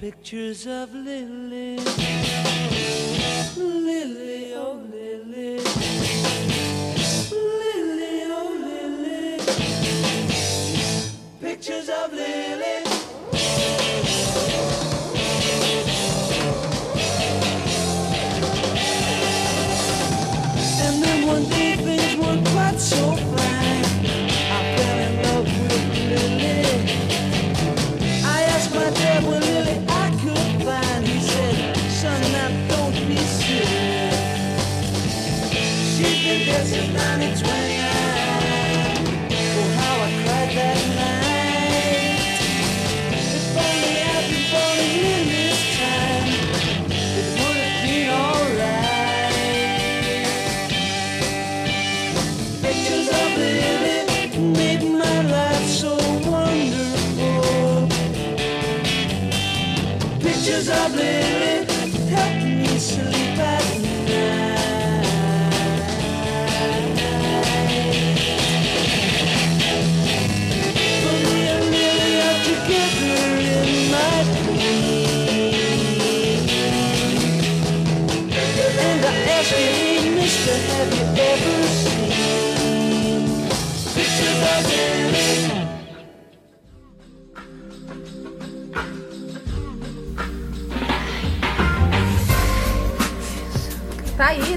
Pictures 0.00 0.66
of 0.66 0.94
Lily 0.94 1.78
Lily, 3.56 4.54
oh 4.54 4.80
Lily, 4.90 5.60
Lily, 7.30 8.22
oh 8.26 8.50
Lily. 8.64 9.38
Pictures 11.40 11.88
of 11.88 12.12
Lily. 12.12 12.83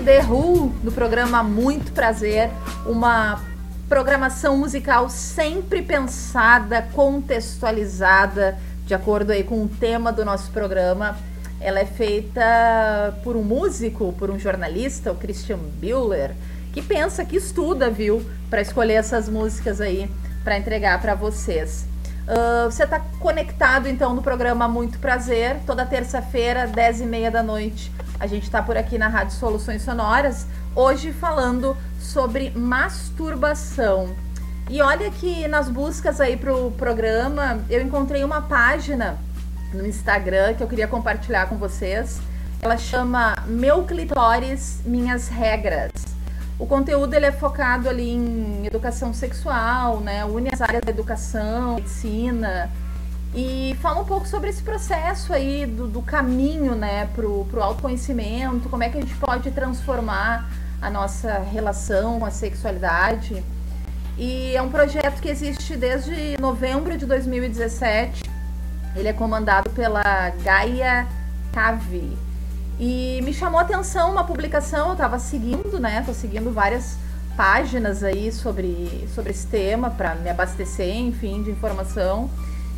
The 0.07 0.21
Who, 0.21 0.71
programa 0.95 1.43
Muito 1.43 1.91
Prazer, 1.91 2.49
uma 2.85 3.41
programação 3.89 4.57
musical 4.57 5.09
sempre 5.09 5.81
pensada, 5.81 6.81
contextualizada, 6.93 8.57
de 8.85 8.93
acordo 8.93 9.33
aí 9.33 9.43
com 9.43 9.61
o 9.65 9.67
tema 9.67 10.13
do 10.13 10.23
nosso 10.23 10.49
programa. 10.51 11.17
Ela 11.59 11.81
é 11.81 11.85
feita 11.85 13.19
por 13.21 13.35
um 13.35 13.43
músico, 13.43 14.13
por 14.13 14.31
um 14.31 14.39
jornalista, 14.39 15.11
o 15.11 15.15
Christian 15.15 15.57
Bueller, 15.57 16.33
que 16.71 16.81
pensa, 16.81 17.25
que 17.25 17.35
estuda, 17.35 17.89
viu, 17.89 18.25
para 18.49 18.61
escolher 18.61 18.93
essas 18.93 19.27
músicas 19.27 19.81
aí 19.81 20.09
para 20.41 20.57
entregar 20.57 21.01
para 21.01 21.15
vocês. 21.15 21.85
Uh, 22.23 22.71
você 22.71 22.85
está 22.85 23.01
conectado 23.19 23.89
então 23.89 24.15
no 24.15 24.21
programa 24.21 24.69
Muito 24.69 24.99
Prazer, 24.99 25.57
toda 25.65 25.85
terça-feira, 25.85 26.65
10 26.65 27.01
e 27.01 27.05
meia 27.05 27.29
da 27.29 27.43
noite. 27.43 27.91
A 28.19 28.25
gente 28.25 28.43
está 28.43 28.63
por 28.63 28.75
aqui 28.75 28.97
na 28.97 29.07
Rádio 29.07 29.35
Soluções 29.35 29.83
Sonoras, 29.83 30.47
hoje 30.75 31.13
falando 31.13 31.77
sobre 31.99 32.49
masturbação. 32.49 34.15
E 34.69 34.81
olha 34.81 35.11
que 35.11 35.47
nas 35.47 35.69
buscas 35.69 36.19
aí 36.19 36.35
pro 36.35 36.71
programa, 36.71 37.59
eu 37.69 37.79
encontrei 37.79 38.23
uma 38.23 38.41
página 38.41 39.19
no 39.71 39.85
Instagram 39.85 40.55
que 40.55 40.63
eu 40.63 40.67
queria 40.67 40.87
compartilhar 40.87 41.45
com 41.45 41.57
vocês. 41.57 42.19
Ela 42.59 42.75
chama 42.75 43.35
Meu 43.45 43.83
Clitóris, 43.83 44.81
Minhas 44.83 45.27
Regras. 45.27 45.91
O 46.57 46.65
conteúdo 46.65 47.13
ele 47.13 47.27
é 47.27 47.31
focado 47.31 47.87
ali 47.87 48.09
em 48.09 48.65
educação 48.65 49.13
sexual, 49.13 49.99
né? 49.99 50.25
Une 50.25 50.49
as 50.51 50.59
áreas 50.59 50.81
da 50.81 50.89
educação, 50.89 51.75
medicina 51.75 52.67
e 53.33 53.75
fala 53.81 54.01
um 54.01 54.05
pouco 54.05 54.27
sobre 54.27 54.49
esse 54.49 54.63
processo 54.63 55.33
aí 55.33 55.65
do, 55.65 55.87
do 55.87 56.01
caminho, 56.01 56.75
né, 56.75 57.07
pro, 57.13 57.45
pro 57.45 57.61
autoconhecimento, 57.61 58.69
como 58.69 58.83
é 58.83 58.89
que 58.89 58.97
a 58.97 59.01
gente 59.01 59.15
pode 59.15 59.51
transformar 59.51 60.49
a 60.81 60.89
nossa 60.89 61.39
relação 61.39 62.19
com 62.19 62.25
a 62.25 62.31
sexualidade. 62.31 63.43
E 64.17 64.55
é 64.55 64.61
um 64.61 64.69
projeto 64.69 65.21
que 65.21 65.29
existe 65.29 65.75
desde 65.75 66.39
novembro 66.39 66.97
de 66.97 67.05
2017. 67.05 68.23
Ele 68.95 69.07
é 69.07 69.13
comandado 69.13 69.69
pela 69.69 70.29
Gaia 70.43 71.07
Cavi. 71.51 72.17
E 72.79 73.19
me 73.23 73.33
chamou 73.33 73.59
a 73.59 73.63
atenção 73.63 74.11
uma 74.11 74.23
publicação, 74.23 74.87
eu 74.87 74.93
estava 74.93 75.19
seguindo, 75.19 75.79
né? 75.79 76.03
Tô 76.05 76.13
seguindo 76.13 76.51
várias 76.51 76.97
páginas 77.35 78.03
aí 78.03 78.31
sobre, 78.31 79.07
sobre 79.13 79.31
esse 79.31 79.45
tema 79.45 79.91
para 79.91 80.15
me 80.15 80.29
abastecer, 80.29 80.95
enfim, 80.95 81.43
de 81.43 81.51
informação. 81.51 82.29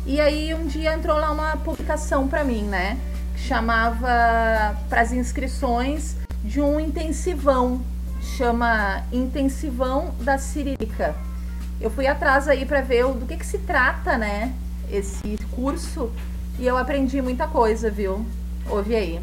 E 0.06 0.20
aí 0.20 0.54
um 0.54 0.66
dia 0.66 0.94
entrou 0.94 1.16
lá 1.16 1.30
uma 1.30 1.56
publicação 1.58 2.26
para 2.26 2.42
mim, 2.42 2.62
né? 2.62 2.98
Que 3.34 3.42
chamava 3.42 4.76
para 4.88 5.00
as 5.00 5.12
inscrições 5.12 6.16
de 6.42 6.60
um 6.60 6.80
intensivão. 6.80 7.82
Chama 8.36 9.04
Intensivão 9.12 10.14
da 10.20 10.38
Cirílica. 10.38 11.14
Eu 11.80 11.90
fui 11.90 12.06
atrás 12.06 12.48
aí 12.48 12.64
para 12.66 12.80
ver 12.80 13.06
do 13.06 13.26
que, 13.26 13.36
que 13.36 13.46
se 13.46 13.58
trata, 13.58 14.16
né? 14.16 14.54
Esse 14.90 15.38
curso. 15.54 16.12
E 16.58 16.66
eu 16.66 16.76
aprendi 16.76 17.20
muita 17.22 17.46
coisa, 17.46 17.90
viu? 17.90 18.24
Ouve 18.68 18.94
aí. 18.94 19.20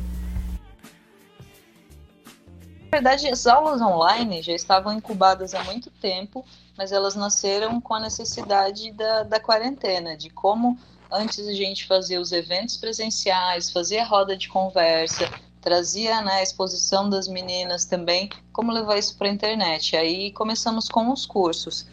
Na 2.91 2.91
verdade, 2.91 3.27
as 3.27 3.45
aulas 3.45 3.81
online 3.81 4.41
já 4.41 4.53
estavam 4.53 4.93
incubadas 4.93 5.53
há 5.53 5.63
muito 5.63 5.91
tempo, 5.91 6.43
mas 6.77 6.91
elas 6.91 7.15
nasceram 7.15 7.81
com 7.81 7.93
a 7.93 7.99
necessidade 7.99 8.91
da, 8.91 9.23
da 9.23 9.39
quarentena, 9.39 10.15
de 10.15 10.29
como 10.29 10.77
antes 11.11 11.47
a 11.47 11.53
gente 11.53 11.87
fazia 11.87 12.21
os 12.21 12.31
eventos 12.31 12.77
presenciais, 12.77 13.71
fazia 13.71 14.05
roda 14.05 14.37
de 14.37 14.47
conversa, 14.47 15.29
trazia 15.61 16.21
né, 16.21 16.33
a 16.33 16.43
exposição 16.43 17.09
das 17.09 17.27
meninas 17.27 17.85
também, 17.85 18.29
como 18.53 18.71
levar 18.71 18.97
isso 18.97 19.17
para 19.17 19.27
a 19.27 19.31
internet. 19.31 19.95
Aí 19.95 20.31
começamos 20.31 20.87
com 20.87 21.11
os 21.11 21.25
cursos. 21.25 21.85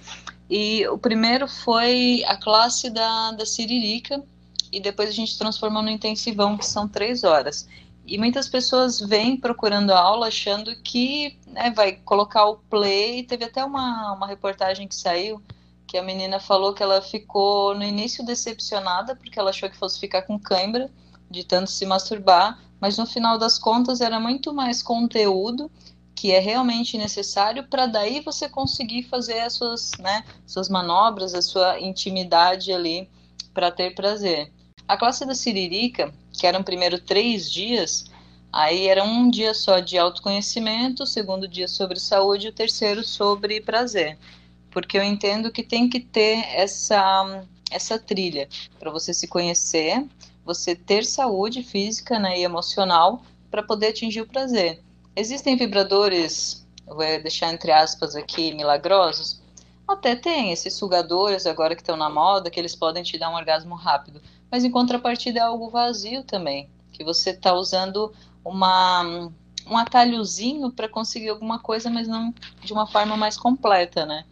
E 0.48 0.86
o 0.88 0.98
primeiro 0.98 1.48
foi 1.48 2.22
a 2.26 2.36
classe 2.36 2.90
da, 2.90 3.32
da 3.32 3.46
Siririca, 3.46 4.22
e 4.70 4.80
depois 4.80 5.08
a 5.08 5.12
gente 5.12 5.38
transformou 5.38 5.82
no 5.82 5.90
intensivão, 5.90 6.58
que 6.58 6.66
são 6.66 6.88
três 6.88 7.22
horas. 7.22 7.66
E 8.06 8.18
muitas 8.18 8.48
pessoas 8.48 9.00
vêm 9.00 9.36
procurando 9.36 9.90
aula 9.90 10.28
achando 10.28 10.76
que 10.82 11.38
né, 11.46 11.70
vai 11.70 11.92
colocar 11.92 12.46
o 12.46 12.56
play. 12.56 13.22
Teve 13.22 13.44
até 13.46 13.64
uma, 13.64 14.12
uma 14.12 14.26
reportagem 14.26 14.86
que 14.86 14.94
saiu 14.94 15.42
que 15.86 15.96
a 15.96 16.02
menina 16.02 16.40
falou 16.40 16.74
que 16.74 16.82
ela 16.82 17.00
ficou 17.00 17.74
no 17.74 17.84
início 17.84 18.24
decepcionada 18.24 19.14
porque 19.14 19.38
ela 19.38 19.50
achou 19.50 19.70
que 19.70 19.76
fosse 19.76 20.00
ficar 20.00 20.22
com 20.22 20.38
cãibra 20.38 20.90
de 21.30 21.44
tanto 21.44 21.70
se 21.70 21.86
masturbar, 21.86 22.58
mas 22.80 22.98
no 22.98 23.06
final 23.06 23.38
das 23.38 23.58
contas 23.58 24.00
era 24.00 24.20
muito 24.20 24.52
mais 24.52 24.82
conteúdo 24.82 25.70
que 26.14 26.32
é 26.32 26.38
realmente 26.38 26.96
necessário 26.96 27.66
para 27.68 27.86
daí 27.86 28.20
você 28.20 28.48
conseguir 28.48 29.02
fazer 29.04 29.40
as 29.40 29.54
suas, 29.54 29.90
né, 29.98 30.24
suas 30.46 30.68
manobras, 30.68 31.34
a 31.34 31.42
sua 31.42 31.80
intimidade 31.80 32.72
ali 32.72 33.10
para 33.52 33.70
ter 33.70 33.94
prazer. 33.94 34.52
A 34.86 34.98
classe 34.98 35.24
da 35.24 35.34
Siririca, 35.34 36.12
que 36.30 36.46
eram 36.46 36.62
primeiro 36.62 37.00
três 37.00 37.50
dias, 37.50 38.04
aí 38.52 38.86
era 38.86 39.02
um 39.02 39.30
dia 39.30 39.54
só 39.54 39.78
de 39.80 39.96
autoconhecimento, 39.96 41.04
o 41.04 41.06
segundo 41.06 41.48
dia 41.48 41.66
sobre 41.66 41.98
saúde 41.98 42.46
e 42.46 42.50
o 42.50 42.52
terceiro 42.52 43.02
sobre 43.02 43.62
prazer. 43.62 44.18
Porque 44.70 44.98
eu 44.98 45.02
entendo 45.02 45.50
que 45.50 45.62
tem 45.62 45.88
que 45.88 46.00
ter 46.00 46.44
essa, 46.54 47.44
essa 47.70 47.98
trilha 47.98 48.46
para 48.78 48.90
você 48.90 49.14
se 49.14 49.26
conhecer, 49.26 50.04
você 50.44 50.74
ter 50.76 51.06
saúde 51.06 51.62
física 51.62 52.18
né, 52.18 52.38
e 52.38 52.44
emocional 52.44 53.22
para 53.50 53.62
poder 53.62 53.88
atingir 53.88 54.20
o 54.20 54.28
prazer. 54.28 54.82
Existem 55.16 55.56
vibradores, 55.56 56.66
vou 56.86 56.98
deixar 56.98 57.50
entre 57.50 57.72
aspas 57.72 58.14
aqui, 58.14 58.52
milagrosos? 58.52 59.42
Até 59.88 60.14
tem 60.14 60.52
esses 60.52 60.74
sugadores 60.74 61.46
agora 61.46 61.74
que 61.74 61.80
estão 61.80 61.96
na 61.96 62.10
moda, 62.10 62.50
que 62.50 62.60
eles 62.60 62.74
podem 62.74 63.02
te 63.02 63.16
dar 63.16 63.30
um 63.30 63.34
orgasmo 63.34 63.74
rápido 63.74 64.20
mas 64.54 64.62
em 64.62 64.70
contrapartida 64.70 65.40
é 65.40 65.42
algo 65.42 65.68
vazio 65.68 66.22
também, 66.22 66.70
que 66.92 67.02
você 67.02 67.30
está 67.30 67.52
usando 67.52 68.12
uma, 68.44 69.02
um 69.66 69.76
atalhozinho 69.76 70.70
para 70.70 70.88
conseguir 70.88 71.30
alguma 71.30 71.58
coisa, 71.58 71.90
mas 71.90 72.06
não 72.06 72.32
de 72.62 72.72
uma 72.72 72.86
forma 72.86 73.16
mais 73.16 73.36
completa, 73.36 74.06
né? 74.06 74.24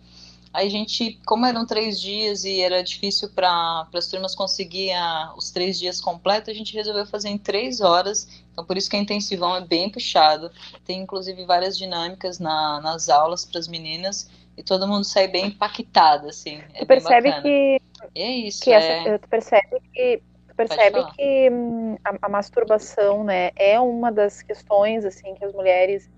Aí 0.53 0.69
a 0.69 0.71
gente, 0.71 1.19
como 1.27 1.45
eram 1.45 1.67
três 1.67 2.01
dias 2.01 2.45
e 2.45 2.61
era 2.61 2.85
difícil 2.85 3.31
para 3.31 3.89
as 3.93 4.07
turmas 4.07 4.33
conseguir 4.37 4.93
a, 4.93 5.35
os 5.37 5.51
três 5.51 5.77
dias 5.77 6.01
completos, 6.01 6.51
a 6.51 6.55
gente 6.55 6.73
resolveu 6.73 7.05
fazer 7.05 7.29
em 7.29 7.39
três 7.39 7.81
horas. 7.81 8.29
Então, 8.53 8.65
por 8.65 8.77
isso 8.77 8.89
que 8.89 8.95
a 8.95 9.01
intensivão 9.01 9.57
é 9.57 9.61
bem 9.61 9.91
puxado. 9.91 10.53
Tem, 10.85 11.01
inclusive, 11.01 11.45
várias 11.45 11.77
dinâmicas 11.77 12.39
na, 12.39 12.81
nas 12.81 13.09
aulas 13.09 13.45
para 13.45 13.59
as 13.59 13.67
meninas 13.67 14.31
e 14.57 14.63
todo 14.63 14.87
mundo 14.87 15.03
sai 15.03 15.27
bem 15.27 15.47
impactado, 15.47 16.29
assim. 16.29 16.63
É 16.75 16.81
tu 16.81 16.87
percebe 16.87 17.33
que, 17.43 17.81
é 18.15 18.31
isso, 18.31 18.63
que 18.63 18.73
é... 18.73 18.77
essa, 18.77 19.19
tu 19.19 19.29
percebe 19.29 19.81
que 19.93 20.23
tu 20.49 20.55
percebe 20.55 21.05
que 21.15 21.51
hum, 21.51 21.97
a, 22.05 22.15
a, 22.23 22.29
masturbação, 22.29 23.25
né, 23.25 23.51
é 23.57 23.81
uma 23.81 24.13
das 24.13 24.43
questões 24.43 25.05
assim 25.05 25.35
que 25.35 25.45
as 25.45 25.53
mulheres 25.53 26.11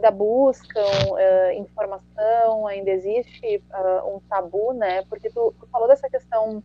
ainda 0.00 0.10
buscam 0.10 0.80
uh, 0.80 1.52
informação, 1.52 2.66
ainda 2.66 2.90
existe 2.90 3.62
uh, 3.70 4.16
um 4.16 4.20
tabu, 4.20 4.72
né? 4.72 5.02
Porque 5.08 5.28
tu, 5.28 5.54
tu 5.60 5.66
falou 5.68 5.86
dessa 5.86 6.08
questão 6.08 6.62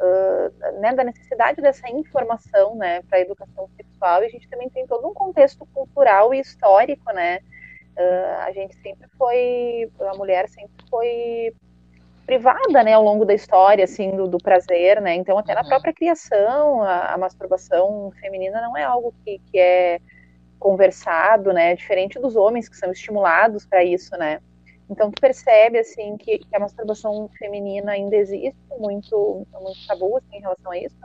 uh, 0.00 0.80
né, 0.80 0.94
da 0.94 1.02
necessidade 1.02 1.60
dessa 1.60 1.88
informação, 1.90 2.76
né, 2.76 3.02
para 3.02 3.18
a 3.18 3.20
educação 3.20 3.68
sexual. 3.76 4.22
E 4.22 4.26
a 4.26 4.28
gente 4.28 4.48
também 4.48 4.68
tem 4.70 4.86
todo 4.86 5.08
um 5.08 5.14
contexto 5.14 5.66
cultural 5.74 6.32
e 6.32 6.40
histórico, 6.40 7.12
né? 7.12 7.40
a 8.44 8.52
gente 8.52 8.76
sempre 8.76 9.08
foi, 9.18 9.90
a 9.98 10.16
mulher 10.16 10.48
sempre 10.48 10.86
foi 10.88 11.52
privada, 12.28 12.84
né, 12.84 12.92
ao 12.92 13.02
longo 13.02 13.24
da 13.24 13.32
história, 13.32 13.84
assim, 13.84 14.14
do, 14.14 14.28
do 14.28 14.36
prazer, 14.36 15.00
né? 15.00 15.14
Então 15.14 15.38
até 15.38 15.54
uhum. 15.54 15.62
na 15.62 15.66
própria 15.66 15.94
criação, 15.94 16.82
a, 16.82 17.14
a, 17.14 17.16
masturbação 17.16 18.12
feminina 18.20 18.60
não 18.60 18.76
é 18.76 18.84
algo 18.84 19.14
que, 19.24 19.40
que 19.50 19.58
é 19.58 19.98
conversado, 20.58 21.54
né? 21.54 21.74
Diferente 21.74 22.18
dos 22.18 22.36
homens 22.36 22.68
que 22.68 22.76
são 22.76 22.92
estimulados 22.92 23.64
para 23.64 23.82
isso, 23.82 24.14
né? 24.18 24.42
Então 24.90 25.10
tu 25.10 25.18
percebe 25.18 25.78
assim 25.78 26.18
que, 26.18 26.38
que, 26.38 26.54
a 26.54 26.60
masturbação 26.60 27.30
feminina 27.38 27.92
ainda 27.92 28.14
existe 28.14 28.58
muito 28.78 29.46
muito 29.58 29.86
tabu 29.86 30.18
assim, 30.18 30.36
em 30.36 30.40
relação 30.40 30.70
a 30.70 30.78
isso. 30.78 30.96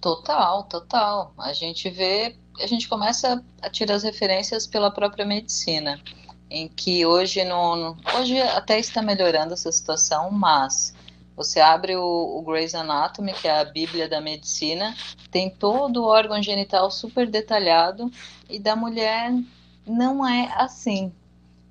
Total, 0.00 0.64
total. 0.64 1.32
A 1.38 1.52
gente 1.52 1.88
vê, 1.88 2.34
a 2.60 2.66
gente 2.66 2.88
começa 2.88 3.44
a 3.62 3.70
tirar 3.70 3.94
as 3.94 4.02
referências 4.02 4.66
pela 4.66 4.90
própria 4.90 5.24
medicina, 5.24 6.00
em 6.50 6.68
que 6.68 7.06
hoje 7.06 7.44
no, 7.44 7.96
hoje 8.16 8.40
até 8.40 8.78
está 8.78 9.00
melhorando 9.00 9.54
essa 9.54 9.70
situação, 9.70 10.30
mas 10.30 10.92
você 11.36 11.60
abre 11.60 11.96
o, 11.96 12.02
o 12.02 12.42
Grey's 12.42 12.74
Anatomy, 12.74 13.32
que 13.32 13.48
é 13.48 13.60
a 13.60 13.64
Bíblia 13.64 14.08
da 14.08 14.20
Medicina, 14.20 14.94
tem 15.30 15.48
todo 15.48 16.02
o 16.02 16.06
órgão 16.06 16.42
genital 16.42 16.90
super 16.90 17.26
detalhado 17.26 18.10
e 18.48 18.58
da 18.58 18.74
mulher 18.74 19.32
não 19.86 20.26
é 20.26 20.52
assim. 20.56 21.12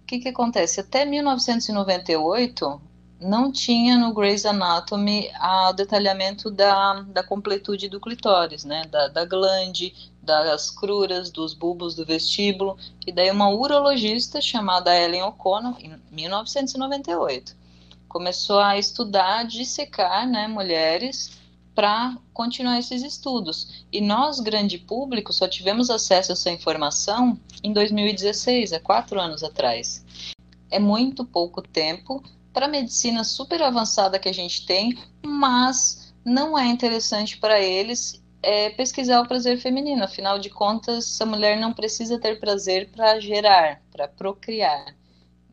O 0.01 0.05
que, 0.07 0.19
que 0.19 0.29
acontece? 0.29 0.79
Até 0.79 1.05
1998 1.05 2.81
não 3.19 3.51
tinha 3.51 3.97
no 3.97 4.13
Grey's 4.13 4.45
Anatomy 4.45 5.29
o 5.69 5.73
detalhamento 5.73 6.49
da, 6.49 7.01
da 7.01 7.21
completude 7.21 7.89
do 7.89 7.99
clitóris, 7.99 8.63
né? 8.63 8.83
Da, 8.89 9.07
da 9.09 9.25
glande, 9.25 9.93
das 10.29 10.69
cruras, 10.69 11.29
dos 11.29 11.53
bulbos 11.53 11.95
do 11.95 12.05
vestíbulo. 12.05 12.77
E 13.05 13.11
daí 13.11 13.31
uma 13.31 13.49
urologista 13.49 14.39
chamada 14.39 14.95
Ellen 14.95 15.23
O'Connor, 15.23 15.75
em 15.79 15.99
1998, 16.11 17.55
começou 18.07 18.59
a 18.59 18.77
estudar, 18.77 19.43
dissecar 19.43 20.27
né, 20.27 20.47
mulheres 20.47 21.39
para 21.75 22.17
continuar 22.33 22.79
esses 22.79 23.03
estudos. 23.03 23.85
E 23.91 24.01
nós, 24.01 24.39
grande 24.39 24.77
público, 24.77 25.31
só 25.31 25.47
tivemos 25.47 25.89
acesso 25.89 26.31
a 26.31 26.33
essa 26.33 26.51
informação 26.51 27.39
em 27.63 27.71
2016, 27.71 28.73
há 28.73 28.79
quatro 28.79 29.19
anos 29.19 29.43
atrás. 29.43 30.03
É 30.69 30.79
muito 30.79 31.23
pouco 31.23 31.61
tempo 31.61 32.21
para 32.51 32.65
a 32.65 32.69
medicina 32.69 33.23
super 33.23 33.61
avançada 33.61 34.19
que 34.19 34.27
a 34.27 34.33
gente 34.33 34.65
tem, 34.65 34.97
mas 35.25 36.13
não 36.25 36.57
é 36.57 36.67
interessante 36.67 37.37
para 37.37 37.61
eles 37.61 38.21
é, 38.41 38.69
pesquisar 38.69 39.21
o 39.21 39.27
prazer 39.27 39.57
feminino. 39.59 40.03
Afinal 40.03 40.39
de 40.39 40.49
contas, 40.49 41.19
a 41.21 41.25
mulher 41.25 41.57
não 41.57 41.73
precisa 41.73 42.19
ter 42.19 42.39
prazer 42.39 42.89
para 42.89 43.19
gerar, 43.19 43.81
para 43.91 44.07
procriar. 44.07 44.95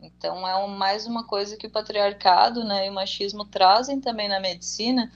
Então 0.01 0.47
é 0.47 0.55
um, 0.63 0.67
mais 0.67 1.05
uma 1.05 1.23
coisa 1.23 1.57
que 1.57 1.67
o 1.67 1.71
patriarcado 1.71 2.63
né, 2.63 2.87
e 2.87 2.89
o 2.89 2.93
machismo 2.93 3.45
trazem 3.45 3.99
também 3.99 4.27
na 4.27 4.39
medicina, 4.39 5.11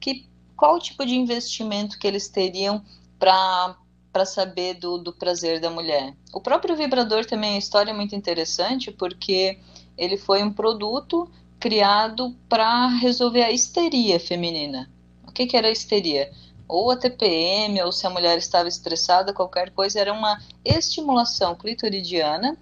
que 0.00 0.26
qual 0.56 0.78
tipo 0.78 1.04
de 1.04 1.14
investimento 1.14 1.98
que 1.98 2.06
eles 2.06 2.28
teriam 2.28 2.82
para 3.18 4.24
saber 4.24 4.74
do, 4.74 4.98
do 4.98 5.12
prazer 5.12 5.60
da 5.60 5.70
mulher. 5.70 6.14
O 6.32 6.40
próprio 6.40 6.76
vibrador 6.76 7.24
também, 7.24 7.54
a 7.54 7.58
história 7.58 7.90
é 7.90 7.94
muito 7.94 8.14
interessante, 8.14 8.90
porque 8.90 9.58
ele 9.96 10.16
foi 10.16 10.42
um 10.42 10.52
produto 10.52 11.30
criado 11.58 12.36
para 12.48 12.88
resolver 12.88 13.42
a 13.42 13.50
histeria 13.50 14.20
feminina. 14.20 14.90
O 15.26 15.32
que, 15.32 15.46
que 15.46 15.56
era 15.56 15.68
a 15.68 15.72
histeria? 15.72 16.30
Ou 16.66 16.90
a 16.90 16.96
TPM, 16.96 17.80
ou 17.82 17.92
se 17.92 18.06
a 18.06 18.10
mulher 18.10 18.38
estava 18.38 18.68
estressada, 18.68 19.32
qualquer 19.32 19.70
coisa, 19.70 20.00
era 20.00 20.12
uma 20.12 20.40
estimulação 20.64 21.54
clitoridiana 21.54 22.56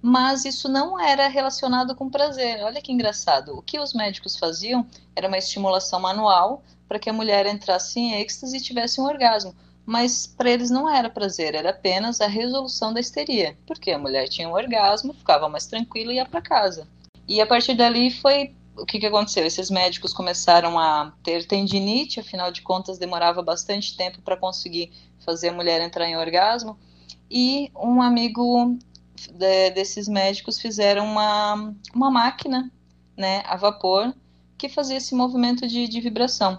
mas 0.00 0.44
isso 0.44 0.68
não 0.68 0.98
era 0.98 1.26
relacionado 1.28 1.94
com 1.94 2.08
prazer. 2.08 2.62
Olha 2.62 2.80
que 2.80 2.92
engraçado. 2.92 3.56
O 3.56 3.62
que 3.62 3.80
os 3.80 3.92
médicos 3.92 4.36
faziam 4.36 4.86
era 5.14 5.26
uma 5.26 5.38
estimulação 5.38 6.00
manual 6.00 6.62
para 6.88 6.98
que 6.98 7.10
a 7.10 7.12
mulher 7.12 7.46
entrasse 7.46 7.98
em 7.98 8.20
êxtase 8.20 8.56
e 8.56 8.60
tivesse 8.60 9.00
um 9.00 9.04
orgasmo. 9.04 9.54
Mas 9.84 10.26
para 10.26 10.50
eles 10.50 10.70
não 10.70 10.88
era 10.88 11.10
prazer, 11.10 11.54
era 11.54 11.70
apenas 11.70 12.20
a 12.20 12.26
resolução 12.26 12.92
da 12.92 13.00
histeria. 13.00 13.56
Porque 13.66 13.90
a 13.90 13.98
mulher 13.98 14.28
tinha 14.28 14.48
um 14.48 14.52
orgasmo, 14.52 15.12
ficava 15.12 15.48
mais 15.48 15.66
tranquila 15.66 16.12
e 16.12 16.16
ia 16.16 16.26
para 16.26 16.42
casa. 16.42 16.86
E 17.26 17.40
a 17.40 17.46
partir 17.46 17.74
dali 17.74 18.10
foi 18.10 18.54
o 18.80 18.86
que, 18.86 18.98
que 18.98 19.06
aconteceu? 19.06 19.44
Esses 19.44 19.70
médicos 19.70 20.12
começaram 20.12 20.78
a 20.78 21.12
ter 21.22 21.46
tendinite, 21.46 22.20
afinal 22.20 22.50
de 22.50 22.62
contas 22.62 22.98
demorava 22.98 23.42
bastante 23.42 23.96
tempo 23.96 24.22
para 24.22 24.36
conseguir 24.36 24.92
fazer 25.24 25.48
a 25.48 25.52
mulher 25.52 25.80
entrar 25.80 26.06
em 26.06 26.16
orgasmo. 26.16 26.78
E 27.30 27.70
um 27.76 28.00
amigo 28.00 28.78
de, 29.30 29.70
desses 29.70 30.08
médicos 30.08 30.58
fizeram 30.58 31.04
uma, 31.04 31.74
uma 31.94 32.10
máquina 32.10 32.70
né, 33.16 33.42
a 33.46 33.56
vapor 33.56 34.14
que 34.56 34.68
fazia 34.68 34.96
esse 34.96 35.14
movimento 35.14 35.66
de, 35.66 35.88
de 35.88 36.00
vibração. 36.00 36.58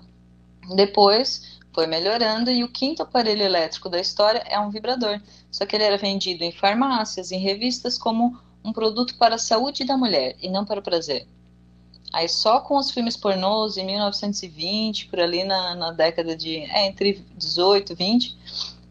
Depois 0.75 1.59
foi 1.73 1.87
melhorando 1.87 2.51
e 2.51 2.63
o 2.63 2.71
quinto 2.71 3.01
aparelho 3.01 3.41
elétrico 3.41 3.89
da 3.89 3.99
história 3.99 4.43
é 4.45 4.59
um 4.59 4.69
vibrador. 4.69 5.21
Só 5.51 5.65
que 5.65 5.75
ele 5.75 5.83
era 5.83 5.97
vendido 5.97 6.43
em 6.43 6.51
farmácias, 6.51 7.31
em 7.31 7.39
revistas, 7.39 7.97
como 7.97 8.37
um 8.63 8.73
produto 8.73 9.17
para 9.17 9.35
a 9.35 9.39
saúde 9.39 9.85
da 9.85 9.97
mulher 9.97 10.35
e 10.41 10.49
não 10.49 10.65
para 10.65 10.79
o 10.79 10.83
prazer. 10.83 11.27
Aí 12.11 12.27
só 12.27 12.59
com 12.59 12.77
os 12.77 12.89
filmes 12.89 13.15
pornôs 13.15 13.77
em 13.77 13.85
1920, 13.85 15.07
por 15.07 15.19
ali 15.19 15.43
na, 15.43 15.75
na 15.75 15.91
década 15.91 16.35
de 16.35 16.57
é, 16.57 16.87
entre 16.87 17.23
18 17.37 17.93
e 17.93 17.95
20, 17.95 18.37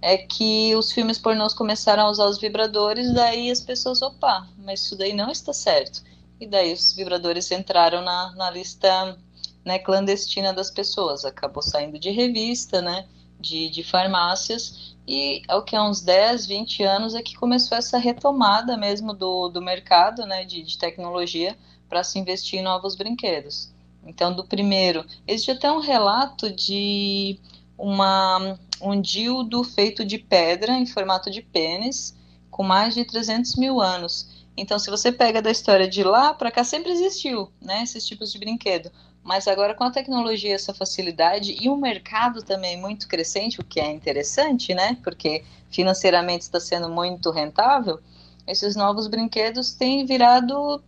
é 0.01 0.17
que 0.17 0.75
os 0.77 0.93
filmes 0.93 1.19
pornôs 1.19 1.53
começaram 1.53 2.05
a 2.05 2.11
usar 2.11 2.27
os 2.27 2.39
vibradores, 2.39 3.13
daí 3.13 3.51
as 3.51 3.61
pessoas, 3.61 4.01
opa, 4.03 4.47
mas 4.59 4.83
isso 4.83 4.97
daí 4.97 5.13
não 5.13 5.31
está 5.31 5.53
certo. 5.53 6.03
E 6.41 6.47
daí 6.47 6.73
os 6.73 6.93
vibradores 6.93 7.51
entraram 7.51 8.03
na, 8.03 8.33
na 8.37 8.51
lista 8.51 9.19
né, 9.65 9.79
clandestina 9.81 10.53
das 10.53 10.71
pessoas, 10.71 11.25
acabou 11.25 11.63
saindo 11.63 11.99
de 11.99 12.11
revista, 12.11 12.81
né, 12.81 13.07
de, 13.41 13.69
de 13.69 13.83
farmácias, 13.83 14.95
e 15.07 15.43
ao 15.49 15.65
que 15.65 15.75
há 15.75 15.83
uns 15.83 16.01
10, 16.01 16.47
20 16.47 16.83
anos 16.85 17.15
é 17.15 17.23
que 17.23 17.35
começou 17.35 17.77
essa 17.77 17.99
retomada 17.99 18.77
mesmo 18.77 19.13
do, 19.13 19.49
do 19.49 19.61
mercado 19.61 20.25
né, 20.27 20.45
de, 20.45 20.63
de 20.63 20.79
tecnologia 20.79 21.57
para 21.89 22.05
se 22.05 22.19
investir 22.19 22.61
em 22.61 22.63
novos 22.63 22.95
brinquedos. 22.95 23.73
Então, 24.05 24.35
do 24.35 24.45
primeiro, 24.45 25.05
existe 25.27 25.51
até 25.51 25.71
um 25.71 25.81
relato 25.81 26.51
de 26.51 27.39
uma, 27.77 28.59
um 28.81 29.01
dildo 29.01 29.63
feito 29.63 30.05
de 30.05 30.19
pedra 30.19 30.73
em 30.73 30.87
formato 30.87 31.31
de 31.31 31.43
pênis 31.43 32.17
com 32.51 32.63
mais 32.63 32.95
de 32.95 33.05
300 33.05 33.57
mil 33.57 33.81
anos. 33.81 34.47
Então, 34.57 34.79
se 34.79 34.91
você 34.91 35.13
pega 35.13 35.41
da 35.41 35.51
história 35.51 35.87
de 35.87 36.03
lá 36.03 36.35
para 36.35 36.51
cá, 36.51 36.65
sempre 36.65 36.91
existiu, 36.91 37.53
né, 37.61 37.85
esses 37.85 38.05
tipos 38.05 38.33
de 38.33 38.39
brinquedo. 38.39 38.91
Mas 39.23 39.47
agora 39.47 39.75
com 39.75 39.85
a 39.85 39.91
tecnologia, 39.91 40.55
essa 40.55 40.75
facilidade 40.75 41.57
e 41.61 41.69
um 41.69 41.77
mercado 41.77 42.43
também 42.43 42.81
muito 42.81 43.07
crescente, 43.07 43.61
o 43.61 43.65
que 43.65 43.79
é 43.79 43.93
interessante, 43.93 44.75
né, 44.75 44.97
porque 45.05 45.45
financeiramente 45.71 46.43
está 46.43 46.59
sendo 46.59 46.89
muito 46.89 47.31
rentável, 47.31 48.01
esses 48.47 48.75
novos 48.75 49.07
brinquedos 49.07 49.75
têm 49.75 50.07
virado 50.07 50.83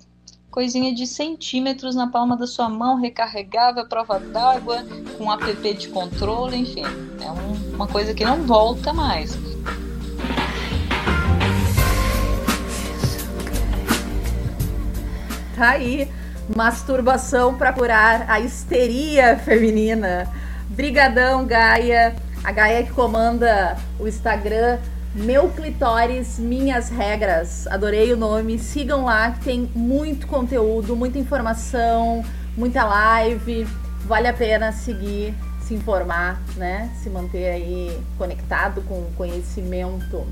coisinha 0.50 0.92
de 0.92 1.06
centímetros 1.06 1.94
na 1.94 2.08
palma 2.08 2.36
da 2.36 2.46
sua 2.46 2.68
mão, 2.68 2.96
recarregável, 2.96 3.86
prova 3.86 4.18
d'água, 4.18 4.84
com 5.16 5.32
app 5.32 5.74
de 5.74 5.88
controle, 5.88 6.56
enfim. 6.56 6.82
É 7.20 7.30
um, 7.30 7.74
uma 7.74 7.86
coisa 7.86 8.12
que 8.12 8.24
não 8.24 8.42
volta 8.42 8.92
mais. 8.92 9.38
Tá 15.56 15.70
aí, 15.70 16.10
masturbação 16.56 17.56
para 17.56 17.72
curar 17.72 18.28
a 18.28 18.40
histeria 18.40 19.38
feminina. 19.38 20.28
Brigadão, 20.68 21.46
Gaia. 21.46 22.16
A 22.42 22.50
Gaia 22.50 22.82
que 22.82 22.90
comanda 22.92 23.76
o 23.98 24.08
Instagram 24.08 24.78
Meu 25.12 25.48
Clitóris, 25.48 26.38
Minhas 26.38 26.88
Regras. 26.88 27.66
Adorei 27.66 28.12
o 28.12 28.16
nome. 28.16 28.60
Sigam 28.60 29.04
lá 29.04 29.32
que 29.32 29.40
tem 29.40 29.68
muito 29.74 30.28
conteúdo, 30.28 30.94
muita 30.94 31.18
informação, 31.18 32.24
muita 32.56 32.84
live. 32.84 33.66
Vale 34.04 34.28
a 34.28 34.32
pena 34.32 34.70
seguir, 34.70 35.34
se 35.62 35.74
informar, 35.74 36.40
né? 36.56 36.90
Se 37.02 37.10
manter 37.10 37.50
aí 37.50 38.00
conectado 38.16 38.82
com 38.82 38.94
o 38.94 39.12
conhecimento. 39.16 40.24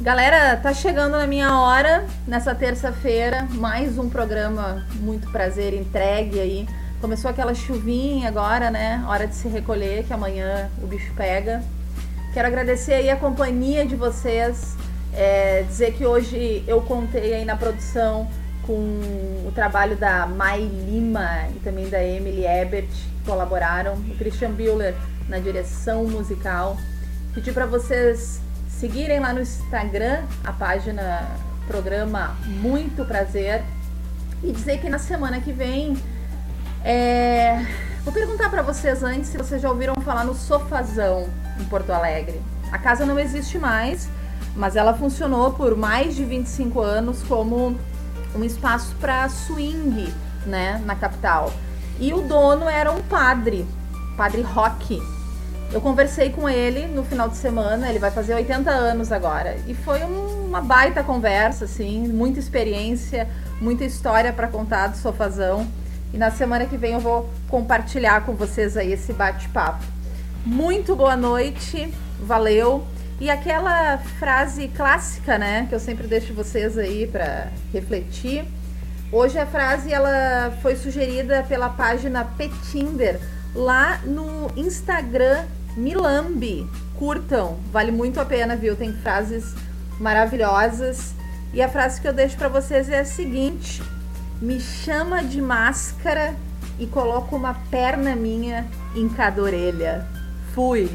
Galera, 0.00 0.56
tá 0.56 0.72
chegando 0.72 1.16
na 1.16 1.26
minha 1.26 1.58
hora 1.58 2.06
nessa 2.24 2.54
terça-feira, 2.54 3.48
mais 3.50 3.98
um 3.98 4.08
programa 4.08 4.86
muito 5.00 5.28
prazer 5.32 5.74
entregue 5.74 6.38
aí. 6.38 6.68
Começou 7.00 7.30
aquela 7.30 7.54
chuvinha 7.54 8.28
agora, 8.28 8.70
né? 8.70 9.04
Hora 9.08 9.26
de 9.26 9.34
se 9.34 9.48
recolher, 9.48 10.04
que 10.04 10.12
amanhã 10.12 10.70
o 10.80 10.86
bicho 10.86 11.12
pega. 11.14 11.64
Quero 12.36 12.48
agradecer 12.48 12.92
aí 12.92 13.08
a 13.08 13.16
companhia 13.16 13.86
de 13.86 13.96
vocês, 13.96 14.76
é, 15.14 15.62
dizer 15.62 15.94
que 15.94 16.04
hoje 16.04 16.62
eu 16.68 16.82
contei 16.82 17.32
aí 17.32 17.46
na 17.46 17.56
produção 17.56 18.28
com 18.66 18.74
o 19.48 19.50
trabalho 19.54 19.96
da 19.96 20.26
Mai 20.26 20.60
Lima 20.60 21.48
e 21.56 21.60
também 21.60 21.88
da 21.88 22.04
Emily 22.04 22.44
Ebert, 22.44 22.90
que 22.90 23.24
colaboraram, 23.24 23.94
o 23.94 24.18
Christian 24.18 24.50
Bühler 24.50 24.94
na 25.30 25.38
direção 25.38 26.04
musical. 26.04 26.76
Pedi 27.32 27.52
para 27.52 27.64
vocês 27.64 28.38
seguirem 28.68 29.18
lá 29.18 29.32
no 29.32 29.40
Instagram 29.40 30.22
a 30.44 30.52
página 30.52 31.26
programa 31.66 32.36
Muito 32.44 33.02
Prazer 33.06 33.64
e 34.44 34.52
dizer 34.52 34.78
que 34.82 34.90
na 34.90 34.98
semana 34.98 35.40
que 35.40 35.52
vem 35.54 35.96
é... 36.84 37.64
vou 38.04 38.12
perguntar 38.12 38.50
para 38.50 38.60
vocês 38.60 39.02
antes 39.02 39.30
se 39.30 39.38
vocês 39.38 39.62
já 39.62 39.70
ouviram 39.70 39.94
falar 40.02 40.26
no 40.26 40.34
Sofazão 40.34 41.30
em 41.60 41.64
Porto 41.64 41.90
Alegre. 41.90 42.40
A 42.72 42.78
casa 42.78 43.06
não 43.06 43.18
existe 43.18 43.58
mais, 43.58 44.08
mas 44.54 44.76
ela 44.76 44.94
funcionou 44.94 45.52
por 45.52 45.76
mais 45.76 46.14
de 46.14 46.24
25 46.24 46.80
anos 46.80 47.22
como 47.22 47.76
um 48.34 48.44
espaço 48.44 48.94
para 49.00 49.28
swing, 49.28 50.12
né, 50.46 50.82
na 50.84 50.94
capital. 50.94 51.52
E 51.98 52.12
o 52.12 52.22
dono 52.22 52.68
era 52.68 52.92
um 52.92 53.02
padre, 53.02 53.66
padre 54.16 54.42
Rock, 54.42 55.00
eu 55.72 55.80
conversei 55.80 56.30
com 56.30 56.48
ele 56.48 56.86
no 56.86 57.04
final 57.04 57.28
de 57.28 57.36
semana, 57.36 57.88
ele 57.88 57.98
vai 57.98 58.10
fazer 58.10 58.34
80 58.34 58.70
anos 58.70 59.10
agora. 59.10 59.56
E 59.66 59.74
foi 59.74 60.02
uma 60.04 60.60
baita 60.60 61.02
conversa, 61.02 61.64
assim, 61.64 62.06
muita 62.08 62.38
experiência, 62.38 63.28
muita 63.60 63.84
história 63.84 64.32
para 64.32 64.46
contar 64.46 64.88
do 64.88 64.96
sofazão. 64.96 65.66
E 66.14 66.18
na 66.18 66.30
semana 66.30 66.66
que 66.66 66.76
vem 66.76 66.92
eu 66.92 67.00
vou 67.00 67.28
compartilhar 67.48 68.24
com 68.24 68.34
vocês 68.34 68.76
aí 68.76 68.92
esse 68.92 69.12
bate-papo. 69.12 69.84
Muito 70.46 70.94
boa 70.94 71.16
noite, 71.16 71.92
valeu. 72.20 72.86
E 73.20 73.28
aquela 73.28 73.98
frase 73.98 74.68
clássica, 74.68 75.36
né, 75.36 75.66
que 75.68 75.74
eu 75.74 75.80
sempre 75.80 76.06
deixo 76.06 76.32
vocês 76.32 76.78
aí 76.78 77.04
para 77.04 77.48
refletir. 77.72 78.44
Hoje 79.10 79.40
a 79.40 79.44
frase 79.44 79.92
ela 79.92 80.56
foi 80.62 80.76
sugerida 80.76 81.44
pela 81.48 81.68
página 81.68 82.24
Petinder 82.24 83.18
lá 83.56 83.98
no 84.04 84.48
Instagram 84.56 85.46
Milambi. 85.76 86.64
Curtam, 86.94 87.58
vale 87.72 87.90
muito 87.90 88.20
a 88.20 88.24
pena, 88.24 88.54
viu? 88.54 88.76
Tem 88.76 88.92
frases 88.92 89.52
maravilhosas. 89.98 91.12
E 91.52 91.60
a 91.60 91.68
frase 91.68 92.00
que 92.00 92.06
eu 92.06 92.12
deixo 92.12 92.36
para 92.36 92.48
vocês 92.48 92.88
é 92.88 93.00
a 93.00 93.04
seguinte: 93.04 93.82
Me 94.40 94.60
chama 94.60 95.24
de 95.24 95.42
máscara 95.42 96.36
e 96.78 96.86
coloca 96.86 97.34
uma 97.34 97.54
perna 97.68 98.14
minha 98.14 98.64
em 98.94 99.08
cada 99.08 99.42
orelha. 99.42 100.15
Fui. 100.56 100.88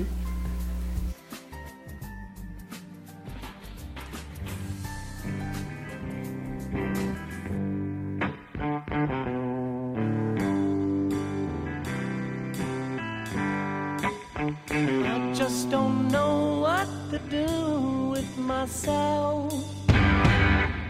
I 14.72 15.32
just 15.36 15.70
don't 15.70 16.08
know 16.08 16.62
what 16.62 16.88
to 17.12 17.20
do 17.30 18.10
with 18.10 18.36
myself. 18.40 19.54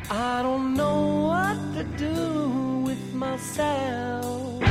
I 0.10 0.40
don't 0.42 0.76
know 0.76 1.28
what 1.28 1.58
to 1.76 1.84
do 1.98 2.84
with 2.86 3.14
myself. 3.14 4.71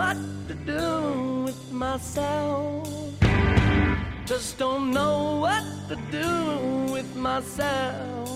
What 0.00 0.16
to 0.48 0.54
do 0.54 1.42
with 1.44 1.72
myself. 1.72 2.88
Just 4.24 4.58
don't 4.58 4.90
know 4.90 5.40
what 5.40 5.64
to 5.88 5.96
do 6.10 6.92
with 6.92 7.16
myself. 7.16 8.29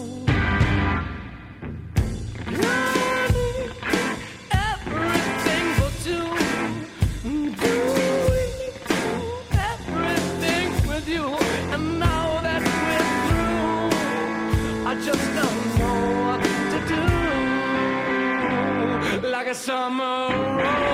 summer 19.55 20.31
rolls. 20.59 20.94